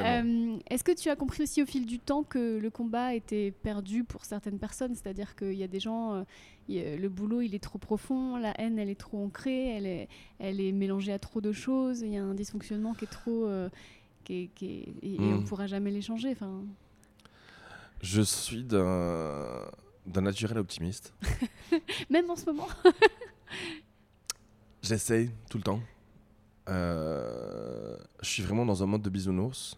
Euh, 0.00 0.56
Est-ce 0.68 0.82
que 0.82 0.92
tu 0.92 1.08
as 1.08 1.14
compris 1.16 1.44
aussi 1.44 1.62
au 1.62 1.66
fil 1.66 1.86
du 1.86 1.98
temps 2.00 2.24
que 2.24 2.58
le 2.58 2.70
combat 2.70 3.14
était 3.14 3.52
perdu 3.62 4.02
pour 4.02 4.24
certaines 4.24 4.58
personnes? 4.58 4.94
C'est-à-dire 4.96 5.36
qu'il 5.36 5.54
y 5.54 5.62
a 5.62 5.68
des 5.68 5.78
gens, 5.80 6.14
euh, 6.14 6.22
y 6.68 6.80
le 6.96 7.08
boulot 7.08 7.42
il 7.42 7.54
est 7.54 7.62
trop 7.62 7.78
profond, 7.78 8.36
la 8.38 8.60
haine 8.60 8.78
elle 8.78 8.88
est 8.90 8.98
trop 8.98 9.24
ancrée, 9.24 9.68
elle 9.76 9.86
est, 9.86 10.08
elle 10.40 10.60
est 10.60 10.72
mélangée 10.72 11.12
à 11.12 11.18
trop 11.20 11.40
de 11.40 11.52
choses, 11.52 12.00
il 12.00 12.12
y 12.12 12.16
a 12.16 12.24
un 12.24 12.34
dysfonctionnement 12.34 12.94
qui 12.94 13.04
est 13.04 13.08
trop. 13.08 13.46
euh, 13.46 13.68
qui 14.24 14.34
est- 14.44 14.50
qui 14.54 14.66
est- 14.66 14.94
et, 15.02 15.14
et 15.14 15.18
on 15.20 15.22
Mm. 15.22 15.40
ne 15.42 15.46
pourra 15.46 15.66
jamais 15.68 15.90
les 15.92 16.02
changer. 16.02 16.30
Enfin, 16.32 16.62
Je 18.02 18.20
suis 18.22 18.64
d'un 18.64 19.70
naturel 20.06 20.58
optimiste. 20.58 21.14
même 22.10 22.28
en 22.30 22.36
ce 22.36 22.46
moment. 22.46 22.66
J'essaye 24.82 25.30
tout 25.48 25.58
le 25.58 25.64
temps. 25.64 25.80
Euh, 26.68 27.96
je 28.22 28.28
suis 28.28 28.42
vraiment 28.42 28.64
dans 28.64 28.82
un 28.82 28.86
mode 28.86 29.02
de 29.02 29.10
bisounours. 29.10 29.76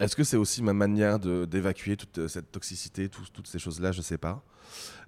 Est-ce 0.00 0.16
que 0.16 0.24
c'est 0.24 0.36
aussi 0.36 0.62
ma 0.62 0.72
manière 0.72 1.18
d'évacuer 1.18 1.96
toute 1.96 2.18
euh, 2.18 2.28
cette 2.28 2.50
toxicité, 2.50 3.08
tout- 3.08 3.24
toutes 3.32 3.46
ces 3.46 3.58
choses-là? 3.58 3.92
Je 3.92 4.02
sais 4.02 4.18
pas. 4.18 4.42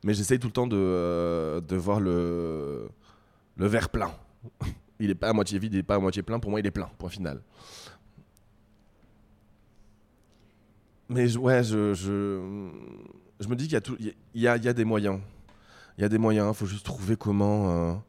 Mais 0.04 0.14
j'essaye 0.14 0.38
tout 0.38 0.46
le 0.46 0.52
temps 0.52 0.66
de, 0.66 0.76
euh, 0.76 1.60
de 1.60 1.76
voir 1.76 1.98
le, 2.00 2.88
le 3.56 3.66
verre 3.66 3.88
plein. 3.88 4.12
Il 5.00 5.08
n'est 5.08 5.14
pas 5.16 5.30
à 5.30 5.32
moitié 5.32 5.58
vide, 5.58 5.72
il 5.74 5.78
n'est 5.78 5.82
pas 5.82 5.96
à 5.96 5.98
moitié 5.98 6.22
plein. 6.22 6.38
Pour 6.38 6.52
moi, 6.52 6.60
il 6.60 6.66
est 6.66 6.70
plein, 6.70 6.88
point 6.98 7.08
final. 7.10 7.42
Mais 11.08 11.26
je- 11.28 11.38
ouais, 11.38 11.64
je, 11.64 11.94
je, 11.94 12.08
me 13.48 13.56
dis 13.56 13.64
qu'il 13.64 13.72
y, 13.72 13.76
a 13.76 13.80
tout- 13.80 13.96
il 13.98 14.14
y, 14.40 14.46
a, 14.46 14.56
y 14.56 14.68
a 14.68 14.72
des 14.72 14.84
moyens. 14.84 15.20
Il 15.98 16.02
y 16.02 16.04
a 16.04 16.08
des 16.08 16.16
moyens, 16.18 16.52
il 16.54 16.56
faut 16.56 16.66
juste 16.66 16.87
trouver 16.87 17.16
comment, 17.16 18.00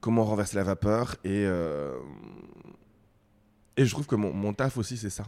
comment 0.00 0.24
renverser 0.24 0.56
la 0.56 0.64
vapeur. 0.64 1.16
Et, 1.24 1.44
euh, 1.46 1.96
et 3.76 3.84
je 3.84 3.90
trouve 3.90 4.06
que 4.06 4.14
mon, 4.16 4.32
mon 4.32 4.52
taf 4.52 4.76
aussi, 4.78 4.96
c'est 4.96 5.10
ça. 5.10 5.24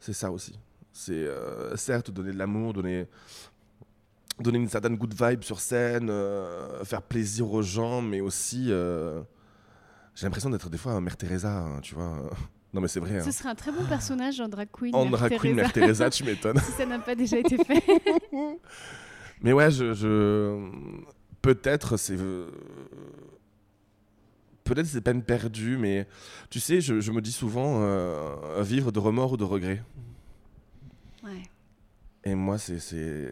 C'est 0.00 0.12
ça 0.12 0.30
aussi. 0.30 0.58
C'est 0.92 1.12
euh, 1.12 1.76
certes 1.76 2.10
donner 2.10 2.32
de 2.32 2.38
l'amour, 2.38 2.72
donner, 2.72 3.06
donner 4.40 4.58
une 4.58 4.68
certaine 4.68 4.96
good 4.96 5.14
vibe 5.14 5.42
sur 5.42 5.60
scène, 5.60 6.08
euh, 6.10 6.84
faire 6.84 7.02
plaisir 7.02 7.50
aux 7.52 7.62
gens, 7.62 8.00
mais 8.02 8.20
aussi. 8.20 8.66
j'ai 8.68 10.24
l'impression 10.26 10.50
d'être 10.50 10.68
des 10.70 10.78
fois 10.78 11.00
Mère 11.00 11.16
Teresa, 11.16 11.58
hein, 11.58 11.80
tu 11.82 11.94
vois. 11.94 12.30
Non, 12.74 12.82
mais 12.82 12.88
c'est 12.88 13.00
vrai. 13.00 13.16
hein. 13.18 13.22
Ce 13.24 13.30
serait 13.30 13.48
un 13.48 13.54
très 13.54 13.72
bon 13.72 13.82
personnage 13.86 14.38
en 14.42 14.46
drag 14.48 14.68
queen. 14.70 14.94
En 14.94 15.06
Mère 15.06 15.20
drag 15.20 15.38
queen, 15.38 15.54
Mère 15.54 15.72
Teresa, 15.72 16.10
tu 16.10 16.22
m'étonnes. 16.22 16.58
si 16.66 16.72
ça 16.72 16.84
n'a 16.84 16.98
pas 16.98 17.14
déjà 17.14 17.38
été 17.38 17.56
fait. 17.64 17.82
Mais 19.40 19.54
ouais, 19.54 19.70
je, 19.70 19.94
je... 19.94 20.68
peut-être 21.40 21.96
c'est 21.96 22.18
peut-être 24.68 24.86
c'est 24.86 25.00
peine 25.00 25.22
perdue, 25.22 25.76
mais 25.76 26.06
tu 26.50 26.60
sais, 26.60 26.80
je, 26.80 27.00
je 27.00 27.10
me 27.12 27.20
dis 27.20 27.32
souvent 27.32 27.80
euh, 27.82 28.62
vivre 28.62 28.92
de 28.92 28.98
remords 28.98 29.32
ou 29.32 29.36
de 29.36 29.44
regrets. 29.44 29.82
Ouais. 31.24 31.42
Et 32.24 32.34
moi, 32.34 32.58
c'est 32.58 32.78
c'est 32.78 33.30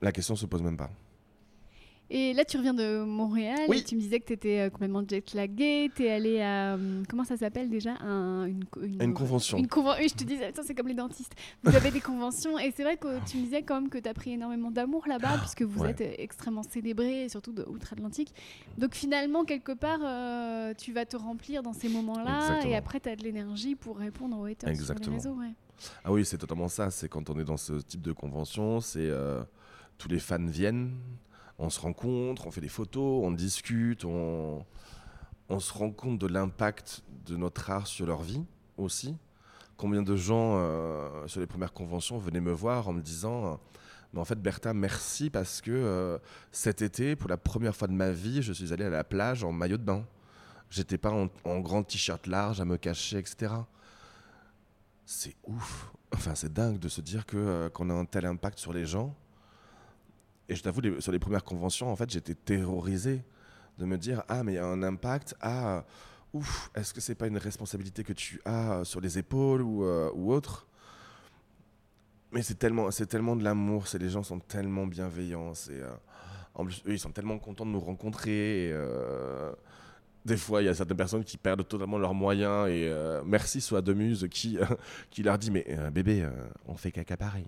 la 0.00 0.12
question 0.12 0.36
se 0.36 0.46
pose 0.46 0.62
même 0.62 0.76
pas. 0.76 0.90
Et 2.14 2.34
là, 2.34 2.44
tu 2.44 2.58
reviens 2.58 2.74
de 2.74 3.02
Montréal 3.04 3.58
Oui. 3.68 3.78
et 3.78 3.84
tu 3.84 3.96
me 3.96 4.00
disais 4.00 4.20
que 4.20 4.26
tu 4.26 4.34
étais 4.34 4.68
complètement 4.70 5.02
jet-lagué. 5.08 5.90
Tu 5.96 6.04
es 6.04 6.10
allé 6.10 6.42
à. 6.42 6.74
euh, 6.74 7.02
Comment 7.08 7.24
ça 7.24 7.38
s'appelle 7.38 7.70
déjà? 7.70 7.94
Un- 8.02 8.44
une, 8.44 8.64
une, 8.82 9.02
Une 9.02 9.14
convention. 9.14 9.56
Une 9.56 9.66
conven- 9.66 9.96
oui, 9.98 10.08
je 10.10 10.14
te 10.14 10.24
disais, 10.24 10.52
c'est 10.62 10.74
comme 10.74 10.88
les 10.88 10.94
dentistes. 10.94 11.32
Vous 11.64 11.74
avez 11.74 11.90
des 11.90 12.02
conventions 12.02 12.58
et 12.58 12.70
c'est 12.76 12.82
vrai 12.82 12.98
que 12.98 13.18
tu 13.26 13.38
me 13.38 13.44
disais 13.44 13.62
quand 13.62 13.80
même 13.80 13.88
que 13.88 13.96
tu 13.96 14.06
as 14.10 14.12
pris 14.12 14.32
énormément 14.32 14.70
d'amour 14.70 15.04
là-bas 15.08 15.38
puisque 15.38 15.62
vous 15.62 15.80
ouais. 15.80 15.90
êtes 15.92 16.02
extrêmement 16.18 16.62
célébrés, 16.62 17.30
surtout 17.30 17.52
de 17.52 17.64
outre-Atlantique. 17.66 18.34
Donc 18.76 18.94
finalement, 18.94 19.44
quelque 19.44 19.72
part, 19.72 20.00
euh, 20.02 20.74
tu 20.76 20.92
vas 20.92 21.06
te 21.06 21.16
remplir 21.16 21.62
dans 21.62 21.72
ces 21.72 21.88
moments-là 21.88 22.60
et 22.66 22.76
après, 22.76 23.00
tu 23.00 23.08
as 23.08 23.16
de 23.16 23.22
l'énergie 23.22 23.74
pour 23.74 23.96
répondre 23.96 24.38
aux 24.38 24.44
haters 24.44 24.68
Exactement. 24.68 25.18
sur 25.18 25.30
les 25.30 25.36
réseaux. 25.38 25.40
ouais. 25.40 25.54
Ah 26.04 26.12
oui, 26.12 26.26
c'est 26.26 26.36
totalement 26.36 26.68
ça. 26.68 26.90
C'est 26.90 27.08
quand 27.08 27.30
on 27.30 27.38
est 27.40 27.44
dans 27.44 27.56
ce 27.56 27.72
type 27.80 28.02
de 28.02 28.12
convention, 28.12 28.80
c'est 28.80 28.98
euh, 29.00 29.42
tous 29.96 30.08
les 30.08 30.18
fans 30.18 30.44
viennent, 30.46 30.90
on 31.62 31.70
se 31.70 31.80
rencontre, 31.80 32.46
on 32.46 32.50
fait 32.50 32.60
des 32.60 32.68
photos, 32.68 33.24
on 33.24 33.30
discute, 33.30 34.04
on, 34.04 34.66
on 35.48 35.60
se 35.60 35.72
rend 35.72 35.92
compte 35.92 36.18
de 36.18 36.26
l'impact 36.26 37.04
de 37.26 37.36
notre 37.36 37.70
art 37.70 37.86
sur 37.86 38.04
leur 38.04 38.22
vie 38.22 38.44
aussi. 38.76 39.16
Combien 39.76 40.02
de 40.02 40.16
gens 40.16 40.56
euh, 40.56 41.26
sur 41.28 41.40
les 41.40 41.46
premières 41.46 41.72
conventions 41.72 42.18
venaient 42.18 42.40
me 42.40 42.52
voir 42.52 42.88
en 42.88 42.92
me 42.92 43.00
disant, 43.00 43.46
euh, 43.46 43.56
mais 44.12 44.20
en 44.20 44.24
fait 44.24 44.40
Bertha, 44.40 44.74
merci 44.74 45.30
parce 45.30 45.60
que 45.60 45.70
euh, 45.70 46.18
cet 46.50 46.82
été, 46.82 47.14
pour 47.14 47.30
la 47.30 47.36
première 47.36 47.76
fois 47.76 47.86
de 47.86 47.92
ma 47.92 48.10
vie, 48.10 48.42
je 48.42 48.52
suis 48.52 48.72
allé 48.72 48.84
à 48.84 48.90
la 48.90 49.04
plage 49.04 49.44
en 49.44 49.52
maillot 49.52 49.78
de 49.78 49.84
bain. 49.84 50.04
J'étais 50.68 50.98
pas 50.98 51.10
en, 51.10 51.60
grand 51.60 51.84
t-shirt 51.84 52.26
large 52.26 52.60
à 52.60 52.64
me 52.64 52.76
cacher, 52.76 53.18
etc. 53.18 53.52
C'est 55.04 55.36
ouf. 55.44 55.92
Enfin, 56.12 56.34
c'est 56.34 56.52
dingue 56.52 56.78
de 56.78 56.88
se 56.88 57.00
dire 57.00 57.24
qu'on 57.26 57.90
a 57.90 57.94
un 57.94 58.04
tel 58.04 58.26
impact 58.26 58.58
sur 58.58 58.72
les 58.72 58.86
gens. 58.86 59.14
Et 60.52 60.54
je 60.54 60.62
t'avoue, 60.62 60.82
sur 61.00 61.12
les 61.12 61.18
premières 61.18 61.44
conventions, 61.44 61.90
en 61.90 61.96
fait, 61.96 62.10
j'étais 62.10 62.34
terrorisé 62.34 63.22
de 63.78 63.86
me 63.86 63.96
dire 63.96 64.22
ah 64.28 64.44
mais 64.44 64.52
il 64.52 64.56
y 64.56 64.58
a 64.58 64.66
un 64.66 64.82
impact. 64.82 65.34
Ah 65.40 65.84
ouf, 66.34 66.70
est-ce 66.74 66.92
que 66.92 67.00
c'est 67.00 67.14
pas 67.14 67.26
une 67.26 67.38
responsabilité 67.38 68.04
que 68.04 68.12
tu 68.12 68.38
as 68.44 68.84
sur 68.84 69.00
les 69.00 69.18
épaules 69.18 69.62
ou, 69.62 69.84
euh, 69.84 70.10
ou 70.14 70.30
autre? 70.30 70.66
Mais 72.32 72.42
c'est 72.42 72.58
tellement, 72.58 72.90
c'est 72.90 73.06
tellement 73.06 73.34
de 73.34 73.42
l'amour. 73.42 73.88
C'est 73.88 73.98
les 73.98 74.10
gens 74.10 74.22
sont 74.22 74.40
tellement 74.40 74.86
bienveillants. 74.86 75.54
C'est 75.54 75.80
euh, 75.80 75.90
en 76.54 76.66
plus, 76.66 76.82
eux, 76.86 76.92
ils 76.92 76.98
sont 76.98 77.12
tellement 77.12 77.38
contents 77.38 77.64
de 77.64 77.70
nous 77.70 77.80
rencontrer. 77.80 78.70
Euh, 78.72 79.52
des 80.26 80.36
fois, 80.36 80.60
il 80.60 80.66
y 80.66 80.68
a 80.68 80.74
certaines 80.74 80.98
personnes 80.98 81.24
qui 81.24 81.38
perdent 81.38 81.66
totalement 81.66 81.96
leurs 81.98 82.12
moyens. 82.12 82.68
Et 82.68 82.88
euh, 82.88 83.22
merci 83.24 83.62
soit 83.62 83.80
de 83.80 83.94
Muse 83.94 84.28
qui, 84.30 84.58
qui 85.10 85.22
leur 85.22 85.38
dit 85.38 85.50
Mais 85.50 85.64
euh, 85.70 85.90
bébé, 85.90 86.28
on 86.66 86.74
fait 86.74 86.92
caca 86.92 87.16
pareil. 87.16 87.46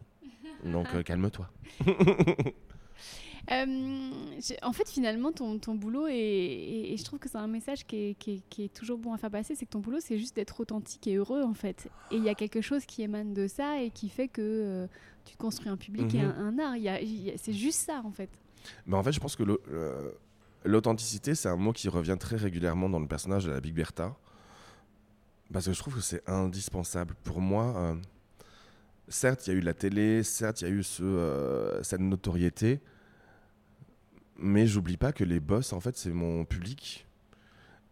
Donc 0.65 1.03
calme-toi. 1.05 1.51
en 3.51 4.73
fait, 4.73 4.89
finalement, 4.89 5.33
ton, 5.33 5.59
ton 5.59 5.75
boulot, 5.75 6.07
et, 6.09 6.95
je 6.97 7.05
trouve 7.05 7.19
que 7.19 7.29
c'est 7.29 7.39
un 7.39 7.47
message 7.47 7.87
qui 7.87 7.97
est, 7.97 8.15
qui, 8.19 8.43
est, 8.59 8.73
toujours 8.73 8.99
bon 8.99 9.13
à 9.13 9.19
faire 9.19 9.31
passer, 9.31 9.55
c'est 9.55 9.67
que 9.67 9.71
ton 9.71 9.81
boulot, 9.81 9.99
c'est 10.01 10.19
juste 10.19 10.37
d'être 10.37 10.59
authentique 10.61 11.07
et 11.07 11.17
heureux, 11.17 11.43
en 11.43 11.55
fait. 11.55 11.89
Et 12.11 12.17
il 12.17 12.25
y 12.25 12.29
a 12.29 12.35
quelque 12.35 12.61
chose 12.61 12.85
qui 12.87 13.03
émane 13.03 13.35
de 13.35 13.47
ça 13.47 13.83
et 13.83 13.91
qui 13.91 14.09
fait 14.09 14.29
que 14.29 14.89
tu 15.25 15.37
construis 15.37 15.69
un 15.69 15.77
public 15.77 16.15
et 16.15 16.23
mhm. 16.23 16.59
un, 16.59 16.59
art. 16.59 16.99
C'est 17.37 17.53
juste 17.53 17.81
ça, 17.81 18.03
en 18.05 18.11
fait. 18.11 18.31
Mais 18.87 18.97
en 18.97 19.03
fait, 19.03 19.13
je 19.13 19.21
pense 19.21 19.37
que 19.37 19.45
l'authenticité, 20.65 21.35
c'est 21.35 21.49
un 21.49 21.57
mot 21.57 21.73
qui 21.73 21.89
revient 21.89 22.17
très 22.19 22.37
régulièrement 22.37 22.89
dans 22.89 23.01
le 23.01 23.07
personnage 23.09 23.45
de 23.45 23.51
la 23.51 23.61
Big 23.61 23.75
Bertha. 23.75 24.17
Parce 25.53 25.67
que 25.67 25.73
je 25.73 25.79
trouve 25.79 25.95
que 25.95 26.01
c'est 26.01 26.29
indispensable. 26.29 27.15
Pour 27.23 27.41
moi, 27.41 27.75
euh, 27.77 27.95
certes, 29.09 29.47
il 29.47 29.53
y 29.53 29.57
a 29.57 29.59
eu 29.59 29.63
la 29.63 29.75
télé, 29.75 30.23
certes, 30.23 30.63
il 30.63 30.69
y 30.69 30.71
a 30.71 30.75
eu 30.75 30.83
euh, 31.01 31.83
cette 31.83 32.01
notoriété, 32.01 32.81
mais 34.37 34.67
j'oublie 34.67 34.97
pas 34.97 35.13
que 35.13 35.25
les 35.25 35.41
boss, 35.41 35.73
en 35.73 35.81
fait, 35.81 35.97
c'est 35.97 36.11
mon 36.11 36.45
public. 36.45 37.07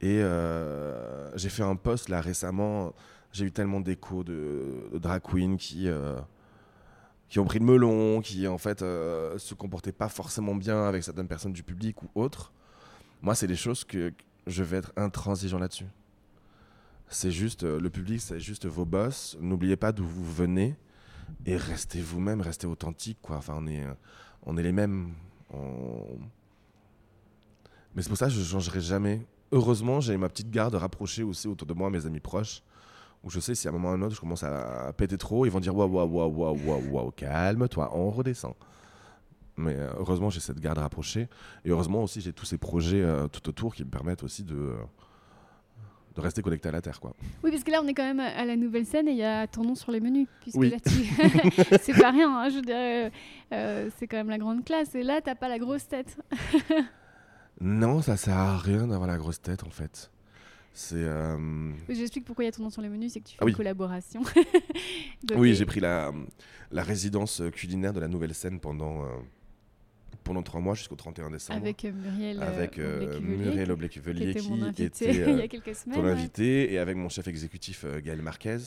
Et 0.00 0.20
euh, 0.20 1.36
j'ai 1.36 1.48
fait 1.48 1.62
un 1.62 1.76
post 1.76 2.08
là 2.08 2.20
récemment, 2.20 2.92
j'ai 3.32 3.44
eu 3.44 3.52
tellement 3.52 3.80
d'échos 3.80 4.24
de, 4.24 4.88
de, 4.92 4.98
drag 4.98 5.22
queen 5.22 5.56
qui 5.56 5.88
qui 7.32 7.38
ont 7.38 7.46
pris 7.46 7.60
le 7.60 7.64
melon, 7.64 8.20
qui 8.20 8.46
en 8.46 8.58
fait 8.58 8.82
euh, 8.82 9.38
se 9.38 9.54
comportaient 9.54 9.90
pas 9.90 10.10
forcément 10.10 10.54
bien 10.54 10.84
avec 10.84 11.02
certaines 11.02 11.28
personnes 11.28 11.54
du 11.54 11.62
public 11.62 12.02
ou 12.02 12.10
autres. 12.14 12.52
Moi, 13.22 13.34
c'est 13.34 13.46
des 13.46 13.56
choses 13.56 13.84
que 13.84 14.12
je 14.46 14.62
vais 14.62 14.76
être 14.76 14.92
intransigeant 14.96 15.58
là-dessus. 15.58 15.86
C'est 17.08 17.30
juste 17.30 17.64
euh, 17.64 17.80
le 17.80 17.88
public, 17.88 18.20
c'est 18.20 18.38
juste 18.38 18.66
vos 18.66 18.84
boss. 18.84 19.38
N'oubliez 19.40 19.76
pas 19.76 19.92
d'où 19.92 20.04
vous 20.04 20.30
venez 20.30 20.76
et 21.46 21.56
restez 21.56 22.00
vous-même, 22.00 22.40
restez 22.40 22.66
authentique. 22.66 23.18
Quoi. 23.22 23.36
Enfin, 23.36 23.54
on 23.58 23.66
est, 23.66 23.84
euh, 23.84 23.94
on 24.44 24.56
est 24.56 24.62
les 24.62 24.72
mêmes. 24.72 25.12
Mais 27.94 28.02
c'est 28.02 28.08
pour 28.08 28.18
ça 28.18 28.26
que 28.26 28.32
je 28.32 28.40
ne 28.40 28.44
changerai 28.44 28.80
jamais. 28.80 29.26
Heureusement, 29.50 30.00
j'ai 30.00 30.16
ma 30.16 30.28
petite 30.28 30.50
garde 30.50 30.74
rapprochée 30.74 31.22
aussi 31.22 31.46
autour 31.46 31.66
de 31.66 31.74
moi, 31.74 31.90
mes 31.90 32.06
amis 32.06 32.20
proches 32.20 32.62
où 33.24 33.30
je 33.30 33.40
sais 33.40 33.54
si 33.54 33.68
à 33.68 33.70
un 33.70 33.74
moment 33.74 33.90
ou 33.90 33.92
à 33.92 33.94
un 33.94 34.02
autre 34.02 34.14
je 34.14 34.20
commence 34.20 34.42
à 34.42 34.92
péter 34.96 35.16
trop, 35.16 35.46
ils 35.46 35.52
vont 35.52 35.60
dire 35.60 35.76
waouh, 35.76 35.88
waouh, 35.88 36.08
waouh, 36.08 36.58
waouh, 36.64 36.90
waouh, 36.90 37.10
calme-toi, 37.12 37.90
on 37.96 38.10
redescend. 38.10 38.54
Mais 39.56 39.76
euh, 39.76 39.92
heureusement, 39.98 40.30
j'ai 40.30 40.40
cette 40.40 40.60
garde 40.60 40.78
rapprochée. 40.78 41.28
Et 41.64 41.70
heureusement 41.70 42.02
aussi, 42.02 42.20
j'ai 42.20 42.32
tous 42.32 42.46
ces 42.46 42.58
projets 42.58 43.02
euh, 43.02 43.28
tout 43.28 43.46
autour 43.48 43.74
qui 43.74 43.84
me 43.84 43.90
permettent 43.90 44.22
aussi 44.22 44.44
de, 44.44 44.74
de 46.14 46.20
rester 46.20 46.42
connecté 46.42 46.68
à 46.68 46.72
la 46.72 46.80
Terre. 46.80 47.00
Quoi. 47.00 47.14
Oui, 47.42 47.50
parce 47.50 47.64
que 47.64 47.70
là, 47.70 47.80
on 47.82 47.86
est 47.86 47.94
quand 47.94 48.04
même 48.04 48.20
à 48.20 48.44
la 48.44 48.56
nouvelle 48.56 48.86
scène 48.86 49.08
et 49.08 49.12
il 49.12 49.16
y 49.16 49.24
a 49.24 49.46
ton 49.46 49.62
nom 49.62 49.74
sur 49.74 49.92
les 49.92 50.00
menus. 50.00 50.28
Puisque 50.40 50.58
oui. 50.58 50.74
c'est 51.82 51.98
pas 51.98 52.10
rien, 52.10 52.30
hein, 52.30 52.48
je 52.48 52.60
dirais. 52.60 53.12
Euh, 53.52 53.90
c'est 53.98 54.06
quand 54.06 54.16
même 54.18 54.30
la 54.30 54.38
grande 54.38 54.64
classe. 54.64 54.94
Et 54.94 55.02
là, 55.02 55.20
t'as 55.20 55.34
pas 55.34 55.48
la 55.48 55.58
grosse 55.58 55.86
tête. 55.88 56.18
non, 57.60 58.02
ça 58.02 58.16
sert 58.16 58.36
à 58.36 58.58
rien 58.58 58.86
d'avoir 58.86 59.08
la 59.08 59.16
grosse 59.16 59.40
tête, 59.40 59.64
en 59.64 59.70
fait. 59.70 60.10
C'est. 60.74 60.96
Euh, 60.96 61.70
j'explique 61.88 62.24
pourquoi 62.24 62.44
il 62.44 62.46
y 62.46 62.48
a 62.48 62.52
ton 62.52 62.62
nom 62.62 62.70
sur 62.70 62.80
les 62.80 62.88
menus, 62.88 63.12
c'est 63.12 63.20
que 63.20 63.28
tu 63.28 63.36
fais 63.36 63.44
ah 63.44 63.48
une 63.48 63.54
collaboration. 63.54 64.22
oui, 65.36 65.54
j'ai 65.56 65.66
pris 65.66 65.80
la, 65.80 66.12
la 66.70 66.82
résidence 66.82 67.42
culinaire 67.52 67.92
de 67.92 68.00
la 68.00 68.08
nouvelle 68.08 68.34
scène 68.34 68.58
pendant, 68.58 69.04
euh, 69.04 69.08
pendant 70.24 70.42
trois 70.42 70.60
mois 70.60 70.74
jusqu'au 70.74 70.96
31 70.96 71.30
décembre. 71.30 71.58
Avec 71.58 71.84
euh, 71.84 71.92
Muriel, 71.92 72.42
avec, 72.42 72.78
Muriel 72.78 73.70
Oblé-Cuvelier, 73.72 74.34
qui, 74.74 74.84
était 74.84 75.14
il 75.30 75.38
y 75.38 75.42
a 75.42 75.48
quelques 75.48 75.74
semaines. 75.74 76.00
Ton 76.00 76.06
invité, 76.06 76.72
et 76.72 76.78
avec 76.78 76.96
mon 76.96 77.08
chef 77.08 77.28
exécutif 77.28 77.84
Gaël 78.02 78.22
Marquez. 78.22 78.58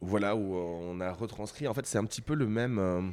voilà, 0.00 0.36
où 0.36 0.54
on 0.54 1.00
a 1.00 1.12
retranscrit. 1.12 1.66
En 1.66 1.74
fait, 1.74 1.86
c'est 1.86 1.98
un 1.98 2.04
petit 2.04 2.22
peu 2.22 2.34
le 2.34 2.46
même. 2.46 3.12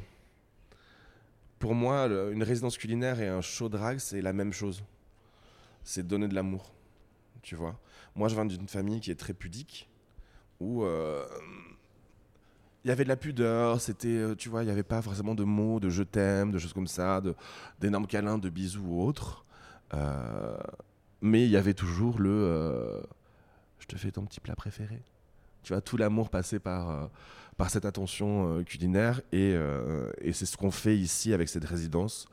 pour 1.59 1.75
moi, 1.75 2.05
une 2.31 2.43
résidence 2.43 2.77
culinaire 2.77 3.19
et 3.19 3.27
un 3.27 3.41
show 3.41 3.69
drag, 3.69 3.99
c'est 3.99 4.21
la 4.21 4.33
même 4.33 4.53
chose 4.53 4.83
c'est 5.83 6.05
donner 6.05 6.27
de 6.27 6.35
l'amour. 6.35 6.73
Tu 7.41 7.55
vois 7.55 7.79
Moi, 8.15 8.29
je 8.29 8.35
viens 8.35 8.45
d'une 8.45 8.67
famille 8.67 8.99
qui 8.99 9.11
est 9.11 9.19
très 9.19 9.33
pudique, 9.33 9.89
où 10.59 10.83
euh, 10.83 11.25
il 12.83 12.89
y 12.89 12.91
avait 12.91 13.03
de 13.03 13.09
la 13.09 13.15
pudeur, 13.15 13.79
c'était, 13.81 14.07
euh, 14.07 14.35
tu 14.35 14.49
vois, 14.49 14.63
il 14.63 14.65
n'y 14.65 14.71
avait 14.71 14.83
pas 14.83 15.01
forcément 15.01 15.35
de 15.35 15.43
mots, 15.43 15.79
de 15.79 15.89
je 15.89 16.03
t'aime, 16.03 16.51
de 16.51 16.59
choses 16.59 16.73
comme 16.73 16.87
ça, 16.87 17.21
d'énormes 17.79 18.07
câlins, 18.07 18.37
de 18.37 18.49
bisous 18.49 18.83
ou 18.85 19.01
autres. 19.01 19.45
Euh, 19.93 20.57
mais 21.21 21.45
il 21.45 21.51
y 21.51 21.57
avait 21.57 21.73
toujours 21.73 22.19
le 22.19 23.01
je 23.79 23.85
te 23.85 23.97
fais 23.97 24.11
ton 24.11 24.25
petit 24.25 24.39
plat 24.39 24.55
préféré. 24.55 25.01
Tu 25.61 25.73
vois, 25.73 25.81
tout 25.81 25.97
l'amour 25.97 26.29
passé 26.29 26.59
par, 26.59 27.09
par 27.57 27.69
cette 27.69 27.85
attention 27.85 28.57
euh, 28.57 28.63
culinaire 28.63 29.21
euh, 29.33 30.11
et, 30.21 30.33
c'est 30.33 30.45
ce 30.45 30.57
qu'on 30.57 30.71
fait 30.71 30.97
ici 30.97 31.33
avec 31.33 31.49
cette 31.49 31.65
résidence. 31.65 32.27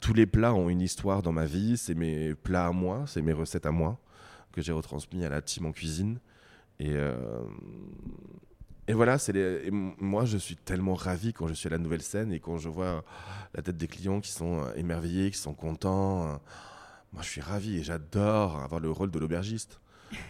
Tous 0.00 0.14
les 0.14 0.26
plats 0.26 0.54
ont 0.54 0.68
une 0.68 0.80
histoire 0.80 1.22
dans 1.22 1.32
ma 1.32 1.44
vie, 1.44 1.76
c'est 1.76 1.94
mes 1.94 2.34
plats 2.34 2.66
à 2.66 2.72
moi, 2.72 3.04
c'est 3.06 3.22
mes 3.22 3.32
recettes 3.32 3.66
à 3.66 3.70
moi 3.70 3.98
que 4.52 4.60
j'ai 4.60 4.72
retransmis 4.72 5.24
à 5.24 5.28
la 5.28 5.42
team 5.42 5.66
en 5.66 5.72
cuisine. 5.72 6.18
Et, 6.78 6.90
euh, 6.90 7.14
et 8.88 8.92
voilà, 8.92 9.18
c'est 9.18 9.70
moi 9.70 10.24
je 10.24 10.36
suis 10.36 10.56
tellement 10.56 10.94
ravi 10.94 11.32
quand 11.32 11.46
je 11.46 11.54
suis 11.54 11.68
à 11.68 11.70
la 11.70 11.78
nouvelle 11.78 12.02
scène 12.02 12.32
et 12.32 12.40
quand 12.40 12.58
je 12.58 12.68
vois 12.68 13.04
la 13.54 13.62
tête 13.62 13.76
des 13.76 13.88
clients 13.88 14.20
qui 14.20 14.32
sont 14.32 14.64
émerveillés, 14.74 15.30
qui 15.30 15.38
sont 15.38 15.54
contents. 15.54 16.40
Moi 17.12 17.22
je 17.22 17.28
suis 17.28 17.40
ravi 17.40 17.78
et 17.78 17.82
j'adore 17.82 18.60
avoir 18.60 18.80
le 18.80 18.90
rôle 18.90 19.10
de 19.10 19.18
l'aubergiste. 19.18 19.80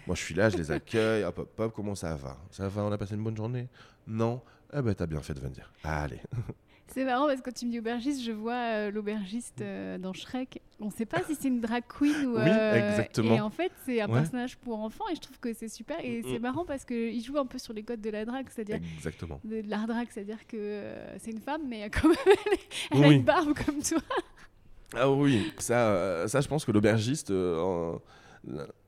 Moi, 0.06 0.16
je 0.16 0.22
suis 0.22 0.34
là, 0.34 0.48
je 0.48 0.56
les 0.56 0.70
accueille. 0.70 1.24
Hop, 1.24 1.38
hop, 1.38 1.60
hop, 1.60 1.72
comment 1.74 1.94
ça 1.94 2.14
va? 2.14 2.36
Ça 2.50 2.68
va, 2.68 2.84
on 2.84 2.92
a 2.92 2.98
passé 2.98 3.14
une 3.14 3.24
bonne 3.24 3.36
journée? 3.36 3.68
Non? 4.06 4.40
Eh 4.72 4.80
ben, 4.80 4.94
t'as 4.94 5.06
bien 5.06 5.20
fait 5.20 5.34
de 5.34 5.40
venir. 5.40 5.72
Allez. 5.84 6.20
C'est 6.88 7.04
marrant 7.04 7.26
parce 7.26 7.40
que 7.40 7.44
quand 7.44 7.54
tu 7.54 7.66
me 7.66 7.70
dis 7.70 7.78
aubergiste, 7.78 8.22
je 8.22 8.32
vois 8.32 8.52
euh, 8.52 8.90
l'aubergiste 8.90 9.62
euh, 9.62 9.98
dans 9.98 10.12
Shrek. 10.12 10.60
On 10.80 10.86
ne 10.86 10.90
sait 10.90 11.06
pas 11.06 11.22
si 11.22 11.34
c'est 11.34 11.48
une 11.48 11.60
drag 11.60 11.84
queen 11.88 12.26
ou. 12.26 12.34
Oui, 12.34 12.42
euh, 12.46 12.90
exactement. 12.90 13.34
Et 13.34 13.40
en 13.40 13.50
fait, 13.50 13.72
c'est 13.84 14.00
un 14.00 14.08
personnage 14.08 14.58
pour 14.58 14.78
enfants 14.80 15.04
et 15.10 15.14
je 15.14 15.20
trouve 15.20 15.38
que 15.38 15.54
c'est 15.54 15.68
super. 15.68 15.96
Et 16.04 16.20
mm, 16.20 16.24
c'est 16.24 16.38
mm. 16.38 16.42
marrant 16.42 16.64
parce 16.64 16.84
qu'il 16.84 17.22
joue 17.24 17.38
un 17.38 17.46
peu 17.46 17.58
sur 17.58 17.72
les 17.72 17.82
codes 17.82 18.00
de 18.00 18.10
la 18.10 18.24
drag, 18.24 18.46
c'est-à-dire. 18.50 18.80
Exactement. 18.96 19.40
De, 19.44 19.62
l'art 19.66 19.86
drag, 19.86 20.08
c'est-à-dire 20.10 20.46
que 20.46 20.82
c'est 21.18 21.30
une 21.30 21.40
femme, 21.40 21.62
mais 21.66 21.88
quand 21.88 22.08
même, 22.08 22.16
elle, 22.90 23.04
a 23.04 23.08
une 23.08 23.22
barbe 23.22 23.54
comme 23.54 23.82
toi. 23.82 24.02
Ah 24.94 25.10
oui, 25.10 25.50
ça, 25.58 26.28
ça 26.28 26.40
je 26.40 26.48
pense 26.48 26.64
que 26.64 26.72
l'aubergiste. 26.72 27.32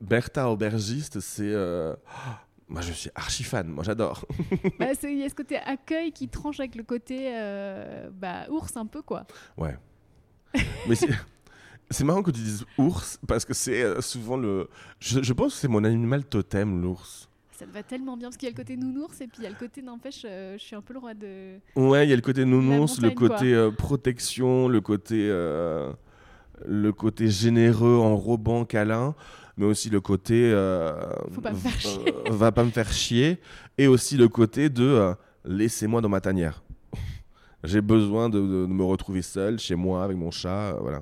Bertha 0.01 0.49
aubergiste, 0.49 1.19
c'est. 1.21 1.53
Euh, 2.69 2.73
moi, 2.73 2.81
je 2.81 2.91
suis 2.91 3.09
archi 3.15 3.43
fan. 3.43 3.67
Moi, 3.67 3.83
j'adore. 3.83 4.25
Bah, 4.79 4.87
il 5.03 5.19
y 5.19 5.23
a 5.23 5.29
ce 5.29 5.35
côté 5.35 5.57
accueil 5.57 6.11
qui 6.11 6.27
tranche 6.27 6.59
avec 6.59 6.75
le 6.75 6.83
côté 6.83 7.31
euh, 7.33 8.09
bah, 8.11 8.45
ours 8.49 8.75
un 8.77 8.85
peu, 8.85 9.01
quoi. 9.01 9.25
Ouais. 9.57 9.77
Mais 10.87 10.95
c'est. 10.95 11.09
marrant 12.03 12.23
que 12.23 12.31
tu 12.31 12.41
dises 12.41 12.65
ours 12.77 13.19
parce 13.27 13.45
que 13.45 13.53
c'est 13.53 13.83
euh, 13.83 14.01
souvent 14.01 14.37
le. 14.37 14.69
Je, 14.99 15.33
pense 15.33 15.53
que 15.53 15.59
c'est 15.59 15.67
mon 15.67 15.83
animal 15.83 16.25
totem, 16.25 16.81
l'ours. 16.81 17.29
Ça 17.51 17.65
te 17.65 17.71
va 17.71 17.83
tellement 17.83 18.17
bien 18.17 18.27
parce 18.27 18.37
qu'il 18.37 18.49
y 18.49 18.51
a 18.51 18.53
le 18.53 18.57
côté 18.57 18.75
nounours 18.75 19.21
et 19.21 19.27
puis 19.27 19.37
il 19.39 19.43
y 19.43 19.47
a 19.47 19.49
le 19.49 19.55
côté 19.55 19.81
n'empêche, 19.81 20.23
je 20.23 20.57
suis 20.57 20.75
un 20.75 20.81
peu 20.81 20.93
le 20.93 20.99
roi 20.99 21.13
de. 21.13 21.57
Ouais, 21.77 22.05
il 22.05 22.09
y 22.09 22.13
a 22.13 22.15
le 22.17 22.21
côté 22.21 22.43
nounours, 22.43 22.99
le 22.99 23.11
côté 23.11 23.69
protection, 23.77 24.67
le 24.67 24.81
côté 24.81 25.29
le 26.65 26.91
côté 26.91 27.29
généreux, 27.29 27.97
enrobant, 27.97 28.65
câlin 28.65 29.15
mais 29.57 29.65
aussi 29.65 29.89
le 29.89 30.01
côté 30.01 30.51
euh, 30.53 30.93
pas 31.41 31.51
euh, 31.51 32.29
va 32.31 32.51
pas 32.51 32.63
me 32.63 32.71
faire 32.71 32.91
chier, 32.91 33.39
et 33.77 33.87
aussi 33.87 34.17
le 34.17 34.27
côté 34.27 34.69
de 34.69 34.83
euh, 34.83 35.13
laissez-moi 35.45 36.01
dans 36.01 36.09
ma 36.09 36.21
tanière. 36.21 36.63
J'ai 37.63 37.81
besoin 37.81 38.29
de, 38.29 38.39
me 38.39 38.83
retrouver 38.83 39.21
seul 39.21 39.57
chez 39.59 39.75
moi 39.75 40.03
avec 40.03 40.17
mon 40.17 40.29
chat, 40.29 40.77
voilà. 40.79 41.01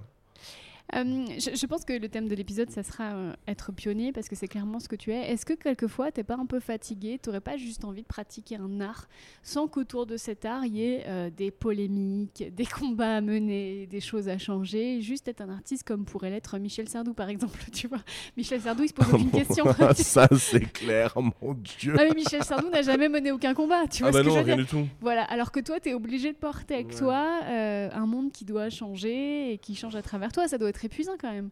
Euh, 0.96 1.26
je, 1.40 1.56
je 1.56 1.66
pense 1.66 1.86
que 1.86 1.94
le 1.94 2.08
thème 2.08 2.28
de 2.28 2.36
l'épisode, 2.36 2.70
ça 2.70 2.84
sera 2.84 3.14
euh, 3.16 3.34
être 3.48 3.72
pionnier 3.72 4.12
parce 4.12 4.28
que 4.30 4.36
c'est 4.36 4.48
clairement 4.48 4.80
ce 4.80 4.88
que 4.88 4.96
tu 4.96 5.12
es. 5.12 5.32
Est-ce 5.32 5.46
que 5.46 5.54
quelquefois, 5.54 6.12
t'es 6.12 6.24
pas 6.24 6.36
un 6.36 6.46
peu 6.46 6.60
fatigué 6.60 7.18
T'aurais 7.20 7.42
pas 7.42 7.58
juste 7.58 7.84
envie 7.84 8.04
de 8.04 8.08
pratiquer 8.08 8.58
un 8.58 8.80
art 8.80 9.08
sans 9.42 9.68
qu'autour 9.68 10.06
de 10.06 10.18
cet 10.18 10.46
art, 10.46 10.66
il 10.66 10.76
y 10.76 10.84
ait 10.84 11.04
euh, 11.08 11.30
des 11.32 11.50
polémiques, 11.52 12.44
des 12.56 12.66
combats 12.66 13.16
à 13.16 13.22
mener, 13.22 13.88
des 13.88 14.02
choses 14.02 14.30
à 14.30 14.38
changer 14.38 15.02
Juste 15.02 15.28
être 15.28 15.42
un 15.42 15.50
artiste 15.50 15.84
comme 15.84 16.06
pourrait 16.06 16.30
l'être 16.30 16.60
Michel 16.60 16.88
Sardou, 16.88 17.14
par 17.14 17.30
exemple, 17.30 17.60
tu 17.74 17.88
vois? 17.88 18.02
Michel 18.38 18.62
Sardou, 18.62 18.84
il 18.84 18.90
se 18.90 18.94
pose 18.94 19.12
aucune 19.14 19.32
question. 19.32 19.66
ça, 19.96 20.28
c'est 20.38 20.72
clair, 20.72 21.14
mon 21.16 21.54
Dieu. 21.56 21.96
Ah 21.98 22.04
mais 22.04 22.14
Michel 22.14 22.44
Sardou 22.44 22.70
n'a 22.70 22.84
jamais 22.84 23.10
mené 23.10 23.32
aucun 23.32 23.54
combat, 23.54 23.88
tu 23.88 24.04
vois 24.04 24.10
ah 24.10 24.12
bah 24.12 24.20
ce 24.20 24.24
que 24.24 24.30
non, 24.30 24.36
je 24.36 24.44
rien 24.46 24.58
du 24.58 24.66
tout. 24.66 24.86
Voilà, 25.02 25.24
alors 25.24 25.52
que 25.52 25.60
toi, 25.60 25.80
tu 25.80 25.90
es 25.90 25.94
obligé 25.94 26.32
de 26.34 26.38
porter 26.38 26.76
avec 26.76 26.88
Ouais. 26.90 26.96
toi 26.96 27.40
un 27.44 28.06
monde 28.06 28.32
qui 28.32 28.46
doit 28.46 28.70
changer 28.70 29.54
et 29.54 29.58
qui 29.58 29.76
change 29.76 29.96
à 29.96 30.02
travers 30.02 30.32
toi. 30.32 30.48
Ça 30.48 30.58
doit 30.58 30.70
être 30.84 30.92
épuisant 30.92 31.14
quand 31.20 31.32
même. 31.32 31.50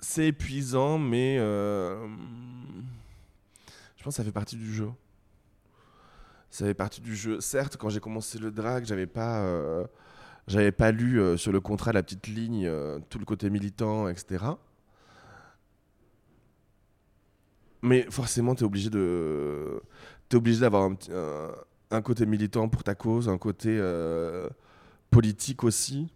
C'est 0.00 0.28
épuisant, 0.28 0.98
mais 0.98 1.36
euh, 1.38 2.08
je 3.96 4.02
pense 4.02 4.14
que 4.14 4.16
ça 4.16 4.24
fait 4.24 4.32
partie 4.32 4.56
du 4.56 4.72
jeu. 4.72 4.90
Ça 6.50 6.66
fait 6.66 6.74
partie 6.74 7.00
du 7.00 7.14
jeu. 7.14 7.40
Certes, 7.40 7.76
quand 7.76 7.88
j'ai 7.88 8.00
commencé 8.00 8.38
le 8.38 8.50
drag, 8.50 8.84
j'avais 8.84 9.06
pas, 9.06 9.42
euh, 9.42 9.86
pas 10.76 10.90
lu 10.90 11.20
euh, 11.20 11.36
sur 11.36 11.52
le 11.52 11.60
contrat 11.60 11.92
la 11.92 12.02
petite 12.02 12.26
ligne, 12.26 12.70
tout 13.08 13.18
le 13.18 13.24
côté 13.24 13.48
militant, 13.48 14.08
etc. 14.08 14.44
Mais 17.80 18.06
forcément, 18.10 18.54
tu 18.54 18.62
es 18.62 18.66
obligé 18.66 18.90
de, 18.90 19.82
obligé 20.34 20.60
d'avoir 20.60 20.90
un, 21.90 22.02
côté 22.02 22.26
militant 22.26 22.68
pour 22.68 22.82
ta 22.84 22.94
cause, 22.94 23.28
un 23.28 23.38
côté 23.38 23.80
politique 25.10 25.64
aussi. 25.64 26.08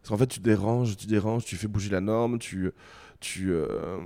Parce 0.00 0.10
qu'en 0.10 0.16
fait, 0.16 0.26
tu 0.26 0.40
déranges, 0.40 0.96
tu 0.96 1.06
déranges, 1.06 1.44
tu 1.44 1.56
fais 1.56 1.68
bouger 1.68 1.90
la 1.90 2.00
norme, 2.00 2.38
tu, 2.38 2.70
tu, 3.20 3.50
euh, 3.52 3.98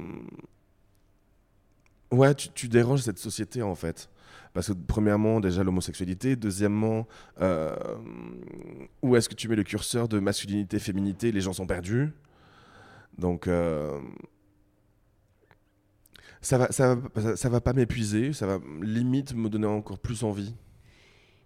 ouais, 2.10 2.34
tu, 2.34 2.68
déranges 2.68 3.00
cette 3.00 3.18
société 3.18 3.62
en 3.62 3.74
fait. 3.74 4.08
Parce 4.54 4.68
que 4.68 4.72
premièrement, 4.72 5.40
déjà 5.40 5.62
l'homosexualité. 5.62 6.36
Deuxièmement, 6.36 7.06
euh, 7.40 7.74
où 9.00 9.16
est-ce 9.16 9.28
que 9.28 9.34
tu 9.34 9.48
mets 9.48 9.56
le 9.56 9.64
curseur 9.64 10.08
de 10.08 10.18
masculinité, 10.18 10.78
féminité? 10.78 11.32
Les 11.32 11.40
gens 11.40 11.54
sont 11.54 11.66
perdus. 11.66 12.12
Donc, 13.16 13.46
euh, 13.46 13.98
ça 16.42 16.58
va, 16.58 16.70
ça, 16.70 16.96
va, 17.14 17.36
ça 17.36 17.48
va 17.48 17.60
pas 17.62 17.72
m'épuiser. 17.72 18.34
Ça 18.34 18.46
va 18.46 18.58
limite 18.82 19.34
me 19.34 19.48
donner 19.48 19.66
encore 19.66 19.98
plus 19.98 20.22
envie. 20.22 20.54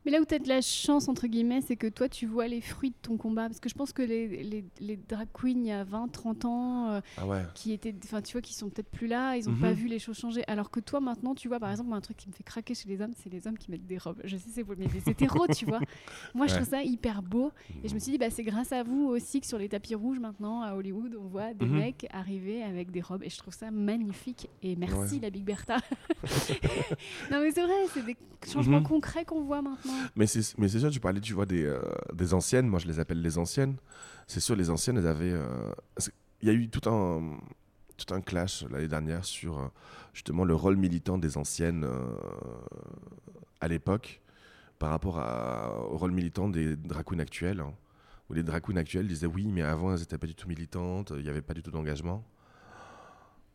Mais 0.07 0.13
là 0.13 0.21
où 0.21 0.25
tu 0.25 0.35
as 0.35 0.39
de 0.39 0.49
la 0.49 0.61
chance, 0.61 1.09
entre 1.09 1.27
guillemets, 1.27 1.61
c'est 1.63 1.75
que 1.75 1.89
toi, 1.89 2.09
tu 2.09 2.27
vois 2.27 2.47
les 2.47 2.61
fruits 2.61 2.91
de 2.91 2.97
ton 3.03 3.17
combat. 3.17 3.49
Parce 3.49 3.59
que 3.59 3.69
je 3.69 3.75
pense 3.75 3.93
que 3.93 4.03
les, 4.03 4.29
les, 4.45 4.65
les 4.79 4.97
drag 4.97 5.27
queens, 5.35 5.51
il 5.57 5.67
y 5.67 5.73
a 5.73 5.83
20, 5.83 6.07
30 6.13 6.45
ans, 6.45 6.91
euh, 6.91 7.01
Ah 7.17 7.27
ouais. 7.27 7.43
qui 7.55 7.73
étaient, 7.73 7.93
enfin, 8.05 8.23
tu 8.23 8.33
vois, 8.33 8.41
qui 8.41 8.55
sont 8.55 8.71
peut-être 8.71 8.89
plus 8.89 9.09
là, 9.09 9.37
ils 9.37 9.47
n'ont 9.47 9.51
Mhm. 9.57 9.61
pas 9.61 9.73
vu 9.73 9.89
les 9.89 9.99
choses 9.99 10.17
changer. 10.17 10.45
Alors 10.47 10.71
que 10.71 10.79
toi, 10.79 11.01
maintenant, 11.01 11.35
tu 11.35 11.49
vois, 11.49 11.59
par 11.59 11.73
exemple, 11.73 11.93
un 11.93 12.01
truc 12.01 12.17
qui 12.17 12.29
me 12.29 12.33
fait 12.35 12.45
craquer 12.45 12.75
chez 12.75 12.89
les 12.89 13.01
hommes, 13.01 13.11
c'est 13.17 13.31
les 13.33 13.49
hommes 13.49 13.59
qui 13.59 13.69
mettent 13.73 13.85
des 13.87 13.99
robes. 13.99 14.21
Je 14.23 14.37
sais, 14.37 14.49
c'est 14.55 14.65
mais 14.79 14.87
des 14.87 15.11
hétéros, 15.11 15.49
tu 15.49 15.65
vois. 15.67 15.81
Moi, 16.35 16.47
je 16.47 16.53
Ouais. 16.53 16.61
trouve 16.61 16.71
ça 16.71 16.83
hyper 16.85 17.21
beau. 17.23 17.51
Et 17.83 17.89
je 17.89 17.95
me 17.95 17.99
suis 17.99 18.13
dit, 18.13 18.19
bah, 18.19 18.31
c'est 18.31 18.45
grâce 18.45 18.71
à 18.71 18.85
vous 18.85 19.07
aussi 19.09 19.41
que 19.41 19.47
sur 19.49 19.59
les 19.59 19.69
tapis 19.69 19.97
rouges, 19.97 20.21
maintenant, 20.21 20.63
à 20.63 20.75
Hollywood, 20.77 21.17
on 21.21 21.27
voit 21.27 21.53
des 21.53 21.67
Mhm. 21.67 21.77
mecs 21.79 22.07
arriver 22.13 22.63
avec 22.63 22.93
des 22.93 23.01
robes. 23.01 23.25
Et 23.25 23.29
je 23.31 23.39
trouve 23.39 23.55
ça 23.55 23.73
magnifique. 23.73 24.49
Et 24.63 24.77
merci, 24.77 25.15
Ouais. 25.17 25.21
la 25.23 25.31
Big 25.31 25.43
Bertha. 25.45 25.79
non, 27.33 27.41
mais 27.41 27.51
c'est 27.51 27.63
vrai, 27.63 27.75
c'est 27.93 28.05
des 28.07 28.17
changements 28.47 28.79
Mhm. 28.79 28.87
concrets 28.87 29.25
qu'on 29.25 29.43
voit 29.43 29.63
maintenant. 29.63 29.95
Mais 30.17 30.27
c'est 30.27 30.57
mais 30.59 30.69
c'est 30.69 30.81
sûr, 30.81 30.91
tu 30.91 31.01
parlais, 31.01 31.21
tu 31.21 31.33
vois, 31.35 31.47
des, 31.47 31.65
euh, 31.65 31.81
des 32.15 32.35
anciennes. 32.35 32.67
Moi, 32.69 32.79
je 32.79 32.87
les 32.87 32.99
appelle 33.01 33.21
les 33.23 33.39
anciennes. 33.39 33.77
C'est 34.27 34.41
sûr, 34.41 34.57
les 34.57 34.71
anciennes, 34.71 34.99
elles 34.99 35.07
avaient. 35.07 35.33
euh, 35.33 35.71
Il 36.43 36.49
y 36.49 36.51
a 36.51 36.55
eu 36.55 36.69
tout 36.69 36.89
un, 36.89 37.39
tout 37.97 38.13
un 38.15 38.21
clash 38.21 38.65
l'année 38.71 38.89
dernière 38.89 39.25
sur 39.25 39.59
euh, 39.59 39.67
justement 40.13 40.45
le 40.45 40.55
rôle 40.55 40.77
militant 40.77 41.19
des 41.19 41.37
anciennes 41.39 41.87
à 43.61 43.69
l'époque 43.69 44.21
par 44.79 44.91
rapport 44.91 45.19
à- 45.19 45.75
au 45.91 45.97
rôle 45.97 46.13
militant 46.13 46.49
des 46.49 46.77
drag 46.77 47.05
queens 47.05 47.19
actuelles. 47.21 47.61
hein, 47.61 47.73
où 48.29 48.35
les 48.35 48.43
drag 48.43 48.61
queens 48.63 48.77
actuelles 48.77 49.07
disaient 49.07 49.27
oui, 49.29 49.47
mais 49.47 49.63
avant, 49.63 49.93
elles 49.93 50.01
n'étaient 50.01 50.19
pas 50.19 50.27
du 50.27 50.35
tout 50.35 50.49
militantes, 50.49 51.13
il 51.17 51.23
n'y 51.23 51.29
avait 51.29 51.43
pas 51.43 51.55
du 51.55 51.63
tout 51.63 51.71
d'engagement. 51.71 52.25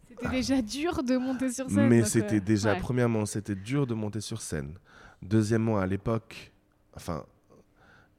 C'était 0.08 0.30
déjà 0.30 0.62
dur 0.62 1.04
de 1.04 1.18
monter 1.18 1.52
sur 1.52 1.70
scène. 1.70 1.88
Mais 1.90 2.04
c'était 2.04 2.40
déjà, 2.42 2.74
ouais. 2.74 2.80
premièrement, 2.80 3.26
c'était 3.26 3.56
dur 3.56 3.86
de 3.88 3.94
monter 3.94 4.22
sur 4.22 4.42
scène. 4.42 4.74
Deuxièmement, 5.22 5.78
à 5.80 5.88
l'époque, 5.88 6.52
enfin, 6.96 7.26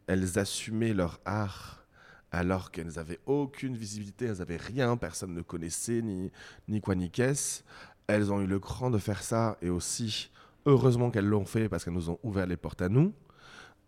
elles 0.07 0.39
assumaient 0.39 0.95
leur 0.95 1.21
art 1.25 1.83
alors 2.31 2.71
qu'elles 2.71 2.95
n'avaient 2.95 3.21
aucune 3.27 3.77
visibilité, 3.77 4.25
elles 4.25 4.39
n'avaient 4.39 4.57
rien, 4.57 4.97
personne 4.97 5.35
ne 5.35 5.43
connaissait, 5.43 6.01
ni, 6.01 6.33
ni 6.67 6.81
quoi 6.81 6.95
ni 6.95 7.11
qu'est-ce. 7.11 7.63
Elles 8.07 8.33
ont 8.33 8.41
eu 8.41 8.47
le 8.47 8.59
cran 8.59 8.91
de 8.91 8.99
faire 8.99 9.23
ça, 9.23 9.59
et 9.61 9.69
aussi, 9.69 10.31
heureusement 10.65 11.11
qu'elles 11.11 11.27
l'ont 11.27 11.45
fait 11.45 11.69
parce 11.69 11.85
qu'elles 11.85 11.93
nous 11.93 12.11
ont 12.11 12.19
ouvert 12.23 12.47
les 12.47 12.57
portes 12.57 12.83
à 12.83 12.89
nous. 12.89 13.13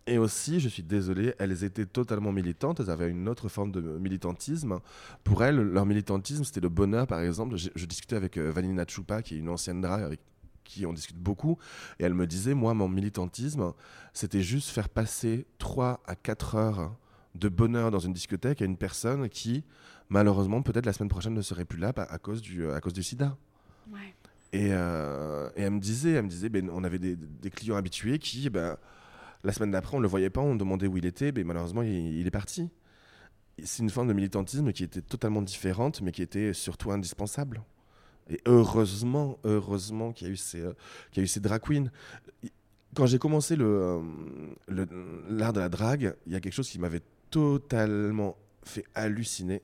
Et 0.07 0.19
aussi, 0.19 0.61
je 0.61 0.69
suis 0.69 0.83
désolé, 0.83 1.35
elles 1.39 1.65
étaient 1.65 1.87
totalement 1.87 2.31
militantes, 2.31 2.81
elles 2.81 2.91
avaient 2.91 3.09
une 3.09 3.27
autre 3.27 3.49
forme 3.49 3.73
de 3.73 3.81
militantisme. 3.81 4.81
Pour 5.25 5.43
elles, 5.43 5.57
leur 5.57 5.87
militantisme, 5.87 6.45
c'était 6.45 6.61
le 6.61 6.69
bonheur, 6.69 7.07
par 7.07 7.21
exemple. 7.21 7.57
Je, 7.57 7.87
discutais 7.87 8.17
avec 8.17 8.37
euh, 8.37 8.51
Vanina 8.51 8.85
Chupa, 8.87 9.23
qui 9.23 9.37
est 9.37 9.39
une 9.39 9.49
ancienne 9.49 9.81
drag 9.81 10.03
avec 10.03 10.21
qui 10.65 10.87
on 10.87 10.93
discute 10.93 11.19
beaucoup, 11.19 11.59
et 11.99 12.05
elle 12.05 12.15
me 12.15 12.27
disait, 12.27 12.55
moi, 12.55 12.75
mon 12.75 12.89
militantisme, 12.89 13.73
c'était 14.13 14.43
juste 14.43 14.71
faire 14.71 14.89
passer 14.89 15.47
3 15.59 16.03
à 16.07 16.17
4 16.17 16.55
heures 16.57 16.97
de 17.35 17.49
bonheur 17.49 17.91
dans 17.91 17.99
une 17.99 18.13
discothèque 18.13 18.63
à 18.63 18.65
une 18.65 18.77
personne 18.77 19.29
qui, 19.29 19.65
malheureusement, 20.09 20.63
peut-être 20.63 20.87
la 20.87 20.93
semaine 20.93 21.09
prochaine 21.09 21.35
ne 21.35 21.43
serait 21.43 21.65
plus 21.65 21.79
là 21.79 21.93
bah, 21.93 22.07
à 22.09 22.19
cause 22.19 22.41
du, 22.41 22.71
à 22.71 22.81
cause 22.81 22.93
du 22.93 23.03
sida. 23.03 23.37
Ouais. 23.93 24.15
Et, 24.53 24.69
euh, 24.71 25.51
et 25.57 25.63
elle 25.63 25.73
me 25.73 25.81
disait, 25.81 26.13
elle 26.13 26.25
me 26.25 26.29
disait 26.29 26.49
ben, 26.49 26.71
on 26.73 26.85
avait 26.85 27.01
des, 27.01 27.17
des 27.17 27.51
clients 27.51 27.77
habitués 27.77 28.19
qui, 28.19 28.49
ben, 28.51 28.77
la 29.43 29.53
semaine 29.53 29.73
d'après, 29.73 29.97
on 29.97 29.99
ne 29.99 30.05
le 30.05 30.09
voyait 30.09 30.31
pas, 30.31 30.41
on 30.41 30.55
demandait 30.55 30.87
où 30.87 30.97
il 30.97 31.07
était, 31.07 31.33
ben, 31.33 31.45
malheureusement, 31.45 31.83
il, 31.83 32.19
il 32.19 32.27
est 32.27 32.31
parti. 32.31 32.71
C'est 33.63 33.83
une 33.83 33.91
forme 33.91 34.09
de 34.09 34.13
militantisme 34.13 34.73
qui 34.73 34.85
était 34.85 35.03
totalement 35.03 35.43
différente, 35.43 36.03
mais 36.03 36.13
qui 36.13 36.23
était 36.23 36.53
surtout 36.53 36.93
indispensable. 36.93 37.63
Et 38.31 38.41
heureusement, 38.47 39.39
heureusement 39.45 40.13
qu'il 40.13 40.27
y 40.27 40.31
a 40.31 40.33
eu 40.33 40.37
ces, 40.37 40.61
euh, 40.61 40.73
qu'il 41.11 41.21
y 41.21 41.23
a 41.23 41.25
eu 41.25 41.29
ces 41.29 41.41
drag 41.41 41.61
queens. 41.63 41.91
Quand 42.95 43.07
j'ai 43.07 43.19
commencé 43.19 43.57
le, 43.57 43.65
euh, 43.67 44.03
le- 44.69 44.89
l'art 45.29 45.53
de 45.53 45.61
la 45.61 45.69
drague, 45.69 46.15
il 46.27 46.33
y 46.33 46.37
a 46.37 46.41
quelque 46.41 46.53
chose 46.55 46.69
qui 46.71 46.79
m'avait 46.79 47.03
totalement 47.31 48.37
fait 48.65 48.85
halluciner. 48.95 49.63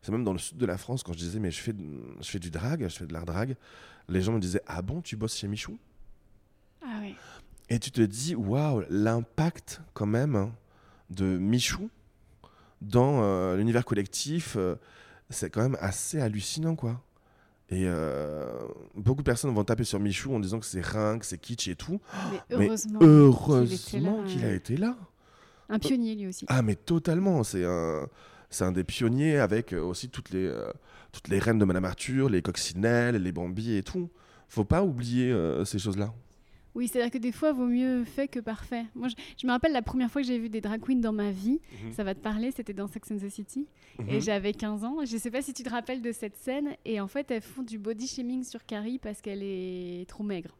C'est 0.00 0.12
même 0.12 0.24
dans 0.24 0.32
le 0.32 0.38
sud 0.38 0.56
de 0.56 0.64
la 0.66 0.78
France, 0.78 1.02
quand 1.02 1.12
je 1.12 1.18
disais, 1.18 1.40
mais 1.40 1.50
je 1.50 1.60
fais, 1.60 1.74
je 2.20 2.28
fais 2.28 2.38
du 2.38 2.50
drag, 2.50 2.82
je 2.88 2.96
fais 2.96 3.06
de 3.06 3.12
l'art 3.12 3.26
drag, 3.26 3.56
les 4.08 4.22
gens 4.22 4.32
me 4.32 4.38
disaient, 4.40 4.62
ah 4.66 4.80
bon, 4.80 5.02
tu 5.02 5.16
bosses 5.16 5.36
chez 5.36 5.48
Michou? 5.48 5.76
Ah 6.82 6.98
oui. 7.02 7.14
Et 7.68 7.78
tu 7.78 7.90
te 7.90 8.00
dis, 8.00 8.34
waouh, 8.34 8.84
l'impact 8.88 9.82
quand 9.92 10.06
même 10.06 10.36
hein, 10.36 10.52
de 11.10 11.24
Michou 11.36 11.90
dans 12.80 13.22
euh, 13.22 13.56
l'univers 13.56 13.84
collectif, 13.84 14.54
euh, 14.56 14.76
c'est 15.30 15.50
quand 15.50 15.60
même 15.62 15.76
assez 15.80 16.20
hallucinant, 16.20 16.76
quoi. 16.76 17.02
Et 17.70 17.84
euh, 17.86 18.46
beaucoup 18.94 19.20
de 19.20 19.26
personnes 19.26 19.52
vont 19.54 19.64
taper 19.64 19.84
sur 19.84 20.00
Michou 20.00 20.34
en 20.34 20.40
disant 20.40 20.58
que 20.58 20.64
c'est 20.64 20.84
ringue, 20.84 21.22
c'est 21.22 21.38
kitsch 21.38 21.68
et 21.68 21.76
tout. 21.76 22.00
Mais 22.50 22.66
heureusement. 22.66 22.98
heureusement 23.02 24.24
qu'il 24.24 24.44
a 24.44 24.54
été 24.54 24.76
là. 24.76 24.96
Un 25.68 25.78
pionnier 25.78 26.14
lui 26.14 26.28
aussi. 26.28 26.46
Ah, 26.48 26.62
mais 26.62 26.76
totalement. 26.76 27.44
C'est 27.44 27.64
un, 27.64 28.08
c'est 28.50 28.64
un 28.64 28.72
des 28.72 28.84
pionniers 28.84 29.38
avec 29.38 29.72
euh, 29.72 29.82
aussi 29.82 30.08
toutes 30.08 30.30
les, 30.30 30.46
euh, 30.46 30.70
toutes 31.12 31.28
les 31.28 31.38
reines 31.38 31.58
de 31.58 31.64
Madame 31.64 31.84
Arthur, 31.84 32.30
les 32.30 32.42
coccinelles, 32.42 33.16
les 33.16 33.32
Bambi 33.32 33.76
et 33.76 33.82
tout. 33.82 34.10
Faut 34.48 34.64
pas 34.64 34.82
oublier 34.82 35.30
euh, 35.30 35.64
ces 35.64 35.78
choses-là. 35.78 36.12
Oui, 36.74 36.86
c'est-à-dire 36.88 37.10
que 37.10 37.18
des 37.18 37.32
fois, 37.32 37.52
vaut 37.52 37.66
mieux 37.66 38.04
fait 38.04 38.28
que 38.28 38.38
parfait. 38.40 38.84
Moi, 38.94 39.08
je, 39.08 39.14
je 39.40 39.46
me 39.46 39.52
rappelle 39.52 39.72
la 39.72 39.82
première 39.82 40.10
fois 40.10 40.22
que 40.22 40.28
j'ai 40.28 40.38
vu 40.38 40.48
des 40.48 40.60
drag 40.60 40.80
queens 40.80 41.00
dans 41.00 41.12
ma 41.12 41.30
vie. 41.30 41.60
Mhm. 41.84 41.92
Ça 41.92 42.04
va 42.04 42.14
te 42.14 42.20
parler, 42.20 42.50
c'était 42.50 42.74
dans 42.74 42.86
Sex 42.86 43.10
and 43.10 43.16
the 43.18 43.28
City. 43.28 43.66
Et 44.08 44.14
Mhm. 44.16 44.20
j'avais 44.20 44.52
15 44.52 44.84
ans. 44.84 45.04
Je 45.04 45.16
sais 45.16 45.30
pas 45.30 45.42
si 45.42 45.52
tu 45.52 45.62
te 45.62 45.70
rappelles 45.70 46.02
de 46.02 46.12
cette 46.12 46.36
scène. 46.36 46.76
Et 46.84 47.00
en 47.00 47.08
fait, 47.08 47.30
elles 47.30 47.42
font 47.42 47.62
du 47.62 47.78
body 47.78 48.06
shaming 48.06 48.44
sur 48.44 48.64
Carrie 48.64 48.98
parce 48.98 49.20
qu'elle 49.20 49.42
est 49.42 50.08
trop 50.08 50.22
maigre. 50.22 50.56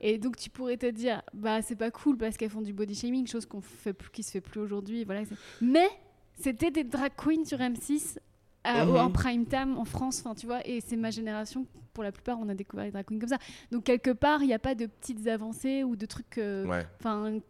Et 0.00 0.16
donc, 0.18 0.36
tu 0.36 0.48
pourrais 0.50 0.76
te 0.78 0.86
dire, 0.86 1.22
bah, 1.34 1.60
c'est 1.62 1.76
pas 1.76 1.90
cool 1.90 2.16
parce 2.16 2.36
qu'elles 2.36 2.50
font 2.50 2.62
du 2.62 2.72
body 2.72 2.94
shaming, 2.94 3.26
chose 3.26 3.44
qu'on 3.46 3.60
fait 3.60 3.92
plus, 3.92 4.10
qui 4.10 4.22
se 4.22 4.30
fait 4.30 4.40
plus 4.40 4.60
aujourd'hui. 4.60 5.04
Voilà. 5.04 5.22
Mais 5.60 5.86
c'était 6.34 6.70
des 6.70 6.84
drag 6.84 7.12
queens 7.16 7.44
sur 7.44 7.58
M6 7.58 8.18
euh, 8.66 8.84
Mhm. 8.84 8.96
en 8.96 9.10
prime 9.10 9.46
time 9.46 9.76
en 9.78 9.84
France. 9.84 10.20
Enfin, 10.24 10.34
tu 10.34 10.46
vois. 10.46 10.66
Et 10.66 10.80
c'est 10.80 10.96
ma 10.96 11.10
génération. 11.10 11.66
Pour 11.94 12.04
la 12.04 12.12
plupart, 12.12 12.38
on 12.40 12.48
a 12.48 12.54
découvert 12.54 12.84
les 12.84 12.90
drag 12.92 13.04
queens 13.06 13.18
comme 13.18 13.28
ça. 13.28 13.38
Donc, 13.72 13.84
quelque 13.84 14.10
part, 14.12 14.42
il 14.42 14.46
n'y 14.46 14.54
a 14.54 14.58
pas 14.58 14.74
de 14.74 14.86
petites 14.86 15.26
avancées 15.26 15.82
ou 15.82 15.96
de 15.96 16.06
trucs. 16.06 16.38
euh, 16.38 16.64
Ouais. 16.66 16.86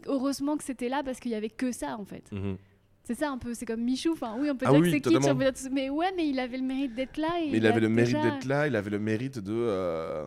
Heureusement 0.07 0.57
que 0.57 0.64
c'était 0.64 0.88
là 0.88 1.03
parce 1.05 1.20
qu'il 1.20 1.31
y 1.31 1.35
avait 1.35 1.51
que 1.51 1.73
ça 1.73 1.97
en 1.99 2.05
fait. 2.05 2.30
Mhm. 2.32 2.57
C'est 3.05 3.14
ça 3.14 3.30
un 3.30 3.39
peu, 3.39 3.55
c'est 3.55 3.66
comme 3.66 3.82
Michou. 3.82 4.12
Enfin, 4.12 4.37
oui, 4.39 4.49
on 4.51 4.57
peut 4.57 4.66
Ah 4.68 4.70
dire 4.72 4.80
oui, 4.80 4.87
que 4.87 4.91
c'est 4.93 5.01
kitsch, 5.01 5.12
totalement. 5.14 5.35
on 5.35 5.37
peut 5.39 5.45
dire 5.45 5.53
tout 5.55 5.62
ça, 5.62 5.68
mais 5.70 5.91
ouais, 5.91 6.12
mais 6.16 6.28
il 6.28 6.39
avait 6.39 6.59
le 6.59 6.62
mérite 6.64 6.95
d'être 6.95 7.16
là. 7.16 7.28
Et 7.43 7.57
il 7.57 7.66
avait 7.66 7.80
le 7.80 7.89
mérite 7.89 8.14
déjà- 8.16 8.30
d'être 8.30 8.45
là, 8.45 8.66
il 8.68 8.76
avait 8.76 8.91
le 8.91 8.99
mérite 9.01 9.39
de. 9.41 9.53
euh, 9.53 10.24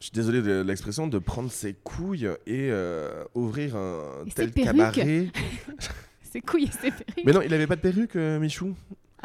Je 0.00 0.04
suis 0.08 0.12
désolé 0.12 0.42
de 0.42 0.60
l'expression, 0.60 1.06
de 1.06 1.18
prendre 1.18 1.50
ses 1.50 1.72
couilles 1.74 2.28
et 2.46 2.68
euh, 2.70 3.24
ouvrir 3.34 3.74
un 3.76 4.24
Et 4.26 4.30
tel 4.32 4.52
cabaret. 4.52 5.28
ses 6.22 6.40
couilles 6.42 6.64
et 6.64 6.70
ses 6.70 6.90
perruques. 6.90 7.22
Mais 7.24 7.32
non, 7.32 7.40
il 7.42 7.52
avait 7.54 7.66
pas 7.66 7.76
de 7.76 7.80
perruque, 7.80 8.16
euh, 8.16 8.38
Michou? 8.38 8.74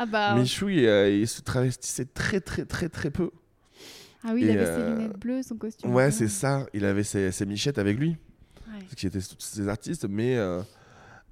Ah 0.01 0.05
bah. 0.05 0.33
Michou, 0.35 0.69
il, 0.69 0.85
euh, 0.85 1.09
il 1.09 1.27
se 1.27 1.41
travestissait 1.41 2.05
très, 2.05 2.39
très, 2.39 2.63
très, 2.63 2.87
très 2.87 3.11
peu. 3.11 3.31
Ah 4.23 4.29
oui, 4.33 4.41
il 4.43 4.49
et, 4.49 4.51
avait 4.53 4.65
ses 4.65 4.71
euh, 4.71 4.95
lunettes 4.95 5.17
bleues, 5.19 5.43
son 5.43 5.55
costume. 5.57 5.93
Ouais, 5.93 6.07
bleu. 6.07 6.11
c'est 6.17 6.27
ça. 6.29 6.65
Il 6.73 6.85
avait 6.85 7.03
ses, 7.03 7.31
ses 7.31 7.45
michettes 7.45 7.77
avec 7.77 7.97
lui, 7.99 8.15
Ouais. 8.67 8.79
qui 8.95 9.07
étaient 9.07 9.19
tous 9.19 9.35
ces 9.39 9.67
artistes, 9.67 10.05
mais 10.09 10.37
euh, 10.37 10.61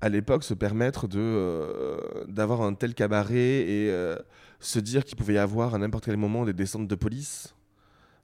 à 0.02 0.10
l'époque, 0.10 0.44
se 0.44 0.54
permettre 0.54 1.08
de 1.08 1.20
euh, 1.20 1.98
d'avoir 2.28 2.62
un 2.62 2.74
tel 2.74 2.94
cabaret 2.94 3.38
et 3.38 4.16
se 4.60 4.80
dire 4.80 5.06
qu'il 5.06 5.16
pouvait 5.18 5.36
y 5.36 5.38
avoir 5.38 5.74
à 5.76 5.78
n'importe 5.78 6.06
quel 6.06 6.18
moment 6.18 6.44
des 6.46 6.54
descentes 6.54 6.88
de 6.88 6.96
police. 6.96 7.54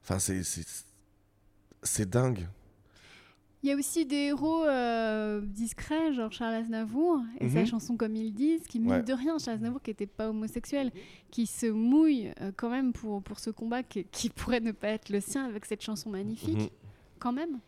Enfin, 0.02 0.18
c'est 0.18 0.42
c'est- 0.42 0.84
c'est 1.82 2.08
dingue. 2.08 2.46
Il 3.64 3.68
y 3.68 3.72
a 3.72 3.76
aussi 3.76 4.04
des 4.04 4.26
héros 4.26 4.62
euh, 4.66 5.40
discrets, 5.40 6.12
genre 6.12 6.30
Charles 6.30 6.52
Aznavour 6.52 7.22
et 7.40 7.48
sa 7.48 7.60
Mhm. 7.60 7.66
chanson 7.66 7.96
Comme 7.96 8.14
ils 8.14 8.30
disent, 8.30 8.64
qui 8.66 8.78
mine 8.78 8.90
Ouais. 8.90 9.02
de 9.02 9.12
rien, 9.14 9.38
Charles 9.38 9.56
Aznavour 9.56 9.80
qui 9.80 9.88
n'était 9.90 10.06
pas 10.06 10.28
homosexuel, 10.28 10.92
qui 11.30 11.46
se 11.46 11.64
mouille 11.64 12.30
euh, 12.42 12.52
quand 12.54 12.68
même 12.68 12.92
pour, 12.92 13.22
pour 13.22 13.40
ce 13.40 13.48
combat 13.48 13.82
qui, 13.82 14.04
qui 14.04 14.28
pourrait 14.28 14.60
ne 14.60 14.72
pas 14.72 14.88
être 14.88 15.08
le 15.08 15.20
sien 15.20 15.46
avec 15.46 15.64
cette 15.64 15.80
chanson 15.80 16.10
magnifique, 16.10 16.58
Mhm. 16.58 16.68
quand 17.18 17.32
même. 17.32 17.58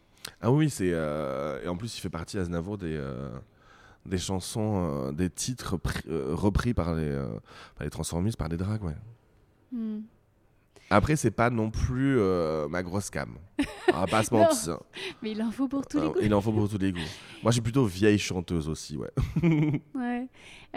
Ah 0.42 0.52
oui, 0.52 0.68
c'est 0.68 0.90
euh, 0.92 1.62
et 1.64 1.68
en 1.68 1.78
plus 1.78 1.96
il 1.96 2.00
fait 2.02 2.10
partie 2.10 2.36
Aznavour 2.36 2.76
des 2.76 3.02
des 4.04 4.18
chansons, 4.18 5.06
euh, 5.08 5.12
des 5.12 5.30
titres 5.30 5.78
pris- 5.78 6.04
repris 6.08 6.74
par 6.74 6.94
les 6.94 7.08
euh, 7.08 7.26
par 7.74 7.84
les 7.84 7.90
transformistes, 7.90 8.36
par 8.36 8.48
des 8.50 8.58
drags, 8.58 8.84
ouais. 8.84 8.96
Hmm. 9.72 10.00
Après, 10.88 11.16
c'est 11.16 11.32
pas 11.32 11.50
non 11.50 11.70
plus 11.70 12.16
euh, 12.18 12.68
ma 12.68 12.82
grosse 12.82 13.10
cam. 13.10 13.34
On 13.92 14.00
va 14.00 14.06
pas 14.06 14.22
se 14.22 14.32
mentir. 14.34 14.78
Mais 15.22 15.32
il 15.32 15.42
en 15.42 15.50
faut 15.50 15.66
pour 15.66 15.84
tous 15.86 15.98
les 15.98 16.04
Euh, 16.06 16.08
goûts. 16.10 16.20
Il 16.22 16.32
en 16.34 16.40
faut 16.40 16.52
pour 16.52 16.68
tous 16.68 16.78
les 16.78 16.92
goûts. 16.92 16.98
Moi, 17.42 17.50
je 17.50 17.54
suis 17.54 17.60
plutôt 17.60 17.84
vieille 17.86 18.18
chanteuse 18.18 18.68
aussi, 18.68 18.96
ouais. 18.96 19.10
Ouais. 19.94 20.26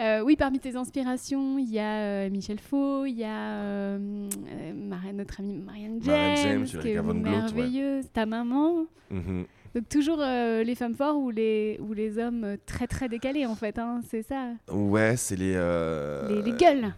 Euh, 0.00 0.22
oui, 0.24 0.34
parmi 0.36 0.58
tes 0.58 0.74
inspirations, 0.76 1.58
il 1.58 1.70
y 1.70 1.78
a 1.78 1.98
euh, 2.24 2.30
Michel 2.30 2.58
Faux, 2.58 3.04
il 3.06 3.18
y 3.18 3.24
a 3.24 3.98
Mar- 3.98 5.12
notre 5.14 5.40
amie 5.40 5.58
Marianne 5.58 5.98
James, 6.02 6.14
Marianne 6.16 6.66
James, 6.66 6.80
qui 6.82 6.88
est 6.88 6.94
Gloot, 6.94 7.06
ouais. 7.14 7.20
merveilleuse, 7.20 8.04
ta 8.12 8.26
maman. 8.26 8.86
Mhm. 9.10 9.44
Donc 9.74 9.88
toujours 9.88 10.18
euh, 10.20 10.64
les 10.64 10.74
femmes 10.74 10.94
fortes 10.94 11.16
ou 11.16 11.30
les, 11.30 11.78
ou 11.80 11.92
les 11.92 12.18
hommes 12.18 12.56
très 12.66 12.86
très 12.88 13.08
décalés 13.08 13.46
en 13.46 13.54
fait, 13.54 13.78
hein, 13.78 14.00
c'est 14.08 14.22
ça. 14.22 14.48
Ouais, 14.72 15.16
c'est 15.16 15.36
les, 15.36 15.52
euh, 15.54 16.28
Les, 16.28 16.50
les 16.50 16.56
gueules. 16.56 16.92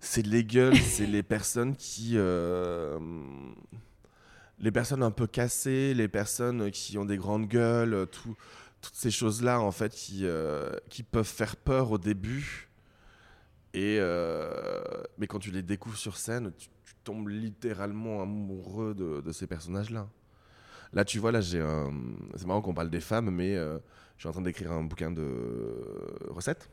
C'est 0.00 0.24
les 0.26 0.44
gueules, 0.44 0.76
c'est 0.76 1.06
les 1.06 1.22
personnes 1.22 1.74
qui. 1.76 2.12
euh, 2.16 2.98
les 4.60 4.70
personnes 4.72 5.02
un 5.02 5.10
peu 5.10 5.26
cassées, 5.26 5.94
les 5.94 6.08
personnes 6.08 6.70
qui 6.70 6.98
ont 6.98 7.04
des 7.04 7.16
grandes 7.16 7.46
gueules, 7.46 8.06
tout- 8.10 8.36
toutes 8.80 8.94
ces 8.94 9.10
choses-là, 9.10 9.60
en 9.60 9.70
fait, 9.72 9.92
qui, 9.92 10.20
euh, 10.24 10.70
qui 10.88 11.02
peuvent 11.02 11.26
faire 11.26 11.56
peur 11.56 11.90
au 11.92 11.98
début. 11.98 12.68
Et, 13.74 13.98
euh, 14.00 14.82
mais 15.18 15.26
quand 15.26 15.38
tu 15.38 15.50
les 15.50 15.62
découvres 15.62 15.96
sur 15.96 16.16
scène, 16.16 16.52
tu, 16.58 16.68
tombes 17.04 17.28
littéralement 17.28 18.20
amoureux 18.20 18.92
de, 18.94 19.22
de 19.22 19.32
ces 19.32 19.46
personnages-là. 19.46 20.08
Là, 20.92 21.04
tu 21.06 21.18
vois, 21.18 21.32
là, 21.32 21.40
j'ai 21.40 21.60
un. 21.60 21.90
C'est 22.36 22.46
marrant 22.46 22.60
qu'on 22.60 22.74
parle 22.74 22.90
des 22.90 23.00
femmes, 23.00 23.30
mais 23.30 23.54
je 23.54 23.78
suis 24.18 24.28
en 24.28 24.32
train 24.32 24.42
d'écrire 24.42 24.72
un 24.72 24.84
bouquin 24.84 25.10
de 25.10 25.24
recettes. 26.28 26.68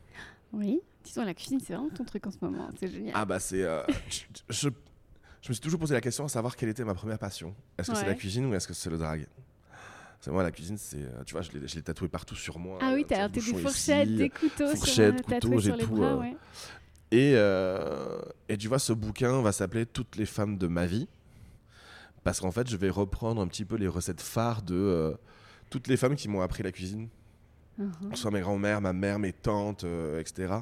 Oui. 0.56 0.80
Disons 1.04 1.24
la 1.24 1.34
cuisine, 1.34 1.60
c'est 1.64 1.72
vraiment 1.74 1.90
ton 1.90 2.04
truc 2.04 2.26
en 2.26 2.30
ce 2.32 2.38
moment, 2.40 2.68
c'est 2.80 2.88
génial. 2.88 3.12
Ah 3.14 3.24
bah 3.24 3.38
c'est... 3.38 3.62
euh, 3.62 3.82
je, 4.08 4.22
je, 4.48 4.68
je 5.42 5.48
me 5.50 5.54
suis 5.54 5.60
toujours 5.60 5.78
posé 5.78 5.94
la 5.94 6.00
question 6.00 6.24
à 6.24 6.28
savoir 6.28 6.56
quelle 6.56 6.68
était 6.68 6.84
ma 6.84 6.94
première 6.94 7.18
passion. 7.18 7.54
Est-ce 7.78 7.92
que 7.92 7.96
c'est 7.96 8.06
la 8.06 8.14
cuisine 8.14 8.46
ou 8.46 8.54
est-ce 8.54 8.66
que 8.66 8.74
c'est 8.74 8.90
le 8.90 8.98
drag 8.98 9.26
C'est 10.20 10.32
moi 10.32 10.42
la 10.42 10.50
cuisine, 10.50 10.76
c'est... 10.78 10.98
euh, 11.02 11.22
Tu 11.24 11.32
vois, 11.34 11.42
je 11.42 11.52
l'ai, 11.52 11.82
tatoué 11.82 12.08
partout 12.08 12.34
sur 12.34 12.58
moi. 12.58 12.78
Ah 12.82 12.92
oui, 12.94 13.02
euh, 13.02 13.06
t'as 13.08 13.28
des 13.28 13.40
fourchettes, 13.40 14.08
ici. 14.08 14.16
des 14.16 14.30
couteaux 14.30 14.66
fourchettes, 14.74 15.22
couteaux, 15.22 15.58
j'ai 15.60 15.76
tout, 15.76 15.94
bras, 15.94 16.16
ouais. 16.16 16.36
Et, 17.12 17.34
euh, 17.36 18.20
et 18.48 18.56
tu 18.56 18.66
vois, 18.66 18.80
ce 18.80 18.92
bouquin 18.92 19.40
va 19.42 19.52
s'appeler 19.52 19.86
Toutes 19.86 20.16
les 20.16 20.26
femmes 20.26 20.58
de 20.58 20.66
ma 20.66 20.86
vie. 20.86 21.06
Parce 22.24 22.40
qu'en 22.40 22.50
fait, 22.50 22.68
je 22.68 22.76
vais 22.76 22.90
reprendre 22.90 23.40
un 23.40 23.46
petit 23.46 23.64
peu 23.64 23.76
les 23.76 23.86
recettes 23.86 24.20
phares 24.20 24.62
de 24.62 24.74
euh, 24.74 25.14
toutes 25.70 25.86
les 25.86 25.96
femmes 25.96 26.16
qui 26.16 26.26
m'ont 26.28 26.40
appris 26.40 26.64
la 26.64 26.72
cuisine. 26.72 27.08
Mhm. 27.78 28.14
soit 28.14 28.30
mes 28.30 28.40
grands-mères, 28.40 28.80
ma 28.80 28.92
mère, 28.92 29.18
mes 29.18 29.32
tantes, 29.32 29.84
euh, 29.84 30.20
etc. 30.20 30.54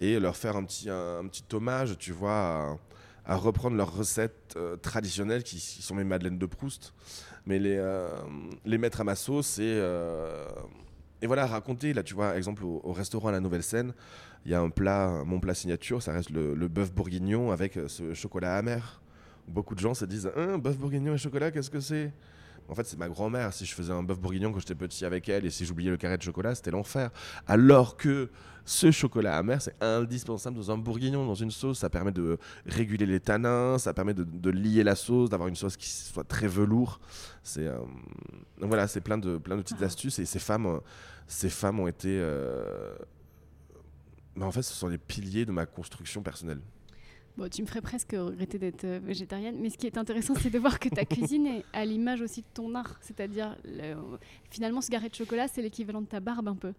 Et 0.00 0.20
leur 0.20 0.36
faire 0.36 0.56
un 0.56 0.64
petit, 0.64 0.88
un, 0.88 1.26
petit 1.26 1.44
hommage, 1.52 1.96
tu 1.98 2.12
vois, 2.12 2.78
à, 3.24 3.36
reprendre 3.36 3.76
leurs 3.76 3.94
recettes 3.94 4.54
euh, 4.56 4.76
traditionnelles 4.76 5.42
qui, 5.42 5.58
sont 5.58 5.94
mes 5.94 6.04
madeleines 6.04 6.38
de 6.38 6.46
Proust, 6.46 6.92
mais 7.46 7.58
les, 7.58 7.76
euh, 7.76 8.08
les 8.64 8.78
mettre 8.78 9.00
à 9.00 9.04
ma 9.04 9.14
sauce 9.16 9.58
et, 9.58 9.82
et 11.22 11.26
voilà, 11.26 11.46
raconter. 11.46 11.92
Là, 11.92 12.02
tu 12.02 12.14
vois, 12.14 12.36
exemple, 12.36 12.64
au, 12.64 12.80
au 12.84 12.92
restaurant 12.92 13.28
à 13.28 13.32
la 13.32 13.40
Nouvelle 13.40 13.62
Scène, 13.62 13.92
il 14.44 14.52
y 14.52 14.54
a 14.54 14.60
un 14.60 14.70
plat, 14.70 15.22
mon 15.24 15.40
plat 15.40 15.54
signature, 15.54 16.02
ça 16.02 16.12
reste 16.12 16.30
le, 16.30 16.68
bœuf 16.68 16.92
bourguignon 16.92 17.50
avec 17.50 17.78
ce 17.86 18.12
chocolat 18.14 18.56
amer. 18.56 19.00
Beaucoup 19.48 19.74
de 19.74 19.80
gens 19.80 19.94
se 19.94 20.04
disent, 20.04 20.30
un 20.36 20.58
bœuf 20.58 20.78
bourguignon 20.78 21.14
et 21.14 21.18
chocolat, 21.18 21.50
qu'est-ce 21.50 21.70
que 21.70 21.80
c'est? 21.80 22.12
En 22.68 22.74
fait, 22.74 22.84
c'est 22.84 22.98
ma 22.98 23.08
grand-mère. 23.08 23.52
Si 23.52 23.66
je 23.66 23.74
faisais 23.74 23.92
un 23.92 24.02
bœuf 24.02 24.18
bourguignon 24.18 24.52
quand 24.52 24.58
j'étais 24.58 24.74
petit 24.74 25.04
avec 25.04 25.28
elle 25.28 25.44
et 25.46 25.50
si 25.50 25.64
j'oubliais 25.66 25.90
le 25.90 25.96
carré 25.96 26.16
de 26.16 26.22
chocolat, 26.22 26.54
c'était 26.54 26.70
l'enfer. 26.70 27.10
Alors 27.46 27.96
que 27.96 28.30
ce 28.64 28.90
chocolat 28.90 29.36
amer, 29.36 29.60
c'est 29.60 29.74
indispensable 29.82 30.56
dans 30.56 30.70
un 30.70 30.78
bourguignon, 30.78 31.26
dans 31.26 31.34
une 31.34 31.50
sauce. 31.50 31.80
Ça 31.80 31.90
permet 31.90 32.12
de 32.12 32.38
réguler 32.64 33.04
les 33.04 33.20
tanins, 33.20 33.76
ça 33.78 33.92
permet 33.92 34.14
de, 34.14 34.24
de 34.24 34.50
lier 34.50 34.82
la 34.82 34.94
sauce, 34.96 35.28
d'avoir 35.28 35.48
une 35.48 35.56
sauce 35.56 35.76
qui 35.76 35.88
soit 35.90 36.24
très 36.24 36.46
velours. 36.48 37.00
C'est 37.42 37.66
euh, 37.66 37.76
donc 38.58 38.68
voilà, 38.68 38.88
c'est 38.88 39.02
plein 39.02 39.18
de 39.18 39.36
plein 39.36 39.56
de 39.56 39.62
petites 39.62 39.82
Ah. 39.82 39.86
astuces 39.86 40.18
et 40.18 40.24
ces 40.24 40.38
femmes, 40.38 40.80
ces 41.26 41.50
femmes 41.50 41.80
ont 41.80 41.88
été. 41.88 42.08
euh, 42.08 42.94
bah, 44.36 44.46
en 44.46 44.50
fait, 44.52 44.62
ce 44.62 44.72
sont 44.72 44.88
les 44.88 44.98
piliers 44.98 45.44
de 45.44 45.52
ma 45.52 45.66
construction 45.66 46.22
personnelle. 46.22 46.60
Bon, 47.36 47.48
tu 47.48 47.62
me 47.62 47.66
ferais 47.66 47.80
presque 47.82 48.12
regretter 48.12 48.58
d'être 48.60 48.84
euh, 48.84 49.00
végétarienne, 49.02 49.56
mais 49.60 49.68
ce 49.68 49.76
qui 49.76 49.86
est 49.88 49.98
intéressant, 49.98 50.34
c'est 50.36 50.50
de 50.50 50.58
voir 50.58 50.78
que 50.78 50.88
ta 50.88 51.04
cuisine 51.04 51.46
est 51.48 51.64
à 51.72 51.84
l'image 51.84 52.20
aussi 52.20 52.42
de 52.42 52.46
ton 52.54 52.72
art. 52.76 52.96
C'est-à-dire, 53.00 53.56
le- 53.64 53.96
finalement, 54.50 54.80
ce 54.80 54.90
garret 54.90 55.08
de 55.08 55.14
chocolat, 55.16 55.48
c'est 55.48 55.60
l'équivalent 55.62 56.00
de 56.02 56.06
ta 56.06 56.20
barbe 56.20 56.46
un 56.46 56.54
peu. 56.54 56.72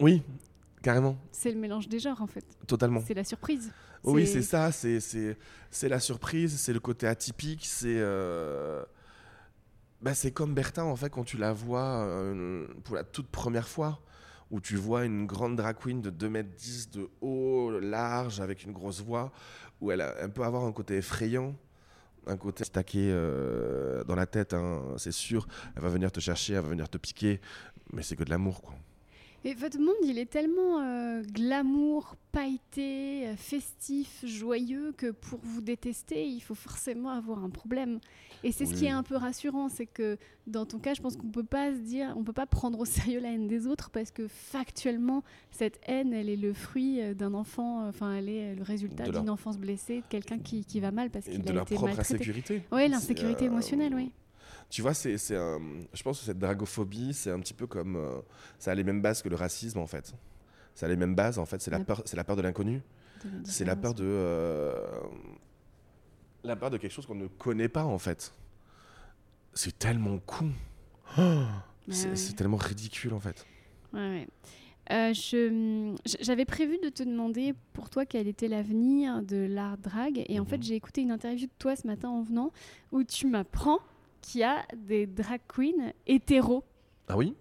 Oui, 0.00 0.22
carrément, 0.82 1.16
C'est 1.30 1.50
le 1.50 1.58
mélange 1.58 1.88
des 1.88 1.98
genres, 1.98 2.20
en 2.20 2.26
fait. 2.26 2.44
totalement. 2.66 3.00
C'est 3.06 3.14
la 3.14 3.24
surprise. 3.24 3.72
Oui, 4.04 4.26
C'est- 4.26 4.42
ça, 4.42 4.70
c'est 4.72 5.88
la 5.88 6.00
surprise, 6.00 6.58
c'est 6.60 6.72
le 6.74 6.80
côté 6.80 7.06
atypique, 7.06 7.64
c'est 7.64 7.96
euh, 7.98 8.82
bah, 10.02 10.12
c'est 10.12 10.32
comme 10.32 10.52
Bertin 10.54 10.82
en 10.82 10.96
fait 10.96 11.08
quand 11.10 11.22
tu 11.22 11.36
la 11.36 11.52
vois 11.52 12.04
euh, 12.04 12.66
pour 12.82 12.96
la 12.96 13.04
toute 13.04 13.28
première 13.28 13.68
fois 13.68 14.00
où 14.50 14.60
tu 14.60 14.74
vois 14.76 15.04
une 15.04 15.24
grande 15.26 15.54
drag 15.56 15.76
queen 15.80 16.00
de 16.02 16.10
2m10 16.10 16.90
de 16.90 17.08
haut, 17.20 17.70
large, 17.80 18.40
avec 18.40 18.64
une 18.64 18.72
grosse 18.72 19.00
voix, 19.00 19.30
où 19.82 19.90
elle, 19.92 20.00
a- 20.00 20.14
elle 20.20 20.30
peut 20.32 20.44
avoir 20.44 20.64
un 20.64 20.72
côté 20.72 20.96
effrayant, 20.96 21.54
un 22.26 22.36
côté 22.36 22.64
stacké 22.64 23.10
euh, 23.10 24.04
dans 24.04 24.14
la 24.14 24.26
tête, 24.26 24.54
hein, 24.54 24.80
c'est 24.96 25.12
sûr. 25.12 25.46
Elle 25.76 25.82
va 25.82 25.88
venir 25.90 26.10
te 26.12 26.20
chercher, 26.20 26.54
elle 26.54 26.62
va 26.62 26.68
venir 26.68 26.88
te 26.88 26.96
piquer, 26.96 27.40
mais 27.92 28.02
c'est 28.02 28.16
que 28.16 28.24
de 28.24 28.30
l'amour, 28.30 28.62
quoi. 28.62 28.74
Et 29.44 29.54
votre 29.54 29.78
monde, 29.80 29.94
il 30.04 30.18
est 30.18 30.30
tellement 30.30 30.80
euh, 30.80 31.22
glamour, 31.22 32.14
pailleté, 32.30 33.26
euh, 33.26 33.36
festif, 33.36 34.24
joyeux, 34.24 34.92
que 34.96 35.10
pour 35.10 35.40
vous 35.42 35.60
détester, 35.60 36.24
il 36.26 36.40
faut 36.40 36.54
forcément 36.54 37.10
avoir 37.10 37.42
un 37.42 37.50
problème. 37.50 37.98
Et 38.44 38.52
c'est 38.52 38.66
ce 38.66 38.74
qui 38.74 38.86
est 38.86 38.90
un 38.90 39.02
peu 39.02 39.16
rassurant, 39.16 39.68
c'est 39.68 39.86
que 39.86 40.16
dans 40.46 40.64
ton 40.66 40.78
cas, 40.78 40.94
je 40.94 41.00
pense 41.02 41.16
qu'on 41.16 41.28
peut 41.30 41.42
pas 41.44 41.72
se 41.72 41.78
dire, 41.78 42.12
on 42.16 42.22
peut 42.24 42.32
pas 42.32 42.46
prendre 42.46 42.78
au 42.80 42.84
sérieux 42.84 43.18
la 43.20 43.30
haine 43.30 43.48
des 43.48 43.66
autres 43.66 43.90
parce 43.90 44.10
que 44.12 44.28
factuellement, 44.28 45.22
cette 45.50 45.80
haine, 45.86 46.12
elle 46.12 46.28
est 46.28 46.36
le 46.36 46.52
fruit 46.52 47.00
euh, 47.00 47.14
d'un 47.14 47.34
enfant, 47.34 47.86
enfin, 47.88 48.14
elle 48.14 48.28
est 48.28 48.54
le 48.54 48.62
résultat 48.62 49.04
De 49.06 49.12
leur- 49.12 49.22
d'une 49.22 49.30
enfance 49.30 49.58
blessée, 49.58 49.98
de 50.02 50.06
quelqu'un 50.08 50.38
qui, 50.38 50.64
qui 50.64 50.78
va 50.80 50.90
mal 50.92 51.10
parce 51.10 51.26
Et 51.26 51.32
qu'il 51.32 51.42
de 51.42 51.50
a 51.50 51.52
leur 51.52 51.62
été 51.64 51.74
propre 51.74 51.88
maltraité. 51.94 52.14
insécurité. 52.14 52.62
Oui, 52.72 52.88
l'insécurité 52.88 53.44
euh, 53.44 53.48
émotionnelle, 53.48 53.94
oui. 53.94 54.10
Tu 54.72 54.80
vois, 54.80 54.94
c'est, 54.94 55.18
c'est 55.18 55.36
un- 55.36 55.60
je 55.92 56.02
pense 56.02 56.18
que 56.20 56.24
cette 56.24 56.38
dragophobie, 56.38 57.12
c'est 57.12 57.30
un 57.30 57.38
petit 57.40 57.52
peu 57.52 57.66
comme. 57.66 57.96
euh, 57.96 58.20
ça 58.58 58.70
a 58.70 58.74
les 58.74 58.84
mêmes 58.84 59.02
bases 59.02 59.20
que 59.20 59.28
le 59.28 59.36
racisme, 59.36 59.78
en 59.78 59.86
fait. 59.86 60.14
Ça 60.74 60.86
a 60.86 60.88
les 60.88 60.96
mêmes 60.96 61.14
bases, 61.14 61.38
en 61.38 61.44
fait. 61.44 61.60
C'est 61.60 61.70
la 61.70 61.78
peur, 61.80 62.00
c'est 62.06 62.16
la 62.16 62.24
peur 62.24 62.36
de 62.36 62.42
l'inconnu. 62.42 62.80
C'est 63.44 63.66
la 63.66 63.76
peur 63.76 63.92
de. 63.92 64.02
euh, 64.06 64.74
la 66.42 66.56
peur 66.56 66.70
de 66.70 66.78
quelque 66.78 66.90
chose 66.90 67.04
qu'on 67.06 67.14
ne 67.14 67.26
connaît 67.26 67.68
pas, 67.68 67.84
en 67.84 67.98
fait. 67.98 68.32
C'est 69.54 69.78
tellement 69.78 70.18
con. 70.20 70.50
Oh, 71.18 71.42
c'est, 71.90 72.08
ouais. 72.10 72.34
tellement 72.34 72.56
ridicule, 72.56 73.12
en 73.12 73.20
fait. 73.20 73.44
Ouais, 73.92 74.00
ouais. 74.00 74.28
Euh, 74.90 75.94
J'avais 76.20 76.44
prévu 76.44 76.78
de 76.82 76.88
te 76.88 77.02
demander 77.02 77.54
pour 77.74 77.88
toi 77.90 78.04
quel 78.06 78.26
était 78.26 78.48
l'avenir 78.48 79.22
de 79.22 79.36
l'art 79.48 79.76
drag. 79.78 80.24
Et 80.28 80.40
en 80.40 80.44
Mhm. 80.44 80.48
fait, 80.48 80.62
j'ai 80.62 80.74
écouté 80.74 81.02
une 81.02 81.10
interview 81.12 81.46
de 81.46 81.52
toi 81.58 81.76
ce 81.76 81.86
matin 81.86 82.08
en 82.08 82.22
venant 82.22 82.50
où 82.90 83.04
tu 83.04 83.26
m'apprends 83.26 83.78
qu'il 84.22 84.40
y 84.40 84.44
a 84.44 84.64
des 84.76 85.06
drag 85.06 85.40
queens 85.46 85.92
hétéros. 86.06 86.64
Ah 87.08 87.16
oui? 87.18 87.34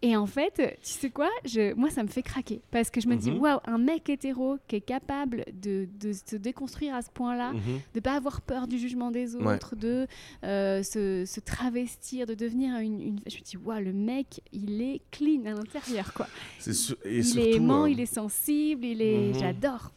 Et 0.00 0.16
en 0.16 0.26
fait, 0.26 0.78
tu 0.80 0.90
sais 0.92 1.10
quoi? 1.10 1.28
Je, 1.44 1.74
Moi, 1.74 1.90
ça 1.90 2.04
me 2.04 2.08
fait 2.08 2.22
craquer. 2.22 2.60
Parce 2.70 2.88
que 2.88 3.00
je 3.00 3.08
me 3.08 3.16
dis, 3.16 3.32
Mhm. 3.32 3.40
waouh, 3.40 3.58
un 3.66 3.78
mec 3.78 4.08
hétéro 4.08 4.56
qui 4.68 4.76
est 4.76 4.80
capable 4.80 5.44
de, 5.52 5.88
de 5.98 6.12
se 6.12 6.36
déconstruire 6.36 6.94
à 6.94 7.02
ce 7.02 7.10
point-là, 7.10 7.50
Mhm. 7.52 7.80
de 7.94 7.98
pas 8.00 8.14
avoir 8.14 8.40
peur 8.40 8.68
du 8.68 8.78
jugement 8.78 9.10
des 9.10 9.34
Ouais. 9.34 9.54
autres, 9.56 9.74
de 9.74 10.06
euh, 10.44 10.84
se, 10.84 11.24
se 11.26 11.40
travestir, 11.40 12.26
de 12.26 12.34
devenir 12.34 12.76
une, 12.78 13.00
une- 13.02 13.20
Je 13.26 13.38
me 13.38 13.42
dis, 13.42 13.56
waouh, 13.56 13.80
le 13.82 13.92
mec, 13.92 14.40
il 14.52 14.80
est 14.80 15.00
clean 15.10 15.44
à 15.46 15.54
l'intérieur, 15.54 16.12
quoi. 16.14 16.28
C'est 16.60 16.74
su- 16.74 16.94
et 17.04 17.16
il 17.18 17.24
surtout, 17.24 17.48
est 17.48 17.54
aimant, 17.56 17.82
euh, 17.82 17.90
il 17.90 17.98
est 17.98 18.06
sensible, 18.06 18.84
il 18.84 19.02
est... 19.02 19.32
Mhm. 19.32 19.40
J'adore. 19.40 19.90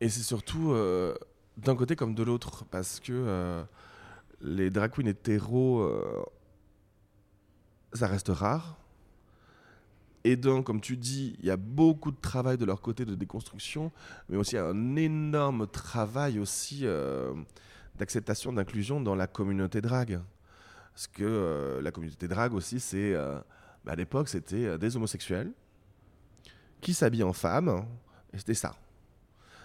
Et 0.00 0.08
c'est 0.08 0.24
surtout 0.24 0.72
euh, 0.72 1.14
d'un 1.58 1.76
côté 1.76 1.94
comme 1.94 2.16
de 2.16 2.24
l'autre, 2.24 2.64
parce 2.72 2.98
que 2.98 3.12
les 4.44 4.70
drag 4.70 4.92
queens 4.92 5.06
hétéros, 5.06 5.80
euh, 5.80 6.22
ça 7.94 8.06
reste 8.06 8.28
rare. 8.28 8.78
Et 10.22 10.36
donc, 10.36 10.66
comme 10.66 10.80
tu 10.80 10.96
dis, 10.96 11.36
il 11.40 11.46
y 11.46 11.50
a 11.50 11.56
beaucoup 11.56 12.10
de 12.10 12.20
travail 12.20 12.56
de 12.56 12.64
leur 12.64 12.80
côté 12.80 13.04
de 13.04 13.14
déconstruction, 13.14 13.90
mais 14.28 14.36
aussi 14.36 14.56
un 14.56 14.96
énorme 14.96 15.66
travail 15.66 16.38
aussi 16.38 16.80
euh, 16.84 17.34
d'acceptation, 17.96 18.52
d'inclusion 18.52 19.00
dans 19.00 19.14
la 19.14 19.26
communauté 19.26 19.80
drag. 19.80 20.20
Parce 20.92 21.08
que 21.08 21.24
euh, 21.24 21.82
la 21.82 21.90
communauté 21.90 22.28
drag 22.28 22.54
aussi, 22.54 22.80
c'est... 22.80 23.14
bah, 23.14 23.92
à 23.92 23.96
l'époque, 23.96 24.28
c'était 24.28 24.78
des 24.78 24.96
homosexuels 24.96 25.52
qui 26.80 26.94
s'habillent 26.94 27.24
en 27.24 27.32
femmes, 27.32 27.84
et 28.32 28.38
c'était 28.38 28.54
ça. 28.54 28.76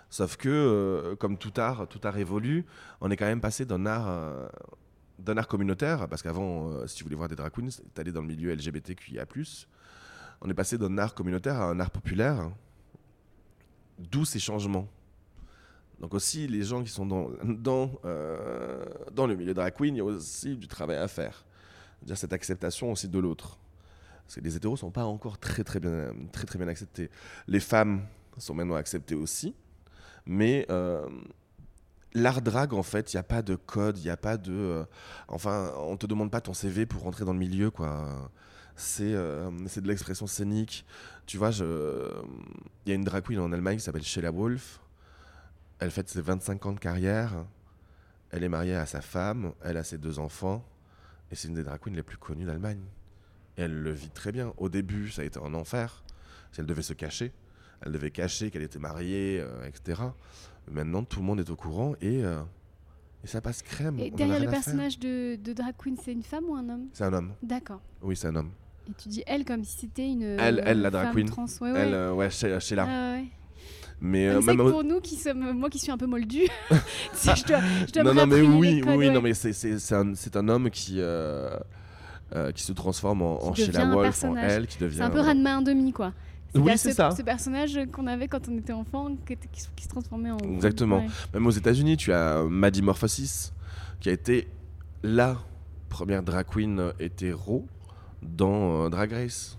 Sauf 0.10 0.38
que, 0.38 0.50
euh, 0.50 1.16
comme 1.16 1.38
tout 1.38 1.54
art, 1.58 1.88
tout 1.88 2.00
art 2.04 2.18
évolue, 2.18 2.66
on 3.00 3.12
est 3.12 3.16
quand 3.16 3.28
même 3.28 3.42
passé 3.42 3.66
d'un 3.66 3.86
art, 3.86 4.08
euh, 4.10 4.48
d'un 5.20 5.38
art 5.38 5.48
communautaire, 5.48 6.08
parce 6.10 6.24
qu'avant, 6.24 6.72
euh, 6.72 6.88
si 6.88 6.96
tu 6.96 7.04
voulais 7.04 7.16
voir 7.16 7.30
des 7.30 7.36
drag 7.36 7.52
queens, 7.52 7.70
t'allais 7.94 8.12
dans 8.12 8.22
le 8.22 8.28
milieu 8.28 8.52
LGBTQIA+. 8.52 9.26
On 10.42 10.50
est 10.50 10.54
passé 10.54 10.78
d'un 10.78 10.98
art 10.98 11.14
communautaire 11.14 11.58
à 11.58 11.66
un 11.66 11.80
art 11.80 11.92
populaire, 11.92 12.50
d'où 14.00 14.26
ces 14.26 14.40
changements. 14.40 14.88
Donc 16.00 16.14
aussi, 16.14 16.48
les 16.48 16.64
gens 16.64 16.82
qui 16.82 16.90
sont 16.90 17.06
dans, 17.06 17.28
le 18.04 19.36
milieu 19.36 19.54
drag 19.54 19.74
queen, 19.76 19.96
il 19.96 19.98
y 20.00 20.02
a 20.02 20.06
aussi 20.06 20.56
du 20.56 20.68
travail 20.68 20.98
à 20.98 21.08
faire. 21.08 21.46
C'est-à-dire 22.00 22.18
cette 22.18 22.34
acceptation 22.34 22.92
aussi 22.92 23.08
de 23.10 23.20
l'autre. 23.20 23.60
Parce 24.24 24.36
que 24.36 24.42
les 24.42 24.56
hétéros 24.56 24.78
sont 24.78 24.92
pas 24.92 25.06
encore 25.06 25.38
très 25.38 25.64
très 25.64 25.80
bien, 25.80 26.14
très, 26.32 26.46
très 26.46 26.58
bien 26.58 26.68
acceptés. 26.68 27.10
Les 27.48 27.60
femmes 27.60 28.06
sont 28.38 28.54
maintenant 28.56 28.76
acceptées 28.76 29.16
aussi. 29.16 29.54
Mais 30.26 30.66
euh, 30.70 31.08
l'art 32.14 32.42
drag, 32.42 32.74
en 32.74 32.84
fait, 32.84 33.14
il 33.14 33.16
n'y 33.16 33.20
a 33.20 33.24
pas 33.24 33.42
de 33.42 33.56
code, 33.56 33.98
il 33.98 34.04
n'y 34.04 34.10
a 34.10 34.18
pas 34.18 34.38
de. 34.38 34.52
euh, 34.54 34.86
enfin, 35.28 35.72
on 35.78 35.98
te 35.98 36.06
demande 36.06 36.32
pas 36.32 36.42
ton 36.42 36.54
CV 36.54 36.86
pour 36.86 37.04
rentrer 37.04 37.26
dans 37.26 37.34
le 37.34 37.40
milieu, 37.40 37.72
quoi. 37.72 38.32
C'est 38.76 39.14
euh, 39.14 39.50
de 39.52 39.88
l'expression 39.88 40.28
scénique. 40.28 40.86
Tu 41.26 41.38
vois, 41.38 41.50
il 41.50 42.90
y 42.90 42.92
a 42.92 42.96
une 42.96 43.04
drag 43.04 43.24
queen 43.24 43.40
en 43.40 43.52
Allemagne 43.52 43.78
qui 43.78 43.84
s'appelle 43.84 44.04
Sheila 44.04 44.32
Wolf. 44.32 44.80
Elle 45.80 45.92
fête 45.92 46.10
ses 46.10 46.22
25 46.22 46.66
ans 46.66 46.74
de 46.74 46.80
carrière. 46.80 47.46
Elle 48.32 48.44
est 48.44 48.50
mariée 48.50 48.76
à 48.76 48.86
sa 48.86 49.02
femme, 49.02 49.54
elle 49.64 49.78
a 49.78 49.84
ses 49.84 49.98
deux 49.98 50.20
enfants. 50.20 50.64
Et 51.32 51.36
c'est 51.36 51.48
une 51.48 51.56
des 51.56 51.64
drag 51.64 51.80
queens 51.80 51.94
les 51.94 52.04
plus 52.04 52.18
connues 52.18 52.46
d'Allemagne. 52.46 52.82
Et 53.58 53.64
elle 53.64 53.82
le 53.82 53.92
vit 53.92 54.10
très 54.10 54.32
bien. 54.32 54.54
Au 54.58 54.70
début, 54.70 55.10
ça 55.10 55.22
a 55.22 55.26
été 55.26 55.40
un 55.40 55.54
enfer. 55.54 56.04
Si 56.52 56.62
elle 56.62 56.66
devait 56.66 56.82
se 56.82 56.94
cacher. 56.94 57.32
Elle 57.86 57.92
devait 57.94 58.12
cacher 58.12 58.52
qu'elle 58.52 58.64
était 58.64 58.80
mariée, 58.80 59.40
euh, 59.42 59.66
etc. 59.68 60.02
Maintenant, 60.72 61.04
tout 61.04 61.20
le 61.20 61.26
monde 61.26 61.40
est 61.40 61.50
au 61.50 61.56
courant 61.56 61.94
et, 62.02 62.24
euh, 62.24 62.42
et 63.24 63.28
ça 63.28 63.42
passe 63.42 63.62
crème. 63.62 63.98
Et 64.00 64.12
derrière 64.12 64.40
le 64.40 64.50
personnage 64.50 65.00
de, 65.00 65.36
de 65.36 65.54
drag 65.54 65.74
queen, 65.78 65.96
c'est 66.04 66.12
une 66.12 66.24
femme 66.24 66.46
ou 66.48 66.56
un 66.56 66.68
homme? 66.70 66.88
C'est 66.94 67.06
un 67.06 67.14
homme. 67.14 67.34
D'accord. 67.42 67.82
Oui, 68.02 68.16
c'est 68.16 68.28
un 68.28 68.36
homme. 68.36 68.52
Et 68.90 68.94
tu 69.02 69.10
dis 69.10 69.24
elle 69.28 69.46
comme 69.46 69.64
si 69.64 69.78
c'était 69.80 70.08
une 70.08 70.24
Elle- 70.24 70.62
elle, 70.66 70.82
la 70.82 70.90
drag 70.90 71.14
queen. 71.14 71.28
trans. 71.30 71.46
Ouais, 71.62 71.72
ouais. 71.72 71.80
Elle, 71.80 71.94
euh, 71.94 72.14
ouais, 72.14 72.30
chez, 72.30 72.60
chez 72.60 72.76
là. 72.76 72.86
Ah 72.90 73.14
ouais. 73.18 73.26
Mais 74.02 74.28
euh, 74.30 74.42
même 74.42 74.58
pour 74.58 74.84
nous 74.84 75.02
qui 75.02 75.16
sommes, 75.16 75.52
moi 75.52 75.70
qui 75.70 75.78
suis 75.78 75.92
un 75.92 75.98
peu 75.98 76.06
moldue, 76.06 76.48
si 77.14 77.30
je 77.36 77.46
dois, 77.46 77.60
je 77.88 77.92
dois 77.92 78.04
non, 78.04 78.14
non, 78.14 78.28
mais 78.28 78.42
oui, 78.42 78.80
codes, 78.80 78.90
oui, 78.98 79.08
ouais. 79.08 79.14
non, 79.14 79.22
mais 79.22 79.34
c'est 79.34 79.94
un, 79.94 80.14
un 80.36 80.48
homme 80.50 80.70
qui, 80.70 80.96
euh, 81.00 81.50
euh, 82.34 82.52
qui 82.54 82.64
se 82.64 82.72
transforme 82.72 83.22
en, 83.22 83.44
en 83.44 83.52
devient 83.52 83.78
un 83.78 83.94
Wolf, 83.94 84.24
en 84.24 84.36
elle, 84.38 84.68
qui 84.68 84.78
devient. 84.78 84.98
C'est 84.98 85.04
un 85.04 85.10
peu 85.10 85.20
Ranma 85.20 85.58
un 85.58 85.62
demi 85.62 85.92
quoi. 85.92 86.14
Oui, 86.56 86.72
c'est 86.78 86.90
ce, 86.90 86.96
ça. 86.96 87.12
Ce 87.12 87.22
personnage 87.22 87.80
qu'on 87.92 88.08
avait 88.08 88.28
quand 88.28 88.48
on 88.50 88.58
était 88.58 88.74
enfant, 88.74 89.16
qui, 89.26 89.34
était- 89.34 89.48
qui 89.52 89.62
se- 89.62 89.70
qui 89.76 89.84
se 89.84 89.90
transformait 89.90 90.32
en. 90.32 90.38
Exactement. 90.40 91.00
Ouais. 91.00 91.08
Même 91.34 91.46
aux 91.48 91.52
États-Unis, 91.52 91.98
tu 91.98 92.12
as 92.12 92.44
Maddie 92.44 92.82
Morphosis, 92.82 93.54
qui 94.00 94.10
a 94.10 94.12
été 94.12 94.48
la 95.04 95.38
première 95.90 96.24
drag 96.24 96.46
queen 96.48 96.92
hétéro 97.00 97.66
dans 98.22 98.86
euh, 98.86 98.90
Drag 98.90 99.12
Race. 99.12 99.58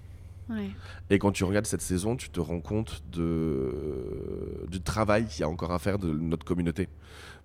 Ouais. 0.48 0.70
Et 1.10 1.18
quand 1.20 1.30
tu 1.32 1.44
regardes 1.44 1.66
cette 1.66 1.80
saison, 1.80 2.16
tu 2.16 2.28
te 2.28 2.40
rends 2.40 2.60
compte 2.60 3.02
de, 3.12 4.66
du 4.68 4.80
travail 4.80 5.26
qu'il 5.26 5.40
y 5.40 5.44
a 5.44 5.48
encore 5.48 5.70
à 5.72 5.78
faire 5.78 5.98
de 5.98 6.10
notre 6.12 6.44
communauté 6.44 6.88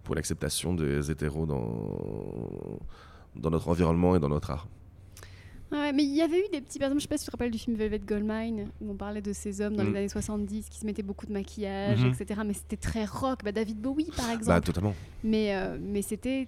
pour 0.03 0.15
l'acceptation 0.15 0.73
des 0.73 1.11
hétéros 1.11 1.45
dans, 1.45 2.79
dans 3.35 3.49
notre 3.51 3.67
environnement 3.69 4.15
et 4.15 4.19
dans 4.19 4.29
notre 4.29 4.49
art. 4.51 4.67
Ouais, 5.71 5.91
mais 5.93 6.03
il 6.03 6.15
y 6.15 6.21
avait 6.21 6.39
eu 6.39 6.47
des 6.51 6.61
petits. 6.61 6.77
Par 6.77 6.87
exemple, 6.87 6.99
je 6.99 7.03
sais 7.05 7.07
pas 7.09 7.17
si 7.17 7.23
tu 7.25 7.31
te 7.31 7.31
rappelles 7.31 7.49
du 7.51 7.57
film 7.57 7.75
Velvet 7.75 7.97
Goldmine, 7.99 8.67
où 8.81 8.91
on 8.91 8.95
parlait 8.95 9.21
de 9.21 9.33
ces 9.33 9.61
hommes 9.61 9.75
dans 9.75 9.83
Mm. 9.83 9.91
les 9.93 9.97
années 9.97 10.09
70 10.09 10.69
qui 10.69 10.79
se 10.79 10.85
mettaient 10.85 11.01
beaucoup 11.03 11.25
de 11.25 11.33
maquillage, 11.33 11.99
Mhm. 11.99 12.13
etc. 12.13 12.41
Mais 12.45 12.53
c'était 12.53 12.77
très 12.77 13.03
rock. 13.03 13.39
Bah, 13.43 13.51
David 13.51 13.79
Bowie, 13.81 14.11
par 14.15 14.29
exemple. 14.29 14.45
Bah, 14.47 14.61
totalement. 14.61 14.93
mais 15.23 15.55
euh, 15.55 15.77
mais 15.81 16.03
c'était 16.03 16.47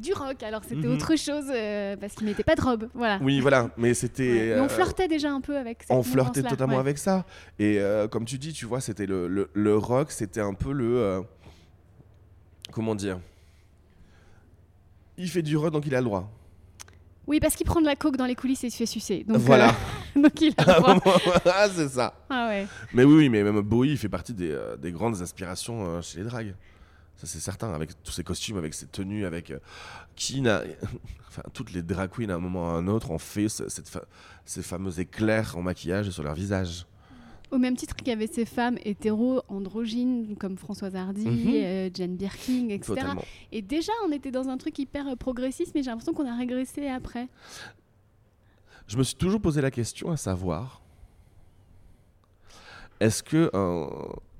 du 0.00 0.12
rock, 0.12 0.42
alors 0.44 0.62
c'était 0.64 0.86
Mhm. 0.86 0.94
autre 0.94 1.16
chose 1.16 1.46
euh, 1.52 1.96
parce 1.96 2.14
qu'il 2.14 2.26
mettait 2.26 2.44
pas 2.44 2.54
de 2.54 2.62
robe. 2.62 2.88
Voilà. 2.94 3.18
Oui, 3.20 3.40
voilà. 3.40 3.70
Mais 3.76 3.88
Ouais. 3.88 3.94
c'était. 3.94 4.54
Mais 4.54 4.60
on 4.60 4.64
euh, 4.64 4.68
flirtait 4.68 5.08
déjà 5.08 5.32
un 5.32 5.40
peu 5.40 5.56
avec 5.56 5.82
cette 5.82 5.90
on 5.90 6.02
flirtait 6.04 6.42
totalement 6.44 6.74
ouais. 6.74 6.80
avec 6.80 6.98
ça. 6.98 7.26
Et 7.58 7.78
euh, 7.80 8.06
comme 8.06 8.24
tu 8.26 8.38
dis, 8.38 8.52
tu 8.52 8.64
vois, 8.64 8.80
c'était 8.80 9.06
le, 9.06 9.26
le, 9.26 9.50
le 9.54 9.76
rock, 9.76 10.12
c'était 10.12 10.40
un 10.40 10.54
peu 10.54 10.72
le. 10.72 11.22
comment 12.70 12.94
dire? 12.94 13.18
Il 15.18 15.28
fait 15.28 15.42
du 15.42 15.56
rock, 15.56 15.72
donc 15.72 15.84
il 15.86 15.94
a 15.94 15.98
le 16.00 16.04
droit. 16.04 16.30
Oui, 17.26 17.40
parce 17.40 17.56
qu'il 17.56 17.66
prend 17.66 17.80
de 17.80 17.86
la 17.86 17.96
coke 17.96 18.16
dans 18.16 18.24
les 18.26 18.34
coulisses 18.36 18.62
et 18.64 18.68
il 18.68 18.70
se 18.70 18.76
fait 18.76 18.86
sucer. 18.86 19.24
Donc, 19.26 19.38
Voilà. 19.38 19.70
euh, 20.16 20.22
donc 20.22 20.40
il 20.40 20.54
a 20.58 20.64
le 20.64 20.80
droit. 20.80 20.96
ah, 21.46 21.66
c'est 21.74 21.88
ça. 21.88 22.14
Ah 22.30 22.48
ouais. 22.48 22.66
Mais 22.94 23.04
oui, 23.04 23.14
oui, 23.16 23.28
mais 23.28 23.42
même 23.42 23.60
Bowie 23.60 23.90
il 23.90 23.98
fait 23.98 24.08
partie 24.08 24.32
des, 24.34 24.50
euh, 24.52 24.76
des 24.76 24.92
grandes 24.92 25.20
aspirations 25.22 25.86
euh, 25.86 26.02
chez 26.02 26.18
les 26.18 26.24
dragues. 26.24 26.54
Ça, 27.16 27.26
c'est 27.26 27.40
certain, 27.40 27.72
avec 27.72 27.90
tous 28.02 28.12
ces 28.12 28.22
costumes, 28.22 28.58
avec 28.58 28.74
ces 28.74 28.86
tenues, 28.86 29.24
avec. 29.24 29.50
euh, 29.50 29.58
qui 30.16 30.40
n'a. 30.42 30.62
enfin, 31.28 31.42
toutes 31.54 31.72
les 31.72 31.82
drag 31.82 32.10
queens, 32.10 32.28
à 32.28 32.34
un 32.34 32.38
moment 32.38 32.66
ou 32.66 32.70
à 32.70 32.72
un 32.74 32.86
autre, 32.88 33.10
ont 33.10 33.18
fait 33.18 33.48
ce- 33.48 33.68
cette 33.70 33.88
fa- 33.88 34.04
ces 34.44 34.62
fameux 34.62 35.00
éclairs 35.00 35.56
en 35.56 35.62
maquillage 35.62 36.10
sur 36.10 36.22
leur 36.22 36.34
visage. 36.34 36.86
Au 37.52 37.58
même 37.58 37.76
titre 37.76 37.94
qu'il 37.94 38.08
y 38.08 38.10
avait 38.10 38.26
ces 38.26 38.44
femmes 38.44 38.76
hétéro 38.84 39.40
androgynes 39.48 40.36
comme 40.36 40.56
Françoise 40.56 40.96
Hardy, 40.96 41.26
euh, 41.28 41.88
Jane 41.94 42.16
Birkin, 42.16 42.68
etc. 42.70 42.94
Totalement. 42.94 43.22
Et 43.52 43.62
déjà, 43.62 43.92
on 44.06 44.10
était 44.12 44.32
dans 44.32 44.48
un 44.48 44.56
truc 44.58 44.78
hyper 44.78 45.06
euh, 45.06 45.14
progressiste, 45.16 45.72
mais 45.74 45.82
j'ai 45.82 45.90
l'impression 45.90 46.12
qu'on 46.12 46.26
a 46.28 46.36
régressé 46.36 46.88
après. 46.88 47.28
Je 48.88 48.96
me 48.96 49.02
suis 49.04 49.14
toujours 49.16 49.40
posé 49.40 49.60
la 49.60 49.70
question 49.70 50.10
à 50.10 50.16
savoir 50.16 50.80
est-ce 52.98 53.22
que 53.22 53.50
un 53.54 53.88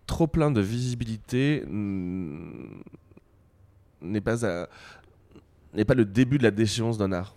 trop 0.06 0.26
plein 0.26 0.50
de 0.50 0.60
visibilité 0.60 1.62
mm, 1.66 2.80
n'est 4.02 4.20
pas, 4.20 4.44
à- 4.46 4.66
pas 5.86 5.94
le 5.94 6.04
début 6.04 6.38
de 6.38 6.42
la 6.42 6.50
déchéance 6.50 6.96
d'un 6.98 7.12
art? 7.12 7.34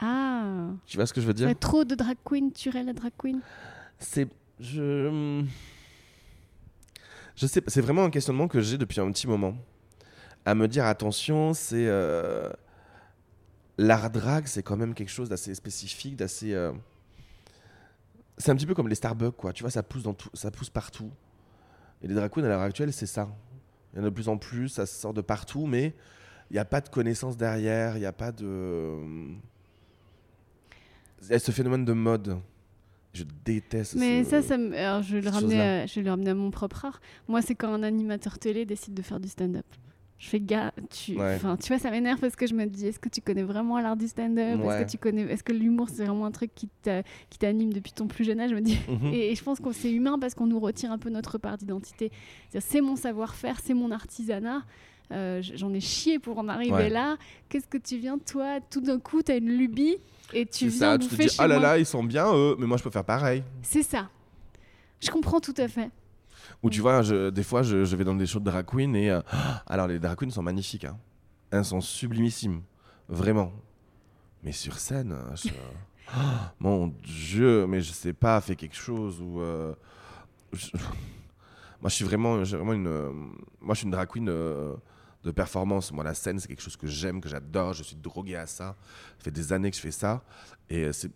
Ah, 0.00 0.70
Tu 0.86 0.96
vois 0.96 1.06
ce 1.06 1.12
que 1.12 1.20
je 1.20 1.26
veux 1.26 1.34
dire? 1.34 1.52
Trop 1.58 1.84
de 1.84 1.94
drag 1.94 2.16
queen, 2.24 2.52
tuerait 2.52 2.84
la 2.84 2.92
drag 2.92 3.12
queen? 3.18 3.40
C'est. 4.00 4.28
Je. 4.58 5.44
Je 7.36 7.46
sais, 7.46 7.62
c'est 7.66 7.80
vraiment 7.80 8.04
un 8.04 8.10
questionnement 8.10 8.48
que 8.48 8.60
j'ai 8.60 8.76
depuis 8.76 9.00
un 9.00 9.10
petit 9.10 9.26
moment. 9.26 9.54
À 10.44 10.54
me 10.54 10.68
dire, 10.68 10.86
attention, 10.86 11.54
c'est. 11.54 11.86
euh, 11.86 12.50
L'art 13.78 14.10
drag, 14.10 14.46
c'est 14.46 14.62
quand 14.62 14.76
même 14.76 14.92
quelque 14.94 15.08
chose 15.10 15.28
d'assez 15.30 15.54
spécifique, 15.54 16.16
d'assez. 16.16 16.52
euh, 16.52 16.72
C'est 18.36 18.50
un 18.50 18.56
petit 18.56 18.66
peu 18.66 18.74
comme 18.74 18.88
les 18.88 18.94
Starbucks, 18.94 19.36
quoi. 19.36 19.52
Tu 19.52 19.62
vois, 19.62 19.70
ça 19.70 19.82
pousse, 19.82 20.02
dans 20.02 20.14
tout, 20.14 20.28
ça 20.34 20.50
pousse 20.50 20.68
partout. 20.70 21.10
Et 22.02 22.08
les 22.08 22.14
drag 22.14 22.30
queens, 22.30 22.44
à 22.44 22.48
l'heure 22.48 22.60
actuelle, 22.60 22.92
c'est 22.92 23.06
ça. 23.06 23.28
Il 23.92 23.98
y 23.98 24.02
en 24.02 24.04
a 24.04 24.10
de 24.10 24.14
plus 24.14 24.28
en 24.28 24.36
plus, 24.38 24.68
ça 24.68 24.86
sort 24.86 25.14
de 25.14 25.20
partout, 25.22 25.66
mais 25.66 25.94
il 26.50 26.54
n'y 26.54 26.58
a 26.58 26.64
pas 26.64 26.80
de 26.80 26.88
connaissance 26.88 27.36
derrière, 27.36 27.96
il 27.96 28.00
n'y 28.00 28.06
a 28.06 28.12
pas 28.12 28.32
de. 28.32 28.98
Il 31.22 31.28
y 31.30 31.34
a 31.34 31.38
ce 31.38 31.50
phénomène 31.52 31.84
de 31.84 31.92
mode. 31.92 32.38
Je 33.12 33.24
déteste 33.44 33.96
Mais 33.96 34.22
ce- 34.24 34.30
ça, 34.30 34.42
ça 34.42 34.56
me... 34.56 34.76
Alors, 34.76 35.02
je 35.02 35.16
vais, 35.16 35.20
le 35.22 35.30
ramener 35.30 35.60
à... 35.60 35.86
je 35.86 35.94
vais 35.96 36.02
le 36.02 36.10
ramener 36.10 36.30
à 36.30 36.34
mon 36.34 36.50
propre 36.50 36.84
art. 36.84 37.00
Moi, 37.28 37.42
c'est 37.42 37.54
quand 37.56 37.72
un 37.72 37.82
animateur 37.82 38.38
télé 38.38 38.64
décide 38.64 38.94
de 38.94 39.02
faire 39.02 39.18
du 39.20 39.28
stand-up. 39.28 39.66
Je 40.18 40.28
fais 40.28 40.38
gars, 40.40 40.70
tu, 40.90 41.16
Ouais. 41.18 41.34
enfin, 41.36 41.56
tu 41.56 41.68
vois, 41.68 41.78
ça 41.78 41.90
m'énerve 41.90 42.20
parce 42.20 42.36
que 42.36 42.46
je 42.46 42.52
me 42.54 42.66
dis, 42.66 42.86
est-ce 42.86 42.98
que 42.98 43.08
tu 43.08 43.22
connais 43.22 43.42
vraiment 43.42 43.80
l'art 43.80 43.96
du 43.96 44.06
stand-up? 44.06 44.60
Ouais. 44.60 44.74
Est-ce 44.76 44.84
que 44.84 44.90
tu 44.90 44.98
connais, 44.98 45.22
est-ce 45.22 45.42
que 45.42 45.52
l'humour 45.54 45.88
c'est 45.88 46.04
vraiment 46.04 46.26
un 46.26 46.30
truc 46.30 46.54
qui 46.54 46.68
t'a- 46.82 47.02
qui 47.30 47.38
t'anime 47.38 47.72
depuis 47.72 47.92
ton 47.92 48.06
plus 48.06 48.24
jeune 48.24 48.38
âge? 48.38 48.50
Je 48.50 48.54
me 48.54 48.60
dis, 48.60 48.78
Mhm. 48.88 49.14
et, 49.14 49.32
et 49.32 49.34
je 49.34 49.42
pense 49.42 49.60
que 49.60 49.72
c'est 49.72 49.90
humain 49.90 50.18
parce 50.18 50.34
qu'on 50.34 50.46
nous 50.46 50.60
retire 50.60 50.92
un 50.92 50.98
peu 50.98 51.08
notre 51.08 51.38
part 51.38 51.56
d'identité. 51.56 52.12
C'est 52.58 52.82
mon 52.82 52.96
savoir-faire, 52.96 53.60
c'est 53.64 53.72
mon 53.74 53.90
artisanat. 53.90 54.62
Euh, 55.12 55.42
j'en 55.42 55.72
ai 55.74 55.80
chié 55.80 56.18
pour 56.18 56.38
en 56.38 56.48
arriver 56.48 56.72
Ouais. 56.72 56.88
là. 56.90 57.16
Qu'est-ce 57.48 57.66
que 57.66 57.78
tu 57.78 57.98
viens, 57.98 58.18
toi, 58.18 58.60
tout 58.70 58.80
d'un 58.80 58.98
coup, 58.98 59.22
tu 59.22 59.32
as 59.32 59.36
une 59.36 59.48
lubie 59.56 59.96
et 60.32 60.46
tu 60.46 60.70
C'est 60.70 60.78
viens 60.78 60.92
ça, 60.92 60.98
tu 60.98 61.06
te 61.06 61.10
bouffer 61.10 61.24
dis, 61.24 61.34
chez 61.34 61.42
ah 61.42 61.46
là 61.48 61.58
moi. 61.58 61.68
là, 61.68 61.78
ils 61.78 61.86
sont 61.86 62.04
bien 62.04 62.32
eux, 62.34 62.56
mais 62.58 62.66
moi 62.66 62.76
je 62.76 62.82
peux 62.82 62.90
faire 62.90 63.04
pareil. 63.04 63.42
C'est 63.62 63.82
ça. 63.82 64.08
Je 65.00 65.10
comprends 65.10 65.40
tout 65.40 65.54
à 65.56 65.66
fait. 65.68 65.90
Ou 66.62 66.70
tu 66.70 66.80
vois, 66.80 67.02
je- 67.02 67.30
des 67.30 67.42
fois, 67.42 67.62
je, 67.62 67.84
je 67.84 67.96
vais 67.96 68.04
dans 68.04 68.14
des 68.14 68.26
shows 68.26 68.38
de 68.40 68.44
drag 68.44 68.66
queen 68.66 68.94
et. 68.94 69.10
euh, 69.10 69.20
alors, 69.66 69.86
les 69.88 69.98
drag 69.98 70.16
queens 70.16 70.30
sont 70.30 70.42
magnifiques. 70.42 70.84
Hein. 70.84 70.98
Elles 71.50 71.64
sont 71.64 71.80
sublimissimes. 71.80 72.62
Vraiment. 73.08 73.52
Mais 74.44 74.52
sur 74.52 74.78
scène, 74.78 75.16
je- 75.34 75.48
Ah, 76.12 76.52
mon 76.60 76.92
Dieu, 77.02 77.66
mais 77.66 77.80
je 77.80 77.92
sais 77.92 78.12
pas, 78.12 78.40
fait 78.40 78.56
quelque 78.56 78.76
chose 78.76 79.20
ou. 79.20 79.40
euh, 79.40 79.74
Moi, 81.80 81.88
je 81.88 81.94
suis 81.94 82.04
vraiment, 82.04 82.36
vraiment 82.36 82.72
une. 82.74 82.86
euh, 82.86 83.10
Moi, 83.60 83.74
je 83.74 83.78
suis 83.78 83.84
une 83.86 83.90
drag 83.92 84.08
queen 84.08 84.28
de 85.24 85.30
performance. 85.30 85.92
Moi, 85.92 86.02
la 86.04 86.14
scène, 86.14 86.38
c'est 86.38 86.48
quelque 86.48 86.62
chose 86.62 86.76
que 86.76 86.86
j'aime, 86.86 87.20
que 87.20 87.28
j'adore. 87.28 87.72
Je 87.74 87.82
suis 87.82 87.96
drogué 87.96 88.36
à 88.36 88.46
ça. 88.46 88.76
Ça 89.18 89.24
fait 89.24 89.30
des 89.30 89.52
années 89.52 89.70
que 89.70 89.76
je 89.76 89.82
fais 89.82 89.90
ça. 89.90 90.22
Et 90.68 90.84
euh, 90.84 90.92
c'est 90.92 91.10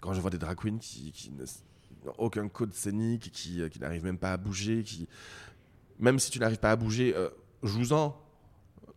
quand 0.00 0.14
je 0.14 0.20
vois 0.20 0.30
des 0.30 0.38
drag 0.38 0.56
queens 0.56 0.78
qui, 0.78 1.12
n'ont 2.04 2.12
aucun 2.16 2.48
code 2.48 2.72
scénique, 2.72 3.30
qui, 3.32 3.60
euh, 3.60 3.68
qui 3.68 3.78
n'arrivent 3.80 4.04
même 4.04 4.18
pas 4.18 4.32
à 4.32 4.36
bouger, 4.38 4.82
qui. 4.82 5.06
Même 5.98 6.18
si 6.18 6.30
tu 6.30 6.38
n'arrives 6.38 6.58
pas 6.58 6.70
à 6.70 6.76
bouger, 6.76 7.14
euh, 7.16 7.28
joue-en. 7.62 8.16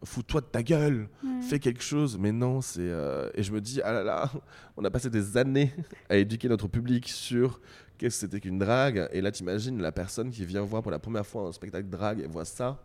Fous-toi 0.06 0.42
de 0.42 0.46
ta 0.48 0.62
gueule 0.64 1.08
Ouais. 1.24 1.42
fais 1.42 1.60
quelque 1.60 1.82
chose. 1.84 2.18
Mais 2.18 2.32
non, 2.34 2.60
c'est. 2.62 2.80
euh, 2.82 3.30
Et 3.36 3.44
je 3.44 3.52
me 3.54 3.60
dis, 3.62 3.82
ah 3.82 3.92
là 3.94 4.04
là, 4.04 4.32
on 4.78 4.84
a 4.86 4.90
passé 4.92 5.10
des 5.10 5.38
années 5.38 5.74
à 6.10 6.16
éduquer 6.18 6.48
notre 6.50 6.68
public 6.68 7.08
sur 7.10 7.60
qu'est-ce 7.98 8.16
que 8.16 8.20
c'était 8.22 8.40
qu'une 8.42 8.60
drague. 8.60 9.08
Et 9.14 9.22
là, 9.22 9.32
t'imagines 9.32 9.82
la 9.82 9.92
personne 9.94 10.30
qui 10.30 10.46
vient 10.46 10.62
voir 10.62 10.82
pour 10.82 10.92
la 10.92 11.00
première 11.00 11.26
fois 11.26 11.44
un 11.48 11.52
spectacle 11.54 11.88
drague 11.90 12.20
et 12.20 12.28
voit 12.28 12.44
ça. 12.46 12.82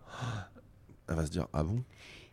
Elle 1.08 1.16
va 1.16 1.26
se 1.26 1.30
dire, 1.30 1.46
ah 1.52 1.62
bon? 1.64 1.82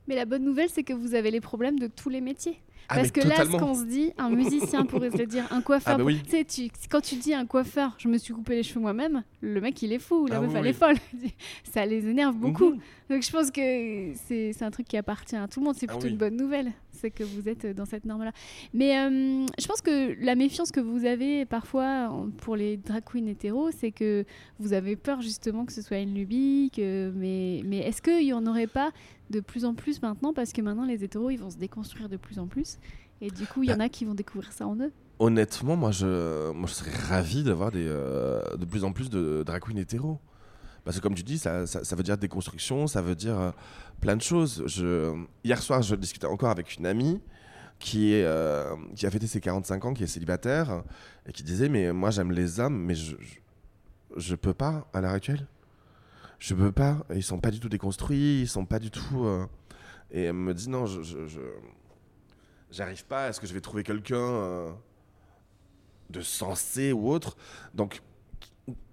Mais 0.07 0.15
la 0.15 0.25
bonne 0.25 0.43
nouvelle, 0.43 0.69
c'est 0.69 0.83
que 0.83 0.93
vous 0.93 1.15
avez 1.15 1.31
les 1.31 1.41
problèmes 1.41 1.79
de 1.79 1.87
tous 1.87 2.09
les 2.09 2.21
métiers. 2.21 2.59
Ah, 2.87 2.95
Parce 2.95 3.11
que 3.11 3.21
là, 3.21 3.45
ce 3.45 3.49
qu'on 3.57 3.73
se 3.73 3.85
dit, 3.85 4.11
un 4.17 4.29
musicien 4.29 4.85
pourrait 4.85 5.09
se 5.11 5.17
le 5.17 5.25
dire, 5.25 5.43
un 5.51 5.61
coiffeur. 5.61 5.95
Ah 5.95 5.97
bah 5.97 6.03
oui. 6.03 6.21
Tu 6.47 6.69
quand 6.89 7.01
tu 7.01 7.15
dis 7.15 7.33
un 7.33 7.45
coiffeur, 7.45 7.95
je 7.97 8.07
me 8.07 8.17
suis 8.17 8.33
coupé 8.33 8.55
les 8.55 8.63
cheveux 8.63 8.79
moi-même, 8.79 9.23
le 9.41 9.59
mec 9.61 9.81
il 9.81 9.91
est 9.93 9.99
fou, 9.99 10.27
la 10.27 10.37
Ah 10.37 10.41
meuf 10.41 10.51
oui, 10.51 10.55
elle 10.57 10.63
oui. 10.63 10.69
est 10.69 10.73
folle. 10.73 10.95
Ça 11.63 11.85
les 11.85 12.07
énerve 12.07 12.35
beaucoup. 12.35 12.71
Mhm. 12.71 12.79
Donc 13.09 13.21
je 13.21 13.31
pense 13.31 13.51
que 13.51 14.13
c'est 14.27 14.61
un 14.63 14.71
truc 14.71 14.87
qui 14.87 14.97
appartient 14.97 15.35
à 15.35 15.47
tout 15.47 15.59
le 15.59 15.65
monde. 15.65 15.75
C'est 15.77 15.87
Ah 15.89 15.93
plutôt 15.93 16.07
une 16.07 16.17
bonne 16.17 16.35
nouvelle, 16.35 16.71
c'est 16.91 17.11
que 17.11 17.23
vous 17.23 17.47
êtes 17.47 17.65
dans 17.75 17.85
cette 17.85 18.05
norme-là. 18.05 18.31
Mais 18.73 18.97
euh, 18.97 19.45
je 19.59 19.67
pense 19.67 19.81
que 19.81 20.15
la 20.23 20.35
méfiance 20.35 20.71
que 20.71 20.79
vous 20.79 21.05
avez 21.05 21.45
parfois 21.45 22.11
pour 22.37 22.55
les 22.55 22.77
drag 22.77 23.03
queens 23.03 23.27
hétéros, 23.27 23.69
c'est 23.71 23.91
que 23.91 24.25
vous 24.59 24.73
avez 24.73 24.95
peur 24.95 25.21
justement 25.21 25.65
que 25.65 25.73
ce 25.73 25.81
soit 25.81 25.99
une 25.99 26.13
lubie. 26.15 26.71
que- 26.75 27.11
Mais, 27.15 27.61
mais 27.65 27.77
est-ce 27.79 28.01
qu'il 28.01 28.23
y 28.25 28.33
en 28.33 28.45
aurait 28.47 28.67
pas 28.67 28.91
de 29.29 29.39
plus 29.39 29.65
en 29.65 29.73
plus 29.73 30.01
maintenant 30.01 30.33
Parce 30.33 30.51
que 30.53 30.61
maintenant 30.61 30.85
les 30.85 31.03
hétéros 31.03 31.29
ils 31.29 31.37
vont 31.39 31.49
se 31.49 31.57
déconstruire 31.57 32.09
de 32.09 32.17
plus 32.17 32.39
en 32.39 32.47
plus. 32.47 32.77
Et 33.21 33.29
du 33.31 33.47
coup, 33.47 33.63
il 33.63 33.67
y 33.67 33.69
Bah. 33.69 33.77
en 33.77 33.79
a 33.79 33.89
qui 33.89 34.03
vont 34.03 34.13
découvrir 34.13 34.51
ça 34.51 34.67
en 34.67 34.75
eux. 34.77 34.91
Honnêtement, 35.19 35.77
moi 35.77 35.91
je, 35.91 36.51
moi, 36.51 36.67
je 36.67 36.73
serais 36.73 36.91
ravi 36.91 37.43
d'avoir 37.43 37.71
des, 37.71 37.85
euh, 37.87 38.41
de 38.57 38.65
plus 38.65 38.83
en 38.83 38.91
plus 38.91 39.09
de 39.09 39.41
drag 39.45 39.61
queens 39.63 39.77
hétéros. 39.77 40.19
Parce 40.83 40.97
que 40.97 41.01
comme 41.01 41.15
tu 41.15 41.23
dis, 41.23 41.37
ça, 41.37 41.65
ça, 41.65 41.83
ça 41.83 41.95
veut 41.95 42.03
dire 42.03 42.17
déconstruction, 42.17 42.87
ça 42.87 43.01
veut 43.01 43.15
dire 43.15 43.39
euh, 43.39 43.51
plein 44.01 44.17
de 44.17 44.21
choses. 44.21 44.63
Je, 44.67 45.15
hier 45.45 45.61
soir, 45.61 45.81
je 45.81 45.95
discutais 45.95 46.27
encore 46.27 46.49
avec 46.49 46.75
une 46.77 46.85
amie 46.85 47.21
qui, 47.79 48.13
est, 48.13 48.25
euh, 48.25 48.75
qui 48.95 49.05
a 49.07 49.09
fêté 49.11 49.25
ses 49.27 49.39
45 49.39 49.85
ans, 49.85 49.93
qui 49.93 50.03
est 50.03 50.07
célibataire, 50.07 50.83
et 51.27 51.31
qui 51.31 51.41
disait, 51.43 51.69
mais 51.69 51.91
moi 51.93 52.11
j'aime 52.11 52.31
les 52.33 52.59
hommes, 52.59 52.77
mais 52.77 52.95
je, 52.95 53.15
je, 53.19 53.35
je 54.17 54.35
peux 54.35 54.53
pas 54.53 54.87
à 54.93 54.99
l'heure 55.01 55.11
actuelle. 55.13 55.47
Je 56.39 56.53
peux 56.53 56.71
pas. 56.71 57.05
Ils 57.13 57.23
sont 57.23 57.39
pas 57.39 57.51
du 57.51 57.59
tout 57.59 57.69
déconstruits, 57.69 58.41
ils 58.41 58.47
sont 58.47 58.65
pas 58.65 58.79
du 58.79 58.91
tout... 58.91 59.25
euh, 59.25 59.45
Et 60.11 60.23
elle 60.23 60.33
me 60.33 60.53
dit, 60.53 60.69
non, 60.69 60.85
je... 60.85 61.01
J'arrive 62.71 63.05
pas, 63.05 63.29
est-ce 63.29 63.39
que 63.39 63.47
je 63.47 63.53
vais 63.53 63.61
trouver 63.61 63.83
quelqu'un 63.83 64.17
euh, 64.17 64.71
de 66.09 66.21
sensé 66.21 66.91
ou 66.91 67.09
autre 67.09 67.37
Donc, 67.73 68.01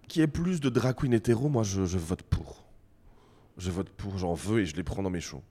qui 0.08 0.20
est 0.20 0.26
plus 0.28 0.60
de 0.60 0.68
drag 0.68 0.94
queen 0.94 1.12
hétéro, 1.14 1.48
moi 1.48 1.62
je, 1.64 1.84
je 1.84 1.98
vote 1.98 2.22
pour. 2.22 2.64
Je 3.56 3.70
vote 3.70 3.88
pour, 3.90 4.18
j'en 4.18 4.34
veux 4.34 4.60
et 4.60 4.66
je 4.66 4.76
les 4.76 4.84
prends 4.84 5.02
dans 5.02 5.10
mes 5.10 5.20
shows. 5.20 5.42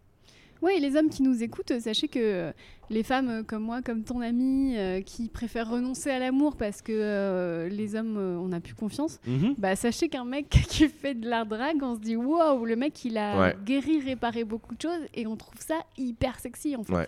Oui, 0.61 0.73
les 0.79 0.95
hommes 0.95 1.09
qui 1.09 1.23
nous 1.23 1.41
écoutent, 1.41 1.79
sachez 1.79 2.07
que 2.07 2.19
euh, 2.19 2.51
les 2.91 3.01
femmes 3.03 3.29
euh, 3.29 3.43
comme 3.43 3.63
moi, 3.63 3.81
comme 3.81 4.03
ton 4.03 4.21
ami, 4.21 4.75
euh, 4.77 5.01
qui 5.01 5.27
préfèrent 5.27 5.69
renoncer 5.69 6.11
à 6.11 6.19
l'amour 6.19 6.55
parce 6.55 6.81
que 6.83 6.91
euh, 6.93 7.67
les 7.69 7.95
hommes, 7.95 8.15
euh, 8.17 8.37
on 8.37 8.49
n'a 8.49 8.59
plus 8.59 8.75
confiance, 8.75 9.19
bah 9.57 9.75
sachez 9.75 10.07
qu'un 10.07 10.25
mec 10.25 10.49
qui 10.69 10.87
fait 10.87 11.15
de 11.15 11.27
l'art 11.27 11.45
drag, 11.47 11.77
on 11.81 11.95
se 11.95 11.99
dit 12.01 12.15
waouh, 12.15 12.65
le 12.65 12.75
mec 12.75 13.03
il 13.05 13.17
a 13.17 13.39
Ouais. 13.39 13.55
guéri, 13.65 14.01
réparé 14.01 14.43
beaucoup 14.43 14.75
de 14.75 14.81
choses 14.81 15.01
et 15.15 15.25
on 15.25 15.35
trouve 15.35 15.59
ça 15.59 15.79
hyper 15.97 16.39
sexy 16.39 16.75
en 16.75 16.83
fait. 16.83 16.93
Ouais. 16.93 17.07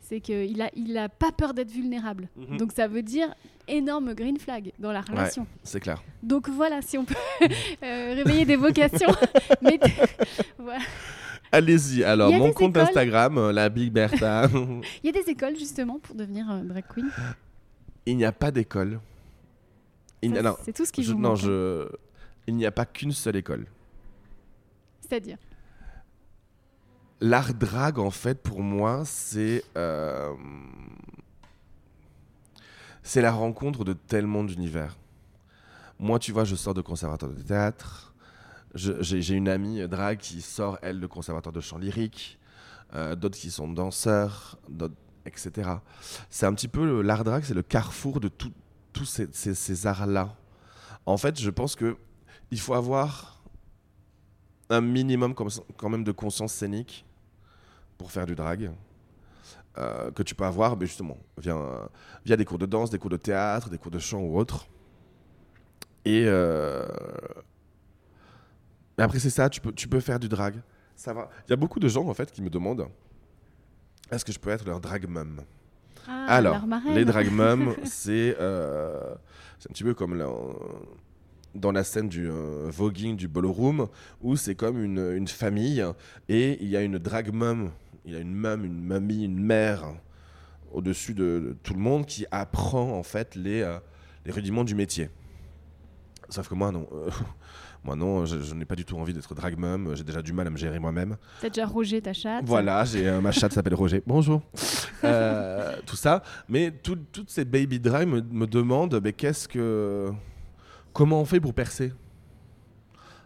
C'est 0.00 0.20
qu'il 0.20 0.60
a, 0.60 0.70
il 0.74 0.96
a 0.98 1.08
pas 1.08 1.30
peur 1.30 1.54
d'être 1.54 1.70
vulnérable. 1.70 2.28
Mhm. 2.36 2.56
Donc 2.56 2.72
ça 2.72 2.88
veut 2.88 3.02
dire 3.02 3.32
énorme 3.68 4.14
green 4.14 4.38
flag 4.38 4.72
dans 4.80 4.90
la 4.90 5.02
relation. 5.02 5.46
C'est 5.62 5.78
clair. 5.78 6.02
Donc 6.24 6.48
voilà, 6.48 6.82
si 6.82 6.98
on 6.98 7.04
peut 7.04 7.14
réveiller 7.82 8.44
des 8.44 8.56
vocations, 8.56 9.12
voilà. 10.58 10.80
Allez-y, 11.52 12.04
alors, 12.04 12.30
mon 12.32 12.52
compte 12.52 12.70
écoles. 12.76 12.82
Instagram, 12.88 13.38
euh, 13.38 13.52
la 13.52 13.68
Big 13.68 13.92
Bertha. 13.92 14.48
Il 15.02 15.06
y 15.06 15.08
a 15.08 15.12
des 15.12 15.28
écoles 15.30 15.56
justement 15.56 15.98
pour 15.98 16.14
devenir 16.14 16.48
euh, 16.50 16.62
drag 16.62 16.84
queen. 16.94 17.10
Il 18.06 18.16
n'y 18.16 18.24
a 18.24 18.32
pas 18.32 18.50
d'école. 18.50 19.00
Il 20.22 20.40
C'est 20.64 20.72
tout 20.72 20.84
ce 20.84 20.92
qui 20.92 21.02
je- 21.02 21.12
vous 21.12 21.18
non, 21.20 21.34
je- 21.34 21.88
il 22.46 22.54
n'y 22.54 22.66
a 22.66 22.70
pas 22.70 22.84
qu'une 22.86 23.12
seule 23.12 23.36
école. 23.36 23.66
C'est-à-dire 25.00 25.38
L'art 27.22 27.52
drag, 27.52 27.98
en 27.98 28.10
fait, 28.10 28.40
pour 28.42 28.60
moi, 28.62 29.02
c'est. 29.04 29.62
euh, 29.76 30.32
c'est 33.02 33.20
la 33.22 33.32
rencontre 33.32 33.84
de 33.84 33.92
tellement 33.92 34.44
d'univers. 34.44 34.96
Moi, 35.98 36.18
tu 36.18 36.32
vois, 36.32 36.44
je 36.44 36.54
sors 36.54 36.74
de 36.74 36.80
conservatoire 36.80 37.32
de 37.32 37.42
théâtre. 37.42 38.09
J'ai 38.74 39.34
une 39.34 39.48
amie 39.48 39.80
euh, 39.80 39.88
drag 39.88 40.18
qui 40.18 40.40
sort, 40.42 40.78
elle, 40.82 41.00
de 41.00 41.06
conservatoire 41.06 41.52
de 41.52 41.60
chant 41.60 41.78
lyrique. 41.78 42.38
euh, 42.94 43.14
d'autres 43.14 43.38
qui 43.38 43.52
sont 43.52 43.68
danseurs, 43.68 44.58
etc. 45.24 45.70
C'est 46.28 46.46
un 46.46 46.52
petit 46.54 46.66
peu 46.66 46.84
le- 46.84 47.02
l'art 47.02 47.22
drag, 47.22 47.44
c'est 47.44 47.54
le 47.54 47.62
carrefour 47.62 48.18
de 48.18 48.28
tous 48.92 49.04
ces, 49.04 49.28
ces- 49.32 49.86
arts-là. 49.86 50.34
En 51.06 51.16
fait, 51.16 51.38
je 51.38 51.50
pense 51.50 51.76
que 51.76 51.96
il 52.50 52.58
faut 52.58 52.74
avoir 52.74 53.42
un 54.70 54.80
minimum 54.80 55.34
quand 55.34 55.88
même 55.88 56.02
de 56.02 56.10
conscience 56.12 56.52
scénique 56.52 57.04
pour 57.96 58.10
faire 58.10 58.26
du 58.26 58.34
drag. 58.34 58.72
euh, 59.78 60.10
que 60.10 60.24
tu 60.24 60.34
peux 60.34 60.44
avoir 60.44 60.76
mais 60.76 60.86
justement 60.86 61.16
via, 61.38 61.56
des 62.36 62.44
cours 62.44 62.58
de 62.58 62.66
danse, 62.66 62.90
des 62.90 62.98
cours 62.98 63.08
de 63.10 63.16
théâtre, 63.16 63.70
des 63.70 63.78
cours 63.78 63.92
de 63.92 64.00
chant 64.00 64.18
ou 64.20 64.36
autre. 64.36 64.66
Et 66.04 66.24
mais 69.00 69.04
après 69.04 69.18
c'est 69.18 69.30
ça, 69.30 69.48
tu 69.48 69.60
peux, 69.60 69.72
tu 69.72 69.88
peux 69.88 70.00
faire 70.00 70.18
du 70.20 70.28
drag. 70.28 70.56
Ça 70.96 71.12
va. 71.14 71.30
Il 71.46 71.50
y 71.50 71.52
a 71.54 71.56
beaucoup 71.56 71.80
de 71.80 71.88
gens 71.88 72.06
en 72.06 72.14
fait 72.14 72.30
qui 72.30 72.42
me 72.42 72.50
demandent 72.50 72.86
est-ce 74.10 74.24
que 74.24 74.32
je 74.32 74.38
peux 74.38 74.50
être 74.50 74.66
leur 74.66 74.80
drag 74.80 75.08
mum? 75.08 75.42
Ah, 76.08 76.26
Alors, 76.26 76.60
les 76.88 77.04
drag 77.04 77.30
mums, 77.30 77.74
c'est 77.84 78.36
euh, 78.40 79.14
un 79.14 79.72
petit 79.72 79.84
peu 79.84 79.94
comme 79.94 80.16
la- 80.16 80.28
dans 81.54 81.72
la 81.72 81.84
scène 81.84 82.08
du 82.08 82.28
euh, 82.28 82.68
voguing 82.70 83.16
du 83.16 83.28
ballroom, 83.28 83.86
où 84.20 84.36
c'est 84.36 84.54
comme 84.54 84.82
une, 84.82 84.98
une 85.16 85.28
famille, 85.28 85.84
et 86.28 86.58
il 86.62 86.68
y 86.68 86.76
a 86.76 86.82
une 86.82 86.98
drag 86.98 87.32
mum, 87.32 87.70
il 88.04 88.12
y 88.12 88.16
a 88.16 88.18
une 88.20 88.34
mum, 88.34 88.64
une 88.64 88.82
mamie, 88.82 89.24
une 89.24 89.40
mère 89.40 89.84
au-dessus 90.72 91.14
de, 91.14 91.40
de 91.40 91.56
tout 91.62 91.74
le 91.74 91.80
monde 91.80 92.06
qui 92.06 92.26
apprend 92.30 92.90
en 92.98 93.02
fait 93.02 93.34
les, 93.36 93.62
euh, 93.62 93.78
les 94.24 94.32
rudiments 94.32 94.64
du 94.64 94.74
métier. 94.74 95.08
Sauf 96.30 96.48
que 96.48 96.54
moi 96.54 96.70
non, 96.72 96.88
moi 97.82 97.96
non, 97.96 98.26
je, 98.26 98.40
je 98.40 98.54
n'ai 98.54 98.64
pas 98.66 98.74
du 98.76 98.84
tout 98.84 98.96
envie 98.98 99.14
d'être 99.14 99.34
drag 99.34 99.58
mum, 99.58 99.94
j'ai 99.96 100.04
déjà 100.04 100.20
du 100.20 100.32
mal 100.32 100.46
à 100.46 100.50
me 100.50 100.56
gérer 100.58 100.78
moi-même. 100.78 101.16
T'as 101.40 101.48
déjà 101.48 101.66
Roger, 101.66 102.02
ta 102.02 102.12
chatte. 102.12 102.44
Voilà, 102.44 102.84
j'ai 102.84 103.08
euh, 103.08 103.20
ma 103.20 103.32
chatte 103.32 103.52
s'appelle 103.52 103.74
Roger. 103.74 104.02
Bonjour. 104.06 104.42
Euh, 105.04 105.76
tout 105.86 105.96
ça, 105.96 106.22
mais 106.48 106.70
tout- 106.70 106.98
toutes 107.10 107.30
ces 107.30 107.44
baby 107.44 107.80
drag 107.80 108.06
me, 108.06 108.20
me 108.20 108.46
demandent, 108.46 109.00
mais 109.02 109.12
qu'est-ce 109.14 109.48
que, 109.48 110.10
comment 110.92 111.20
on 111.20 111.24
fait 111.24 111.40
pour 111.40 111.54
percer? 111.54 111.92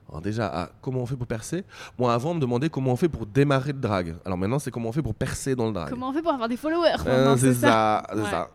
Alors 0.08 0.20
déjà, 0.20 0.48
ah, 0.54 0.70
comment 0.80 1.00
on 1.00 1.06
fait 1.06 1.16
pour 1.16 1.26
percer? 1.26 1.64
Moi, 1.98 2.14
avant, 2.14 2.30
on 2.30 2.34
me 2.34 2.40
demandait 2.40 2.68
comment 2.68 2.92
on 2.92 2.96
fait 2.96 3.08
pour 3.08 3.26
démarrer 3.26 3.72
le 3.72 3.80
drag. 3.80 4.14
Alors 4.24 4.38
maintenant, 4.38 4.60
c'est 4.60 4.70
comment 4.70 4.90
on 4.90 4.92
fait 4.92 5.02
pour 5.02 5.14
percer 5.16 5.56
dans 5.56 5.66
le 5.66 5.72
drag. 5.72 5.90
Comment 5.90 6.10
on 6.10 6.12
fait 6.12 6.22
pour 6.22 6.32
avoir 6.32 6.48
des 6.48 6.56
followers 6.58 6.94
Euh, 7.06 7.36
c'est 7.36 7.54
ça, 7.54 8.04
Ouais. 8.14 8.22
ça. 8.30 8.50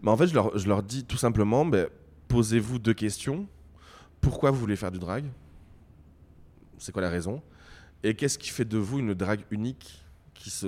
Mais 0.00 0.10
en 0.10 0.16
fait, 0.16 0.28
je 0.28 0.34
leur, 0.34 0.56
je 0.56 0.66
leur 0.66 0.82
dis 0.82 1.04
tout 1.04 1.18
simplement, 1.18 1.68
posez-vous 2.28 2.78
deux 2.78 2.94
questions. 2.94 3.46
Pourquoi 4.22 4.50
vous 4.52 4.58
voulez 4.60 4.76
faire 4.76 4.92
du 4.92 4.98
drag? 4.98 5.24
C'est 6.82 6.90
quoi 6.92 7.02
la 7.02 7.10
raison? 7.10 7.40
Et 8.02 8.14
qu'est-ce 8.14 8.38
qui 8.38 8.50
fait 8.50 8.64
de 8.64 8.76
vous 8.78 8.98
une 8.98 9.14
drag 9.14 9.40
unique 9.52 10.02
qui, 10.34 10.50
se, 10.50 10.66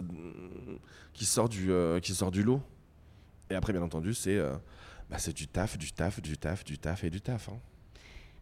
qui, 1.13 1.25
sort, 1.25 1.49
du, 1.49 1.73
euh, 1.73 1.99
qui 1.99 2.15
sort 2.15 2.31
du 2.31 2.45
lot? 2.45 2.61
Et 3.51 3.55
après, 3.57 3.73
bien 3.73 3.83
entendu, 3.83 4.15
c'est 4.15 4.37
euh, 4.39 4.55
bah, 5.11 5.19
c'est 5.19 5.35
du 5.37 5.49
taf, 5.49 5.77
du 5.77 5.91
taf, 5.93 6.23
du 6.23 6.39
taf, 6.39 6.65
du 6.65 6.79
taf 6.79 7.03
et 7.03 7.11
du 7.11 7.21
taf. 7.21 7.49
hein. 7.49 7.59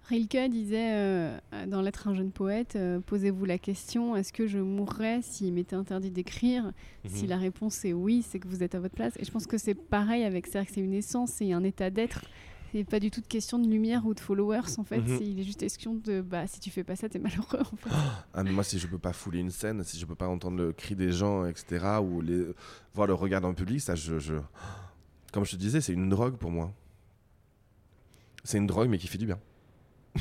Rilke 0.08 0.50
disait 0.50 0.92
euh, 0.94 1.38
dans 1.68 1.80
L'être 1.80 2.08
un 2.08 2.14
jeune 2.14 2.32
poète, 2.32 2.74
euh, 2.76 2.98
posez-vous 3.00 3.44
la 3.46 3.56
question, 3.56 4.16
est-ce 4.16 4.32
que 4.32 4.46
je 4.48 4.58
mourrais 4.58 5.20
s'il 5.22 5.52
m'était 5.54 5.76
interdit 5.76 6.10
d'écrire 6.10 6.72
Si 7.06 7.22
Mhm. 7.22 7.28
la 7.30 7.36
réponse 7.38 7.84
est 7.84 7.92
oui, 7.92 8.22
c'est 8.28 8.38
que 8.40 8.48
vous 8.48 8.62
êtes 8.62 8.74
à 8.74 8.80
votre 8.80 8.94
place. 8.94 9.14
Et 9.18 9.24
je 9.24 9.30
pense 9.30 9.46
que 9.46 9.56
c'est 9.58 9.74
pareil 9.74 10.24
avec 10.24 10.48
c'est 10.48 10.66
une 10.76 10.92
essence, 10.92 11.30
c'est 11.30 11.52
un 11.52 11.62
état 11.64 11.88
d'être. 11.88 12.22
C'est 12.72 12.84
pas 12.84 12.98
du 13.00 13.10
tout 13.10 13.20
de 13.20 13.26
question 13.26 13.58
de 13.58 13.68
lumière 13.68 14.06
ou 14.06 14.14
de 14.14 14.20
followers 14.20 14.78
en 14.78 14.84
fait. 14.84 15.02
C'est- 15.06 15.24
Il 15.26 15.38
est 15.38 15.44
juste 15.44 15.60
question 15.60 15.94
de 15.94 16.22
bah 16.22 16.46
si 16.46 16.58
tu 16.58 16.70
fais 16.70 16.82
pas 16.84 16.96
ça, 16.96 17.08
t'es 17.08 17.18
malheureux 17.18 17.60
en 17.60 17.76
fait. 17.76 17.90
Ah, 18.34 18.42
mais 18.42 18.50
moi, 18.50 18.64
si 18.64 18.78
je 18.78 18.86
peux 18.86 18.98
pas 18.98 19.12
fouler 19.12 19.40
une 19.40 19.50
scène, 19.50 19.84
si 19.84 19.98
je 19.98 20.06
peux 20.06 20.14
pas 20.14 20.26
entendre 20.28 20.56
le 20.56 20.72
cri 20.72 20.96
des 20.96 21.12
gens, 21.12 21.44
etc., 21.46 21.84
ou 22.02 22.20
les... 22.22 22.46
voir 22.94 23.06
le 23.06 23.14
regard 23.14 23.40
dans 23.42 23.50
le 23.50 23.54
public, 23.54 23.80
ça, 23.80 23.94
je, 23.94 24.18
je- 24.18 24.34
Comme 25.32 25.44
je 25.44 25.50
te 25.52 25.56
disais, 25.56 25.80
c'est 25.82 25.92
une 25.92 26.08
drogue 26.08 26.36
pour 26.36 26.50
moi. 26.50 26.72
C'est 28.44 28.58
une 28.58 28.66
drogue, 28.66 28.88
mais 28.88 28.98
qui 28.98 29.06
fait 29.06 29.18
du 29.18 29.26
bien. 29.26 29.38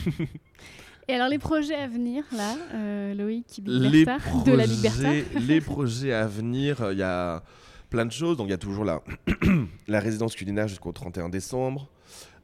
Et 1.08 1.14
alors 1.16 1.28
les 1.28 1.40
projets 1.40 1.76
à 1.76 1.88
venir 1.88 2.24
là, 2.32 2.56
euh, 2.74 3.14
Loïc 3.16 3.62
les 3.66 4.06
Bertha, 4.06 4.44
de 4.46 4.52
la 4.52 4.66
projets, 4.68 5.26
les 5.40 5.60
projets 5.60 6.14
à 6.14 6.28
venir, 6.28 6.78
il 6.92 6.98
y 7.00 7.04
a 7.04 7.44
plein 7.90 8.06
de 8.06 8.12
choses. 8.12 8.38
Donc 8.38 8.48
il 8.48 8.52
y 8.52 8.54
a 8.54 8.58
toujours 8.58 8.86
la, 8.86 9.02
la 9.88 10.00
résidence 10.00 10.36
culinaire 10.36 10.68
jusqu'au 10.68 10.92
31 10.92 11.28
décembre. 11.30 11.90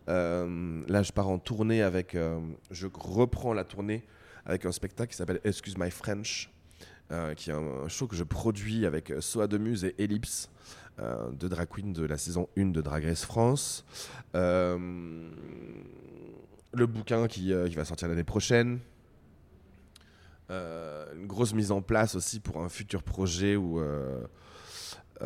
Euh, 0.10 0.84
là, 0.88 1.04
je 1.04 1.12
pars 1.12 1.28
en 1.28 1.40
tournée 1.40 1.82
avec. 1.82 2.16
euh, 2.16 2.40
je 2.72 2.88
reprends 2.94 3.54
la 3.54 3.64
tournée 3.64 4.04
avec 4.46 4.66
un 4.66 4.72
spectacle 4.72 5.12
qui 5.12 5.18
s'appelle 5.18 5.42
Excuse 5.44 5.78
My 5.78 5.92
French, 5.92 6.50
euh, 7.12 7.34
qui 7.34 7.50
est 7.50 7.54
un 7.54 7.88
show 7.90 8.08
que 8.08 8.16
je 8.16 8.24
produis 8.24 8.86
avec 8.86 9.14
Soa 9.20 9.48
Demuse 9.48 9.84
et 9.84 9.96
Ellipse, 9.98 10.50
deux 11.34 11.50
drag 11.50 11.68
queens 11.68 11.92
de 11.92 12.06
la 12.06 12.18
saison 12.18 12.48
1 12.58 12.68
de 12.68 12.82
Drag 12.82 13.04
Race 13.04 13.26
France. 13.26 13.86
Le 14.34 15.30
bouquin 16.86 17.28
qui, 17.28 17.54
qui 17.70 17.76
va 17.76 17.86
sortir 17.86 18.08
l'année 18.08 18.24
prochaine. 18.24 18.80
Une 20.50 21.28
grosse 21.28 21.54
mise 21.54 21.72
en 21.72 21.82
place 21.82 22.16
aussi 22.16 22.40
pour 22.40 22.62
un 22.62 22.70
futur 22.70 23.04
projet 23.04 23.58
ou 25.22 25.26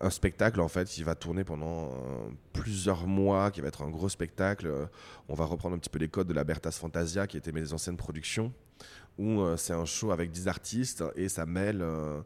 un 0.00 0.10
spectacle 0.10 0.60
en 0.60 0.68
fait 0.68 0.88
qui 0.88 1.02
va 1.02 1.14
tourner 1.14 1.44
pendant 1.44 1.86
euh, 1.86 2.28
plusieurs 2.52 3.06
mois, 3.06 3.50
qui 3.50 3.60
va 3.60 3.68
être 3.68 3.82
un 3.82 3.90
gros 3.90 4.08
spectacle. 4.08 4.66
Euh, 4.66 4.86
on 5.28 5.34
va 5.34 5.44
reprendre 5.44 5.76
un 5.76 5.78
petit 5.78 5.90
peu 5.90 5.98
les 5.98 6.08
codes 6.08 6.28
de 6.28 6.34
la 6.34 6.44
Bertas 6.44 6.72
Fantasia 6.72 7.26
qui 7.26 7.36
étaient 7.36 7.52
mes 7.52 7.72
anciennes 7.72 7.96
productions, 7.96 8.52
où 9.18 9.40
euh, 9.40 9.56
c'est 9.56 9.72
un 9.72 9.84
show 9.84 10.10
avec 10.10 10.30
10 10.30 10.48
artistes 10.48 11.04
et 11.16 11.28
ça 11.28 11.46
mêle 11.46 11.82
euh, 11.82 12.20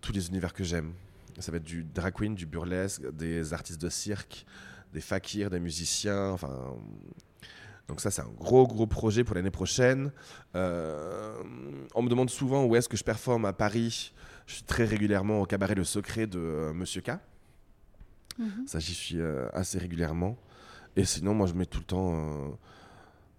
tous 0.00 0.12
les 0.12 0.28
univers 0.28 0.52
que 0.52 0.64
j'aime. 0.64 0.92
Ça 1.38 1.50
va 1.52 1.58
être 1.58 1.64
du 1.64 1.84
drag 1.84 2.14
queen, 2.14 2.34
du 2.34 2.46
burlesque, 2.46 3.10
des 3.12 3.52
artistes 3.52 3.80
de 3.80 3.88
cirque, 3.88 4.44
des 4.92 5.00
fakirs, 5.00 5.50
des 5.50 5.60
musiciens, 5.60 6.30
enfin. 6.30 6.76
Donc 7.88 8.00
ça, 8.00 8.12
c'est 8.12 8.22
un 8.22 8.30
gros, 8.38 8.68
gros 8.68 8.86
projet 8.86 9.24
pour 9.24 9.34
l'année 9.34 9.50
prochaine. 9.50 10.12
Euh, 10.54 11.34
on 11.92 12.02
me 12.02 12.08
demande 12.08 12.30
souvent 12.30 12.64
où 12.64 12.76
est-ce 12.76 12.88
que 12.88 12.96
je 12.96 13.02
performe 13.02 13.44
à 13.46 13.52
Paris. 13.52 14.12
Je 14.50 14.56
suis 14.56 14.64
très 14.64 14.84
régulièrement 14.84 15.40
au 15.40 15.46
cabaret 15.46 15.76
Le 15.76 15.84
Secret 15.84 16.26
de 16.26 16.40
euh, 16.40 16.72
Monsieur 16.72 17.02
K. 17.02 17.10
Mhm. 18.36 18.64
Ça, 18.66 18.80
j'y 18.80 18.94
suis 18.94 19.20
euh, 19.20 19.46
assez 19.52 19.78
régulièrement. 19.78 20.36
Et 20.96 21.04
sinon, 21.04 21.34
moi, 21.34 21.46
je 21.46 21.54
mets 21.54 21.66
tout 21.66 21.78
le 21.78 21.84
temps 21.84 22.14
euh, 22.14 22.48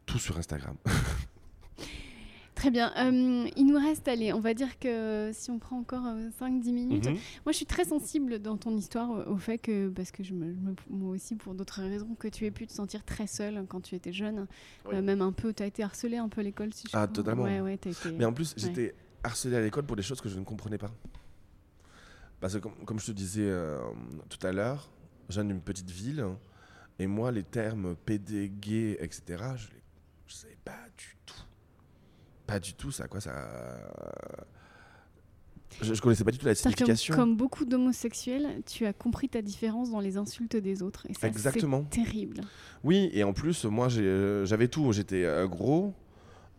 tout 0.06 0.20
sur 0.20 0.38
Instagram. 0.38 0.76
Très 2.56 2.72
bien. 2.72 2.94
Euh, 2.98 3.50
il 3.58 3.66
nous 3.66 3.78
reste, 3.78 4.08
allez, 4.08 4.32
on 4.32 4.40
va 4.40 4.54
dire 4.54 4.80
que 4.80 5.32
si 5.34 5.52
on 5.52 5.60
prend 5.60 5.80
encore 5.80 6.06
5-10 6.40 6.72
minutes, 6.72 7.06
Mhm. 7.08 7.14
Moi, 7.46 7.52
je 7.52 7.58
suis 7.58 7.66
très 7.66 7.84
sensible 7.84 8.40
dans 8.40 8.56
ton 8.56 8.78
histoire 8.78 9.28
au 9.28 9.36
fait 9.38 9.58
que, 9.58 9.90
parce 9.90 10.12
que 10.12 10.24
je 10.24 10.34
me, 10.34 10.54
je 10.54 10.60
me- 10.60 10.76
moi 10.98 11.14
aussi, 11.16 11.36
pour 11.36 11.56
d'autres 11.56 11.82
raisons, 11.82 12.16
que 12.18 12.30
tu 12.30 12.46
aies 12.46 12.52
pu 12.52 12.68
te 12.68 12.72
sentir 12.72 13.04
très 13.04 13.28
seule 13.28 13.66
quand 13.68 13.82
tu 13.82 13.96
étais 13.96 14.14
jeune. 14.14 14.48
Oui. 14.86 14.96
Euh, 14.96 15.02
même 15.02 15.22
un 15.22 15.34
peu, 15.34 15.52
tu 15.54 15.62
as 15.62 15.66
été 15.66 15.84
harcelée 15.84 16.18
un 16.18 16.30
peu 16.30 16.40
à 16.40 16.44
l'école, 16.46 16.72
si 16.74 16.84
je 16.88 16.92
Ah, 16.96 17.08
crois. 17.08 17.08
totalement. 17.08 17.44
Ouais, 17.44 17.60
ouais, 17.60 17.74
été... 17.74 17.92
Mais 18.18 18.24
en 18.26 18.32
plus, 18.32 18.54
j'étais 18.56 18.94
harcelé 19.24 19.56
à 19.58 19.62
l'école 19.62 19.86
pour 19.86 19.96
des 19.96 20.04
choses 20.04 20.22
que 20.22 20.30
je 20.30 20.40
ne 20.40 20.44
comprenais 20.44 20.78
pas. 20.78 20.92
Parce 22.40 22.54
que, 22.54 22.60
comme, 22.60 22.74
comme 22.86 23.00
je 23.00 23.08
te 23.08 23.12
disais 23.12 23.46
euh, 23.46 23.80
tout 24.30 24.46
à 24.46 24.52
l'heure, 24.52 24.90
je 25.30 25.36
viens 25.36 25.46
d'une 25.46 25.62
petite 25.62 25.90
ville. 25.90 26.26
Et 27.00 27.08
moi, 27.08 27.32
les 27.32 27.44
termes 27.44 27.96
PD, 27.96 28.50
gay, 28.50 28.98
etc., 29.00 29.24
je 29.56 29.68
ne 29.68 30.28
savais 30.28 30.58
pas 30.64 30.88
du 30.98 31.18
tout. 31.26 31.36
Pas 32.48 32.60
du 32.60 32.74
tout, 32.74 32.92
ça, 32.92 33.08
quoi, 33.08 33.22
ça. 33.22 33.34
Je, 35.82 35.94
je 35.94 36.02
connaissais 36.02 36.24
pas 36.24 36.32
du 36.32 36.38
tout 36.38 36.46
la 36.46 36.56
signification. 36.56 37.16
Comme 37.16 37.38
beaucoup 37.38 37.66
d'homosexuels, 37.66 38.62
tu 38.66 38.86
as 38.86 38.94
compris 38.94 39.30
ta 39.30 39.42
différence 39.42 39.90
dans 39.92 40.00
les 40.00 40.18
insultes 40.18 40.56
des 40.56 40.82
autres. 40.84 41.06
Et 41.10 41.14
ça, 41.14 41.28
Exactement. 41.28 41.88
c'est 41.92 42.04
terrible. 42.04 42.42
Oui, 42.84 43.10
et 43.14 43.24
en 43.24 43.34
plus, 43.34 43.66
moi, 43.66 43.88
euh, 43.98 44.46
j'avais 44.46 44.68
tout. 44.68 44.92
J'étais 44.92 45.24
euh, 45.24 45.48
gros, 45.48 45.94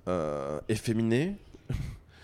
euh, 0.09 0.61
efféminé. 0.69 1.37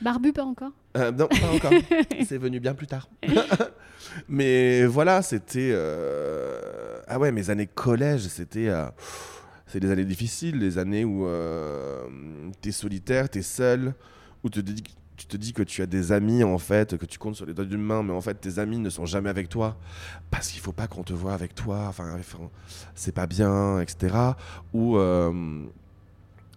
Barbu, 0.01 0.33
pas 0.33 0.45
encore 0.45 0.73
Euh, 0.97 1.11
non, 1.13 1.27
pas 1.29 1.51
encore. 1.55 1.73
C'est 2.27 2.39
venu 2.39 2.61
bien 2.61 2.75
plus 2.75 2.87
tard. 2.87 3.09
Mais 4.29 4.85
voilà, 4.87 5.23
c'était. 5.23 5.71
euh, 5.73 7.01
Ah 7.07 7.19
ouais, 7.19 7.33
mes 7.33 7.51
années 7.51 7.67
collège, 7.67 8.23
c'était. 8.29 8.69
euh, 8.69 8.87
C'est 9.67 9.81
des 9.81 9.91
années 9.91 10.05
difficiles, 10.05 10.59
les 10.59 10.79
années 10.79 11.05
où 11.05 11.27
t'es 12.61 12.73
solitaire, 12.73 13.29
t'es 13.29 13.43
seul, 13.43 13.95
où 14.45 14.49
te 14.51 14.61
dis- 14.61 14.83
tu 15.17 15.27
te 15.27 15.37
dis 15.37 15.53
que 15.53 15.65
tu 15.65 15.83
as 15.83 15.87
des 15.87 16.13
amis 16.13 16.45
en 16.45 16.59
fait, 16.59 16.97
que 16.97 17.05
tu 17.05 17.19
comptes 17.19 17.35
sur 17.35 17.45
les 17.45 17.53
doigts 17.53 17.65
d'une 17.65 17.83
main, 17.83 18.05
mais 18.05 18.13
en 18.13 18.21
fait 18.21 18.35
tes 18.35 18.61
amis 18.61 18.79
ne 18.79 18.89
sont 18.89 19.05
jamais 19.05 19.29
avec 19.29 19.49
toi 19.49 19.77
parce 20.31 20.49
qu'il 20.49 20.61
faut 20.61 20.71
pas 20.73 20.87
qu'on 20.87 21.03
te 21.03 21.13
voit 21.13 21.35
avec 21.35 21.57
toi. 21.57 21.87
Enfin, 21.89 22.15
enfin, 22.17 22.39
c'est 22.95 23.11
pas 23.13 23.27
bien, 23.27 23.81
etc. 23.81 24.15
Ou 24.73 24.97
euh, 24.97 25.33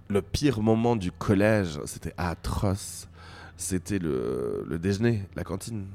le 0.10 0.22
pire 0.22 0.62
moment 0.62 0.96
du 0.96 1.12
collège, 1.12 1.80
c'était 1.86 2.14
atroce. 2.18 3.08
C'était 3.62 4.00
le, 4.00 4.66
le 4.68 4.80
déjeuner, 4.80 5.22
la 5.36 5.44
cantine. 5.44 5.86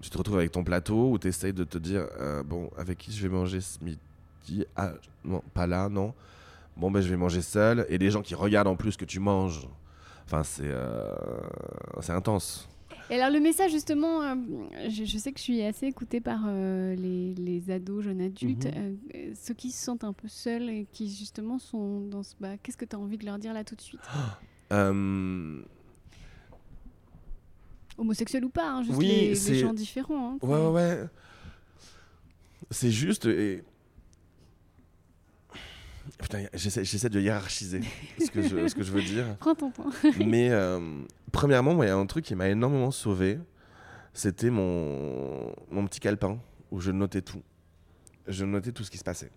Tu 0.00 0.10
te 0.10 0.18
retrouves 0.18 0.38
avec 0.38 0.50
ton 0.52 0.64
plateau 0.64 1.10
où 1.12 1.18
tu 1.18 1.28
essayes 1.28 1.52
de 1.52 1.64
te 1.64 1.78
dire 1.78 2.06
euh, 2.18 2.42
bon, 2.42 2.70
avec 2.76 2.98
qui 2.98 3.12
je 3.12 3.22
vais 3.22 3.28
manger 3.28 3.60
ce 3.60 3.78
midi? 3.84 4.64
Ah, 4.74 4.92
non, 5.24 5.42
pas 5.54 5.66
là, 5.66 5.88
non. 5.88 6.14
Bon, 6.76 6.90
ben 6.90 7.00
je 7.02 7.08
vais 7.10 7.16
manger 7.18 7.42
seul. 7.42 7.86
Et 7.90 7.98
les 7.98 8.10
gens 8.10 8.22
qui 8.22 8.34
regardent 8.34 8.68
en 8.68 8.76
plus 8.76 8.96
que 8.96 9.04
tu 9.04 9.20
manges. 9.20 9.68
Enfin, 10.24 10.42
c'est 10.42 10.62
euh, 10.64 11.14
c'est 12.00 12.12
intense. 12.12 12.68
Et 13.10 13.20
alors 13.20 13.30
le 13.30 13.40
message 13.40 13.70
justement, 13.72 14.22
euh, 14.22 14.34
je, 14.88 15.04
je 15.04 15.18
sais 15.18 15.32
que 15.32 15.38
je 15.38 15.42
suis 15.44 15.60
assez 15.62 15.86
écoutée 15.86 16.20
par 16.20 16.40
euh, 16.46 16.94
les, 16.94 17.34
les 17.34 17.70
ados, 17.70 18.02
jeunes 18.04 18.22
adultes, 18.22 18.64
Mhm. 18.64 18.96
euh, 19.14 19.32
ceux 19.34 19.52
qui 19.54 19.70
se 19.70 19.84
sentent 19.84 20.04
un 20.04 20.14
peu 20.14 20.28
seuls 20.28 20.70
et 20.70 20.86
qui 20.90 21.14
justement 21.14 21.58
sont 21.58 22.00
dans 22.00 22.22
ce... 22.22 22.34
Bah, 22.40 22.56
Qu'est-ce 22.62 22.76
que 22.78 22.86
tu 22.86 22.96
as 22.96 22.98
envie 22.98 23.18
de 23.18 23.26
leur 23.26 23.38
dire 23.38 23.52
là 23.52 23.62
tout 23.64 23.74
de 23.74 23.82
suite? 23.82 24.00
Homosexuel 27.98 28.44
ou 28.44 28.48
pas, 28.50 28.68
hein, 28.70 28.82
juste 28.82 28.96
Oui, 28.96 29.06
les, 29.06 29.34
les 29.34 29.58
gens 29.58 29.72
différents. 29.74 30.32
hein, 30.34 30.38
Ouais, 30.42 30.58
ouais, 30.58 30.70
ouais. 30.70 31.04
C'est 32.70 32.90
juste. 32.90 33.26
Et... 33.26 33.62
Putain, 36.18 36.46
j'essaie 36.54 37.08
de 37.08 37.20
hiérarchiser 37.20 37.80
ce 38.18 38.30
que, 38.30 38.42
je, 38.42 38.68
ce 38.68 38.74
que 38.74 38.82
je 38.82 38.92
veux 38.92 39.02
dire. 39.02 39.36
Prends 39.40 39.54
ton 39.54 39.70
temps. 39.70 39.90
Mais 40.26 40.50
euh, 40.50 40.80
premièrement, 41.30 41.80
il 41.82 41.86
y 41.86 41.90
a 41.90 41.96
un 41.96 42.06
truc 42.06 42.24
qui 42.24 42.34
m'a 42.34 42.48
énormément 42.48 42.90
sauvé. 42.90 43.38
C'était 44.12 44.50
mon, 44.50 45.54
mon 45.70 45.86
petit 45.86 46.00
calepin 46.00 46.38
où 46.70 46.80
je 46.80 46.90
notais 46.90 47.22
tout. 47.22 47.42
Je 48.26 48.44
notais 48.44 48.72
tout 48.72 48.84
ce 48.84 48.90
qui 48.90 48.98
se 48.98 49.04
passait. 49.04 49.30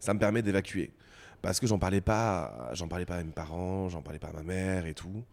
Ça 0.00 0.14
me 0.14 0.18
permet 0.18 0.42
d'évacuer. 0.42 0.92
Parce 1.40 1.58
que 1.60 1.66
j'en 1.66 1.78
parlais 1.78 2.00
pas, 2.00 2.70
j'en 2.72 2.88
parlais 2.88 3.04
pas 3.06 3.16
à 3.16 3.22
mes 3.24 3.32
parents, 3.32 3.88
j'en 3.88 4.02
parlais 4.02 4.18
pas 4.20 4.28
à 4.28 4.32
ma 4.32 4.42
mère 4.42 4.86
et 4.86 4.94
tout. 4.94 5.24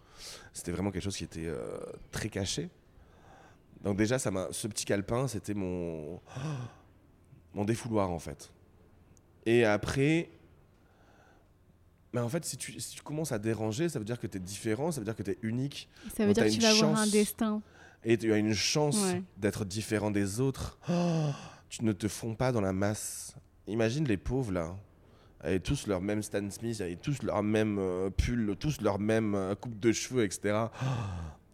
C'était 0.53 0.71
vraiment 0.71 0.91
quelque 0.91 1.03
chose 1.03 1.17
qui 1.17 1.23
était 1.23 1.47
euh, 1.47 1.79
très 2.11 2.29
caché. 2.29 2.69
Donc 3.83 3.97
déjà, 3.97 4.19
ça 4.19 4.29
m'a, 4.31 4.47
ce 4.51 4.67
petit 4.67 4.85
calepin, 4.85 5.27
c'était 5.27 5.53
mon, 5.53 6.19
mon 7.53 7.65
défouloir 7.65 8.09
en 8.11 8.19
fait. 8.19 8.51
Et 9.45 9.63
après, 9.65 10.29
mais 12.13 12.21
en 12.21 12.29
fait, 12.29 12.43
si 12.45 12.57
tu, 12.57 12.79
si 12.79 12.95
tu 12.95 13.01
commences 13.01 13.31
à 13.31 13.39
déranger, 13.39 13.87
ça 13.87 13.99
veut 13.99 14.05
dire 14.05 14.19
que 14.19 14.27
tu 14.27 14.37
es 14.37 14.39
différent, 14.39 14.91
ça 14.91 14.99
veut 14.99 15.05
dire 15.05 15.15
que 15.15 15.23
tu 15.23 15.31
es 15.31 15.37
unique. 15.43 15.89
Ça 16.15 16.25
veut 16.25 16.33
dire 16.33 16.45
que 16.45 16.49
tu 16.49 16.59
vas 16.59 16.69
avoir 16.71 16.99
un 16.99 17.07
destin. 17.07 17.61
Et 18.03 18.17
tu 18.17 18.31
as 18.33 18.37
une 18.37 18.53
chance 18.53 18.97
Ouais. 19.03 19.21
d'être 19.37 19.65
différent 19.65 20.09
des 20.09 20.39
autres. 20.39 20.79
Oh, 20.89 21.29
tu 21.69 21.85
ne 21.85 21.91
te 21.91 22.07
fonds 22.07 22.33
pas 22.35 22.51
dans 22.51 22.61
la 22.61 22.73
masse. 22.73 23.35
Imagine 23.67 24.05
les 24.05 24.17
pauvres 24.17 24.51
là. 24.51 24.75
Avec 25.41 25.63
tous 25.63 25.87
leur 25.87 26.01
même 26.01 26.21
Stan 26.21 26.49
Smith, 26.49 26.81
avec 26.81 27.01
tous 27.01 27.23
leur 27.23 27.41
même 27.43 27.77
euh, 27.79 28.09
pull, 28.09 28.55
tous 28.59 28.81
leur 28.81 28.99
même 28.99 29.35
euh, 29.35 29.55
coupe 29.55 29.79
de 29.79 29.91
cheveux, 29.91 30.23
etc. 30.25 30.65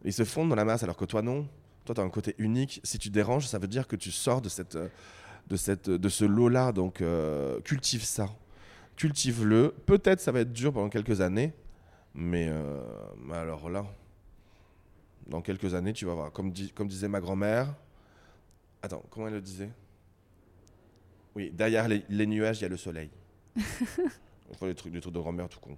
Ils 0.03 0.13
se 0.13 0.23
fondent 0.23 0.49
dans 0.49 0.55
la 0.55 0.65
masse 0.65 0.81
alors 0.83 0.97
que 0.97 1.05
toi 1.05 1.21
non. 1.21 1.47
Toi, 1.85 1.93
tu 1.93 2.01
as 2.01 2.03
un 2.03 2.09
côté 2.09 2.33
unique. 2.39 2.81
Si 2.83 2.97
tu 2.97 3.11
déranges, 3.11 3.45
ça 3.45 3.59
veut 3.59 3.67
dire 3.67 3.87
que 3.87 3.95
tu 3.95 4.11
sors 4.11 4.41
de, 4.41 4.49
cette, 4.49 4.75
euh, 4.75 4.87
de, 5.47 5.55
cette, 5.55 5.87
de 5.89 6.09
ce 6.09 6.25
lot-là. 6.25 6.71
Donc, 6.71 7.03
cultive 7.63 8.03
ça. 8.03 8.27
Cultive-le. 8.95 9.73
Peut-être 9.85 10.19
ça 10.19 10.31
va 10.31 10.39
être 10.39 10.53
dur 10.53 10.73
pendant 10.73 10.89
quelques 10.89 11.21
années. 11.21 11.53
Mais, 12.15 12.47
euh, 12.49 12.81
alors 13.33 13.69
là, 13.69 13.85
dans 15.27 15.41
quelques 15.41 15.73
années, 15.75 15.93
tu 15.93 16.05
vas 16.05 16.13
voir. 16.13 16.31
Comme, 16.31 16.51
dis- 16.51 16.71
comme 16.71 16.87
disait 16.87 17.07
ma 17.07 17.19
grand-mère. 17.19 17.73
Attends, 18.81 19.03
comment 19.09 19.27
elle 19.27 19.33
le 19.33 19.41
disait? 19.41 19.69
Oui, 21.35 21.51
derrière 21.53 21.87
les 21.87 22.25
nuages, 22.25 22.59
il 22.59 22.63
y 22.63 22.65
a 22.65 22.69
le 22.69 22.77
soleil. 22.77 23.09
Enfin, 24.51 24.67
des 24.67 24.75
trucs, 24.75 24.93
des 24.93 25.01
trucs 25.01 25.13
de 25.13 25.19
grand-mère 25.19 25.49
tout 25.49 25.59
con. 25.59 25.77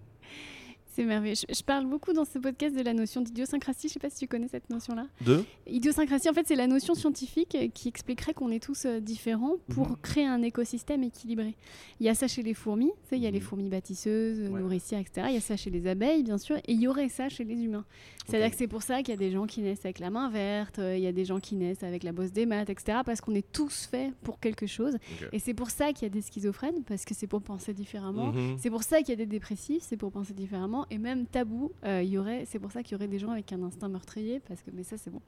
C'est 0.97 1.05
merveilleux. 1.05 1.35
Je, 1.47 1.53
je 1.55 1.61
parle 1.61 1.85
beaucoup 1.85 2.11
dans 2.11 2.25
ce 2.25 2.39
podcast 2.39 2.75
de 2.75 2.81
la 2.81 2.91
notion 2.91 3.21
d'idiosyncrasie. 3.21 3.87
Je 3.87 3.93
sais 3.93 3.99
pas 3.99 4.09
si 4.09 4.17
tu 4.17 4.27
connais 4.27 4.47
cette 4.47 4.67
notion-là. 4.71 5.05
Deux 5.21 5.45
Idiosyncrasie, 5.67 6.27
en 6.27 6.33
fait, 6.33 6.47
c'est 6.47 6.55
la 6.55 6.65
notion 6.65 6.95
scientifique 6.95 7.53
euh, 7.53 7.67
qui 7.71 7.87
expliquerait 7.87 8.33
qu'on 8.33 8.49
est 8.49 8.59
tous 8.63 8.85
euh, 8.87 8.99
différents 8.99 9.57
pour 9.69 9.89
Mhm. 9.89 9.95
créer 10.01 10.25
un 10.25 10.41
écosystème 10.41 11.03
équilibré. 11.03 11.55
Il 11.99 12.07
y 12.07 12.09
a 12.09 12.15
ça 12.15 12.27
chez 12.27 12.41
les 12.41 12.55
fourmis, 12.55 12.89
il 13.11 13.19
y 13.19 13.27
a 13.27 13.29
les 13.29 13.37
Mhm. 13.37 13.45
fourmis 13.45 13.69
bâtisseuses, 13.69 14.39
euh, 14.39 14.49
Ouais. 14.49 14.59
nourricières, 14.59 14.99
etc. 14.99 15.27
Il 15.29 15.35
y 15.35 15.37
a 15.37 15.41
ça 15.41 15.55
chez 15.55 15.69
les 15.69 15.85
abeilles, 15.85 16.23
bien 16.23 16.39
sûr, 16.39 16.55
et 16.57 16.63
il 16.71 16.81
y 16.81 16.87
aurait 16.87 17.09
ça 17.09 17.29
chez 17.29 17.43
les 17.43 17.61
humains. 17.61 17.85
C'est-à-dire 18.25 18.49
que 18.49 18.57
c'est 18.57 18.67
pour 18.67 18.81
ça 18.81 18.97
qu'il 19.03 19.09
y 19.09 19.13
a 19.13 19.17
des 19.17 19.29
gens 19.29 19.45
qui 19.45 19.61
naissent 19.61 19.85
avec 19.85 19.99
la 19.99 20.09
main 20.09 20.31
verte, 20.31 20.79
il 20.79 20.99
y 20.99 21.05
a 21.07 21.11
des 21.11 21.25
gens 21.25 21.39
qui 21.39 21.55
naissent 21.55 21.83
avec 21.83 22.01
la 22.01 22.11
bosse 22.11 22.31
des 22.33 22.47
maths, 22.47 22.71
etc. 22.71 23.01
Parce 23.05 23.21
qu'on 23.21 23.35
est 23.35 23.51
tous 23.51 23.85
faits 23.85 24.15
pour 24.23 24.39
quelque 24.39 24.65
chose. 24.65 24.97
Et 25.31 25.37
c'est 25.37 25.53
pour 25.53 25.69
ça 25.69 25.93
qu'il 25.93 26.03
y 26.03 26.05
a 26.07 26.09
des 26.09 26.21
schizophrènes, 26.23 26.83
parce 26.85 27.05
que 27.05 27.13
c'est 27.13 27.27
pour 27.27 27.43
penser 27.43 27.75
différemment. 27.75 28.31
Mhm. 28.33 28.57
C'est 28.57 28.71
pour 28.71 28.81
ça 28.81 28.97
qu'il 28.99 29.09
y 29.09 29.13
a 29.13 29.15
des 29.17 29.27
dépressifs, 29.27 29.83
c'est 29.83 29.95
pour 29.95 30.11
penser 30.11 30.33
différemment. 30.33 30.86
Et 30.89 30.97
même 30.97 31.25
tabou, 31.25 31.71
euh, 31.85 32.01
il 32.03 32.09
y 32.09 32.17
aurait, 32.17 32.43
c'est 32.45 32.59
pour 32.59 32.71
ça 32.71 32.81
qu'il 32.83 32.93
y 32.93 32.95
aurait 32.95 33.07
des 33.07 33.19
gens 33.19 33.31
avec 33.31 33.51
un 33.51 33.61
instinct 33.63 33.89
meurtrier, 33.89 34.39
parce 34.47 34.61
que 34.61 34.69
mais 34.73 34.83
ça 34.83 34.97
c'est 34.97 35.09
bon. 35.09 35.21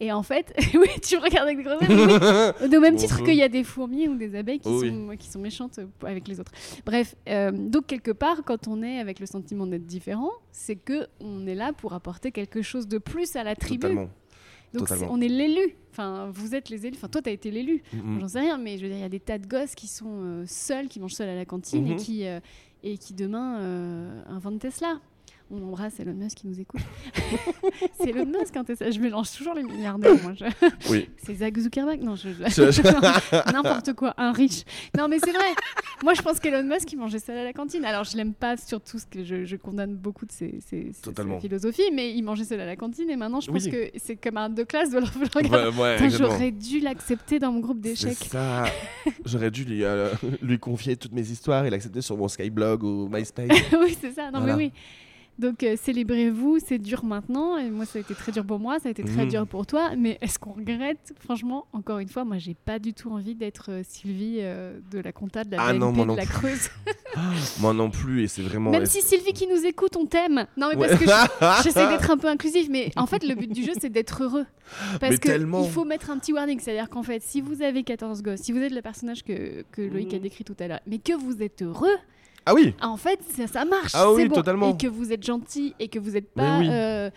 Et 0.00 0.10
en 0.12 0.22
fait, 0.22 0.54
oui, 0.74 0.88
tu 1.02 1.16
me 1.16 1.22
regardes 1.22 1.46
avec 1.48 1.58
des 1.58 1.62
gros 1.64 1.80
yeux, 1.80 2.06
oui. 2.70 2.76
Au 2.76 2.80
même 2.80 2.96
titre 2.96 3.22
qu'il 3.22 3.34
y 3.36 3.42
a 3.42 3.48
des 3.48 3.64
fourmis 3.64 4.08
ou 4.08 4.16
des 4.16 4.34
abeilles 4.34 4.60
qui, 4.60 4.68
Oh 4.68 4.80
sont, 4.84 5.10
qui 5.18 5.28
sont 5.28 5.40
méchantes 5.40 5.78
euh, 5.78 5.86
avec 6.06 6.26
les 6.28 6.40
autres. 6.40 6.52
Bref, 6.86 7.14
euh, 7.28 7.50
donc 7.52 7.86
quelque 7.86 8.10
part, 8.12 8.42
quand 8.44 8.66
on 8.68 8.82
est 8.82 8.98
avec 8.98 9.20
le 9.20 9.26
sentiment 9.26 9.66
d'être 9.66 9.86
différent, 9.86 10.30
c'est 10.52 10.76
que 10.76 11.06
on 11.20 11.46
est 11.46 11.54
là 11.54 11.72
pour 11.72 11.92
apporter 11.92 12.32
quelque 12.32 12.62
chose 12.62 12.88
de 12.88 12.98
plus 12.98 13.36
à 13.36 13.44
la 13.44 13.54
tribu. 13.56 13.80
Totalement. 13.82 14.08
Donc 14.72 14.88
on 15.08 15.20
est 15.20 15.28
l'élu. 15.28 15.76
Enfin, 15.92 16.28
vous 16.32 16.56
êtes 16.56 16.68
les 16.68 16.84
élus. 16.86 16.96
Enfin, 16.96 17.06
toi, 17.06 17.22
t'as 17.22 17.30
été 17.30 17.52
l'élu. 17.52 17.84
J'en 18.18 18.26
sais 18.26 18.40
rien, 18.40 18.58
mais 18.58 18.76
je 18.76 18.82
veux 18.82 18.88
dire, 18.88 18.96
il 18.98 19.02
y 19.02 19.04
a 19.04 19.08
des 19.08 19.20
tas 19.20 19.38
de 19.38 19.46
gosses 19.46 19.76
qui 19.76 19.86
sont 19.86 20.06
euh, 20.08 20.44
seuls, 20.48 20.88
qui 20.88 20.98
mangent 20.98 21.12
seuls 21.14 21.28
à 21.28 21.36
la 21.36 21.44
cantine 21.44 21.86
et, 21.86 21.90
Mhm. 21.90 21.96
qui, 21.96 22.26
euh, 22.26 22.40
et 22.84 22.98
qui 22.98 23.14
demain 23.14 23.58
euh, 23.60 24.22
inventent 24.28 24.60
Tesla. 24.60 25.00
On 25.50 25.62
embrasse 25.62 26.00
Elon 26.00 26.14
Musk 26.14 26.38
qui 26.38 26.48
nous 26.48 26.58
écoute. 26.58 26.80
c'est 28.00 28.10
Elon 28.10 28.24
Musk, 28.26 28.56
hein, 28.56 28.64
Tesla. 28.64 28.90
Je 28.90 28.98
mélange 28.98 29.30
toujours 29.36 29.54
les 29.54 29.62
milliardaires, 29.62 30.16
moi. 30.22 30.32
je- 30.34 30.44
Oui. 30.90 31.08
C'est 31.24 31.34
Zach 31.34 31.56
Zuckerberg 31.58 32.02
Non, 32.02 32.16
je... 32.16 32.28
N'importe 33.52 33.92
quoi, 33.92 34.14
un 34.16 34.32
riche. 34.32 34.64
Non, 34.96 35.06
mais 35.08 35.18
c'est 35.18 35.30
vrai. 35.32 35.44
Moi, 36.02 36.14
je 36.14 36.22
pense 36.22 36.40
qu'Elon 36.40 36.62
Musk, 36.64 36.92
il 36.92 36.98
mangeait 36.98 37.18
seul 37.18 37.38
à 37.38 37.44
la 37.44 37.52
cantine. 37.52 37.84
Alors, 37.84 38.04
je 38.04 38.16
l'aime 38.16 38.34
pas 38.34 38.56
surtout, 38.56 38.98
ce 38.98 39.06
que 39.06 39.22
je, 39.24 39.44
je 39.44 39.56
condamne 39.56 39.94
beaucoup 39.94 40.26
de 40.26 40.32
ses, 40.32 40.58
ses- 40.60 40.92
ses- 40.92 41.00
Totalement. 41.02 41.36
ses 41.40 41.46
philosophies, 41.48 41.90
mais 41.92 42.12
il 42.14 42.22
mangeait 42.22 42.44
seul 42.44 42.60
à 42.60 42.66
la 42.66 42.76
cantine. 42.76 43.08
Et 43.10 43.16
maintenant, 43.16 43.40
je 43.40 43.50
pense 43.50 43.64
Oui. 43.64 43.70
que 43.70 43.90
c'est 43.96 44.14
de 44.16 44.62
classe 44.64 44.90
de 44.90 44.98
le 44.98 45.04
regarder. 45.34 45.78
Ouais. 45.78 46.10
J'aurais 46.10 46.50
dû 46.50 46.80
l'accepter 46.80 47.38
dans 47.38 47.52
mon 47.52 47.60
groupe 47.60 47.80
d'échecs. 47.80 48.16
ça. 48.30 48.64
J'aurais 49.24 49.50
dû 49.50 49.64
lui, 49.64 49.84
euh, 49.84 50.08
lui 50.42 50.58
confier 50.58 50.96
toutes 50.96 51.12
mes 51.12 51.28
histoires 51.30 51.64
et 51.66 51.70
l'accepter 51.70 52.00
sur 52.00 52.16
mon 52.16 52.28
Skyblog 52.28 52.82
ou 52.82 53.08
MySpace. 53.08 53.48
oui, 53.78 53.96
c'est 54.00 54.12
ça. 54.12 54.30
Non, 54.30 54.40
Voilà. 54.40 54.56
mais 54.56 54.64
oui. 54.64 54.72
Donc, 55.38 55.62
euh, 55.64 55.74
célébrez-vous, 55.76 56.58
c'est 56.64 56.78
dur 56.78 57.04
maintenant. 57.04 57.56
Et 57.58 57.68
moi, 57.70 57.86
ça 57.86 57.98
a 57.98 58.02
été 58.02 58.14
très 58.14 58.30
dur 58.30 58.44
pour 58.46 58.58
moi, 58.60 58.78
ça 58.78 58.88
a 58.88 58.90
été 58.92 59.02
très 59.02 59.24
Mhm. 59.24 59.28
dur 59.30 59.46
pour 59.46 59.66
toi. 59.66 59.90
Mais 59.96 60.16
est-ce 60.20 60.38
qu'on 60.38 60.52
regrette? 60.52 61.12
Franchement, 61.18 61.66
encore 61.72 61.98
une 61.98 62.08
fois, 62.08 62.24
moi, 62.24 62.38
j'ai 62.38 62.54
pas 62.54 62.78
du 62.78 62.94
tout 62.94 63.10
envie 63.10 63.34
d'être 63.34 63.70
euh, 63.70 63.82
Sylvie 63.82 64.38
euh, 64.40 64.78
de 64.92 65.00
la 65.00 65.12
compta, 65.12 65.42
de 65.44 65.50
la 65.52 65.56
Ah 65.60 65.66
BNP, 65.72 65.78
non, 65.80 65.92
moi 65.92 66.04
de 66.04 66.08
non 66.10 66.16
la. 66.16 66.24
Creuse. 66.26 66.68
Moi 67.60 67.72
non 67.74 67.90
plus, 67.90 68.22
et 68.24 68.28
c'est 68.28 68.42
vraiment. 68.42 68.70
Même 68.72 68.86
si 68.86 69.00
Sylvie 69.00 69.32
qui 69.32 69.46
nous 69.46 69.64
écoute, 69.64 69.96
on 69.96 70.04
t'aime. 70.06 70.46
Non, 70.56 70.68
mais 70.70 70.76
Ouais. 70.76 70.88
parce 70.88 70.98
que 71.00 71.06
je- 71.06 71.62
j'essaie 71.62 71.86
d'être 71.88 72.10
un 72.10 72.16
peu 72.16 72.26
inclusif. 72.28 72.68
Mais 72.70 72.90
en 72.96 73.06
fait, 73.06 73.22
le 73.24 73.34
but 73.36 73.52
du 73.52 73.62
jeu, 73.62 73.72
c'est 73.80 73.90
d'être 73.90 74.24
heureux. 74.24 74.46
Parce 75.00 75.12
Mais 75.12 75.18
que 75.18 75.28
tellement. 75.28 75.62
il 75.64 75.70
faut 75.70 75.84
mettre 75.84 76.10
un 76.10 76.18
petit 76.18 76.32
warning. 76.32 76.58
C'est-à-dire 76.58 76.88
qu'en 76.88 77.02
fait, 77.04 77.22
si 77.22 77.40
vous 77.40 77.62
avez 77.62 77.84
14 77.84 78.22
gosses, 78.22 78.40
si 78.40 78.50
vous 78.52 78.58
êtes 78.58 78.72
le 78.72 78.82
personnage 78.82 79.22
que, 79.22 79.62
que 79.70 79.82
Loïc 79.82 80.12
a 80.12 80.16
Mhm. 80.16 80.22
décrit 80.22 80.44
tout 80.44 80.56
à 80.58 80.66
l'heure, 80.68 80.80
mais 80.86 80.98
que 80.98 81.12
vous 81.12 81.40
êtes 81.42 81.62
heureux, 81.62 81.94
Ah 82.46 82.54
oui 82.54 82.74
En 82.82 82.96
fait, 82.96 83.20
ça, 83.30 83.46
ça 83.46 83.64
marche. 83.64 83.92
Ah 83.94 84.12
oui, 84.12 84.28
bon. 84.28 84.34
totalement. 84.34 84.70
Et 84.72 84.76
que 84.76 84.86
vous 84.86 85.12
êtes 85.12 85.24
gentil 85.24 85.74
et 85.78 85.88
que 85.88 85.98
vous 85.98 86.10
n'êtes 86.12 86.30
pas 86.32 86.58
oui. 86.58 86.68
euh, 86.70 87.10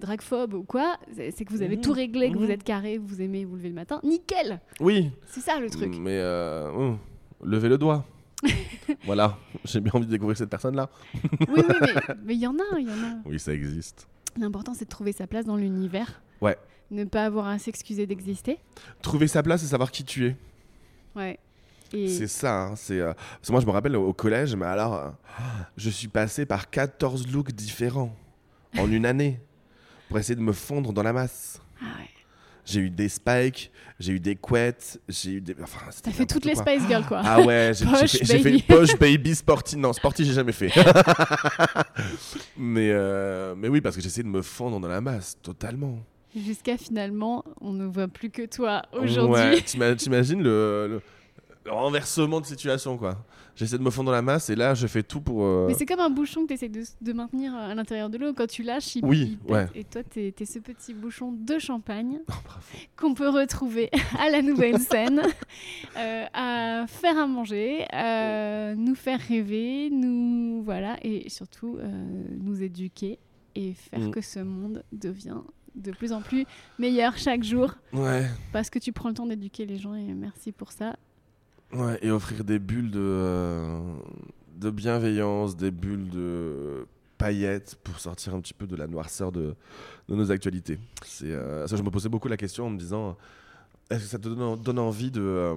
dragphobe 0.00 0.54
ou 0.54 0.62
quoi, 0.64 0.96
c'est 1.14 1.44
que 1.44 1.52
vous 1.52 1.62
avez 1.62 1.76
Mhm. 1.76 1.82
tout 1.82 1.92
réglé, 1.92 2.32
que 2.32 2.38
vous 2.38 2.44
Mhm. 2.44 2.50
êtes 2.50 2.64
carré, 2.64 2.98
vous 2.98 3.20
aimez 3.20 3.44
vous 3.44 3.56
lever 3.56 3.68
le 3.68 3.74
matin. 3.74 4.00
Nickel 4.02 4.60
Oui 4.80 5.10
C'est 5.26 5.40
ça 5.40 5.60
le 5.60 5.70
truc. 5.70 5.94
Mais 6.00 6.18
euh, 6.18 6.70
hum, 6.72 6.98
levez 7.44 7.68
le 7.68 7.78
doigt. 7.78 8.04
voilà, 9.04 9.38
j'ai 9.64 9.80
bien 9.80 9.92
envie 9.94 10.06
de 10.06 10.10
découvrir 10.10 10.36
cette 10.36 10.50
personne-là. 10.50 10.90
oui, 11.14 11.46
oui, 11.48 11.62
mais- 11.80 12.14
mais 12.24 12.34
il 12.34 12.40
y 12.40 12.46
en 12.48 12.54
a, 12.56 12.78
il 12.80 12.88
y 12.88 12.90
en 12.90 12.94
a. 13.06 13.16
Oui, 13.24 13.38
ça 13.38 13.52
existe. 13.54 14.08
L'important, 14.36 14.74
c'est 14.74 14.86
de 14.86 14.90
trouver 14.90 15.12
sa 15.12 15.26
place 15.28 15.44
dans 15.44 15.56
l'univers. 15.56 16.22
Ouais. 16.40 16.56
Ne 16.90 17.04
pas 17.04 17.24
avoir 17.24 17.46
à 17.46 17.58
s'excuser 17.58 18.06
d'exister. 18.06 18.58
Trouver 19.00 19.28
sa 19.28 19.42
place 19.44 19.62
et 19.62 19.66
savoir 19.66 19.92
qui 19.92 20.04
tu 20.04 20.26
es. 20.26 20.36
Ouais. 21.14 21.38
Et 21.94 22.08
C'est 22.08 22.26
ça. 22.26 22.62
hein, 22.64 22.76
c'est, 22.76 23.00
euh, 23.00 23.12
Parce 23.14 23.46
que 23.48 23.52
moi, 23.52 23.60
je 23.60 23.66
me 23.66 23.70
rappelle 23.72 23.96
au 23.96 24.12
collège, 24.12 24.54
mais 24.56 24.66
alors, 24.66 24.94
euh, 24.94 25.10
je 25.76 25.90
suis 25.90 26.08
passé 26.08 26.46
par 26.46 26.70
14 26.70 27.26
looks 27.32 27.52
différents 27.52 28.14
en 28.78 28.90
une 28.90 29.06
année 29.06 29.40
pour 30.08 30.18
essayer 30.18 30.36
de 30.36 30.40
me 30.40 30.52
fondre 30.52 30.92
dans 30.92 31.02
la 31.02 31.12
masse. 31.12 31.60
Ah 31.80 31.84
ouais. 32.00 32.08
J'ai 32.64 32.78
eu 32.80 32.90
des 32.90 33.08
spikes, 33.08 33.72
j'ai 33.98 34.12
eu 34.12 34.20
des 34.20 34.36
couettes, 34.36 35.00
j'ai 35.08 35.32
eu 35.32 35.40
des. 35.40 35.56
Enfin, 35.60 35.80
T'as 36.00 36.12
fait 36.12 36.26
toutes 36.26 36.44
les. 36.44 36.54
Spice 36.54 36.86
Girls, 36.86 37.04
quoi. 37.06 37.20
Ah 37.24 37.40
ouais, 37.40 37.72
j'ai 37.74 37.84
fait, 37.86 38.24
fait 38.24 38.42
baby. 38.44 38.62
poche 38.62 38.96
baby 38.96 39.34
sporty. 39.34 39.76
Non, 39.76 39.92
sporty, 39.92 40.24
j'ai 40.24 40.32
jamais 40.32 40.52
fait. 40.52 40.70
mais, 42.56 42.90
euh, 42.92 43.54
mais 43.56 43.68
oui, 43.68 43.80
parce 43.80 43.96
que 43.96 44.02
j'essaie 44.02 44.22
de 44.22 44.28
me 44.28 44.42
fondre 44.42 44.78
dans 44.80 44.88
la 44.88 45.00
masse, 45.00 45.36
totalement. 45.42 45.98
Jusqu'à 46.36 46.76
finalement, 46.76 47.44
on 47.60 47.72
ne 47.72 47.84
voit 47.84 48.08
plus 48.08 48.30
que 48.30 48.46
toi 48.46 48.82
aujourd'hui. 48.92 49.32
Ouais, 49.42 49.60
t'ima- 49.60 49.94
t'imagines 49.94 50.42
le 50.42 51.02
renversement 51.66 52.40
de 52.40 52.46
situation, 52.46 52.96
quoi. 52.98 53.24
J'essaie 53.54 53.76
de 53.76 53.82
me 53.82 53.90
fondre 53.90 54.06
dans 54.06 54.12
la 54.12 54.22
masse 54.22 54.48
et 54.48 54.54
là, 54.56 54.72
je 54.74 54.86
fais 54.86 55.02
tout 55.02 55.20
pour. 55.20 55.44
euh, 55.44 55.66
Mais 55.68 55.74
c'est 55.74 55.84
comme 55.84 56.00
un 56.00 56.08
bouchon 56.08 56.42
que 56.42 56.48
tu 56.48 56.54
essaies 56.54 56.70
de, 56.70 56.82
de 57.02 57.12
maintenir 57.12 57.54
à 57.54 57.74
l'intérieur 57.74 58.08
de 58.08 58.16
l'eau. 58.16 58.32
Quand 58.32 58.46
tu 58.46 58.62
lâches, 58.62 58.96
il, 58.96 59.04
Oui, 59.04 59.38
il 59.46 59.52
ouais. 59.52 59.66
Et 59.74 59.84
toi, 59.84 60.02
tu 60.02 60.20
es, 60.20 60.44
ce 60.44 60.58
petit 60.58 60.94
bouchon 60.94 61.32
de 61.32 61.58
champagne 61.58 62.20
Oh, 62.30 62.32
qu'on 62.96 63.12
peut 63.14 63.28
retrouver 63.28 63.90
à 64.18 64.30
la 64.30 64.40
nouvelle 64.40 64.78
scène, 64.80 65.20
euh, 65.98 66.24
à 66.32 66.84
faire 66.88 67.18
à 67.18 67.26
manger, 67.26 67.84
à 67.92 68.74
nous 68.74 68.94
faire 68.94 69.20
rêver, 69.20 69.90
nous 69.90 70.62
voilà, 70.64 70.96
et 71.02 71.28
surtout 71.28 71.76
euh, 71.78 72.24
nous 72.40 72.62
éduquer 72.62 73.18
et 73.54 73.74
faire 73.74 74.00
Mm. 74.00 74.10
que 74.12 74.20
ce 74.22 74.38
monde 74.40 74.82
devient 74.92 75.36
de 75.74 75.90
plus 75.92 76.12
en 76.14 76.22
plus 76.22 76.46
meilleur 76.78 77.16
chaque 77.18 77.42
jour 77.44 77.74
Ouais, 77.92 78.26
parce 78.52 78.70
que 78.70 78.78
tu 78.78 78.92
prends 78.92 79.08
le 79.10 79.14
temps 79.14 79.26
d'éduquer 79.26 79.66
les 79.66 79.76
gens 79.76 79.94
et 79.94 80.04
merci 80.14 80.52
pour 80.52 80.72
ça. 80.72 80.96
Et 82.02 82.10
offrir 82.10 82.44
des 82.44 82.58
bulles 82.58 82.90
de, 82.90 83.00
euh, 83.00 83.80
de 84.56 84.70
bienveillance, 84.70 85.56
des 85.56 85.70
bulles 85.70 86.10
de 86.10 86.86
paillettes 87.16 87.76
pour 87.82 87.98
sortir 87.98 88.34
un 88.34 88.40
petit 88.40 88.54
peu 88.54 88.66
de 88.66 88.76
la 88.76 88.86
noirceur 88.86 89.32
de, 89.32 89.54
nos 90.08 90.30
actualités. 90.30 90.78
Euh, 91.22 91.66
ça, 91.66 91.76
je 91.76 91.82
me 91.82 91.90
posais 91.90 92.08
beaucoup 92.08 92.28
la 92.28 92.36
question 92.36 92.66
en 92.66 92.70
me 92.70 92.78
disant 92.78 93.16
est-ce 93.88 94.04
que 94.04 94.08
ça 94.08 94.18
te 94.18 94.28
donne, 94.28 94.78
envie 94.78 95.10
de. 95.10 95.20
euh, 95.22 95.56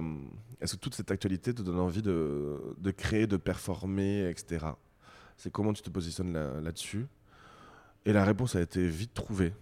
est-ce 0.60 0.74
que 0.76 0.80
toute 0.80 0.94
cette 0.94 1.10
actualité 1.10 1.52
te 1.52 1.62
donne 1.62 1.78
envie 1.78 2.02
de, 2.02 2.56
de 2.78 2.90
créer, 2.90 3.26
de 3.26 3.36
performer, 3.36 4.28
etc. 4.30 4.66
C'est 5.36 5.50
comment 5.50 5.72
tu 5.72 5.82
te 5.82 5.90
positionnes 5.90 6.32
là- 6.32 6.60
là-dessus? 6.60 7.06
Et 8.04 8.12
la 8.12 8.24
réponse 8.24 8.54
a 8.56 8.60
été 8.60 8.86
vite 8.86 9.12
trouvée. 9.12 9.52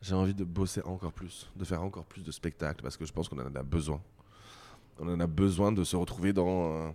J'ai 0.00 0.14
envie 0.14 0.34
de 0.34 0.44
bosser 0.44 0.82
encore 0.82 1.12
plus, 1.12 1.50
de 1.56 1.64
faire 1.64 1.82
encore 1.82 2.04
plus 2.04 2.22
de 2.22 2.30
spectacles 2.30 2.82
parce 2.82 2.96
que 2.96 3.04
je 3.04 3.12
pense 3.12 3.28
qu'on 3.28 3.38
en 3.38 3.54
a 3.54 3.62
besoin. 3.62 4.00
On 4.98 5.08
en 5.08 5.20
a 5.20 5.26
besoin 5.26 5.72
de 5.72 5.84
se 5.84 5.96
retrouver 5.96 6.32
dans, 6.32 6.72
euh, 6.72 6.88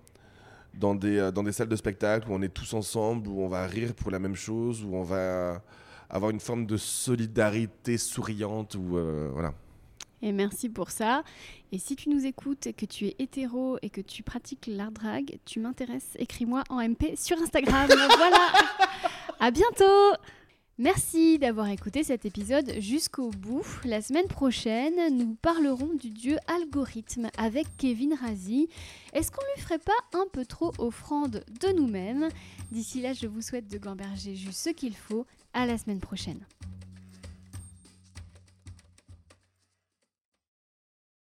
dans, 0.74 0.96
des, 0.96 1.18
euh, 1.18 1.32
dans 1.32 1.44
des 1.44 1.52
salles 1.52 1.70
de 1.70 1.76
spectacle 1.76 2.30
où 2.30 2.34
on 2.34 2.42
est 2.42 2.54
tous 2.54 2.74
ensemble, 2.74 3.28
où 3.28 3.42
on 3.42 3.48
va 3.48 3.66
rire 3.68 3.94
pour 3.94 4.12
la 4.12 4.20
même 4.20 4.36
chose, 4.36 4.84
où 4.84 4.96
on 4.96 5.04
va 5.04 5.62
avoir 6.10 6.32
une 6.32 6.40
forme 6.40 6.66
de 6.66 6.78
solidarité 6.78 7.98
souriante. 7.98 8.76
Où, 8.76 8.98
euh, 8.98 9.30
voilà. 9.34 9.54
Et 10.22 10.32
merci 10.32 10.70
pour 10.70 10.92
ça. 10.92 11.24
Et 11.72 11.80
si 11.80 11.96
tu 11.96 12.10
nous 12.10 12.26
écoutes 12.26 12.70
que 12.76 12.86
tu 12.86 13.08
es 13.08 13.16
hétéro 13.18 13.78
et 13.82 13.90
que 13.90 14.02
tu 14.02 14.24
pratiques 14.24 14.68
l'art 14.68 14.92
drag, 14.92 15.40
tu 15.46 15.60
m'intéresses, 15.60 16.16
écris-moi 16.18 16.64
en 16.70 16.80
MP 16.80 17.16
sur 17.16 17.38
Instagram. 17.38 17.88
voilà. 18.18 18.52
À 19.40 19.52
bientôt. 19.52 20.16
Merci 20.82 21.38
d'avoir 21.38 21.68
écouté 21.68 22.04
cet 22.04 22.26
épisode 22.26 22.74
jusqu'au 22.80 23.30
bout. 23.30 23.64
La 23.86 24.02
semaine 24.02 24.26
prochaine, 24.26 25.16
nous 25.16 25.36
parlerons 25.40 25.94
du 25.94 26.10
dieu 26.10 26.38
algorithme 26.48 27.30
avec 27.38 27.68
Kevin 27.78 28.16
Razi. 28.16 28.68
Est-ce 29.14 29.30
qu'on 29.30 29.46
lui 29.56 29.62
ferait 29.62 29.78
pas 29.78 29.92
un 30.14 30.26
peu 30.34 30.44
trop 30.44 30.74
offrande 30.80 31.44
de 31.62 31.72
nous-mêmes? 31.74 32.30
D'ici 32.72 33.00
là, 33.00 33.14
je 33.14 33.28
vous 33.28 33.44
souhaite 33.44 33.68
de 33.68 33.78
gamberger 33.78 34.36
juste 34.36 34.58
ce 34.58 34.70
qu'il 34.72 34.96
faut. 34.96 35.28
À 35.54 35.68
la 35.68 35.78
semaine 35.78 36.00
prochaine. 36.00 36.40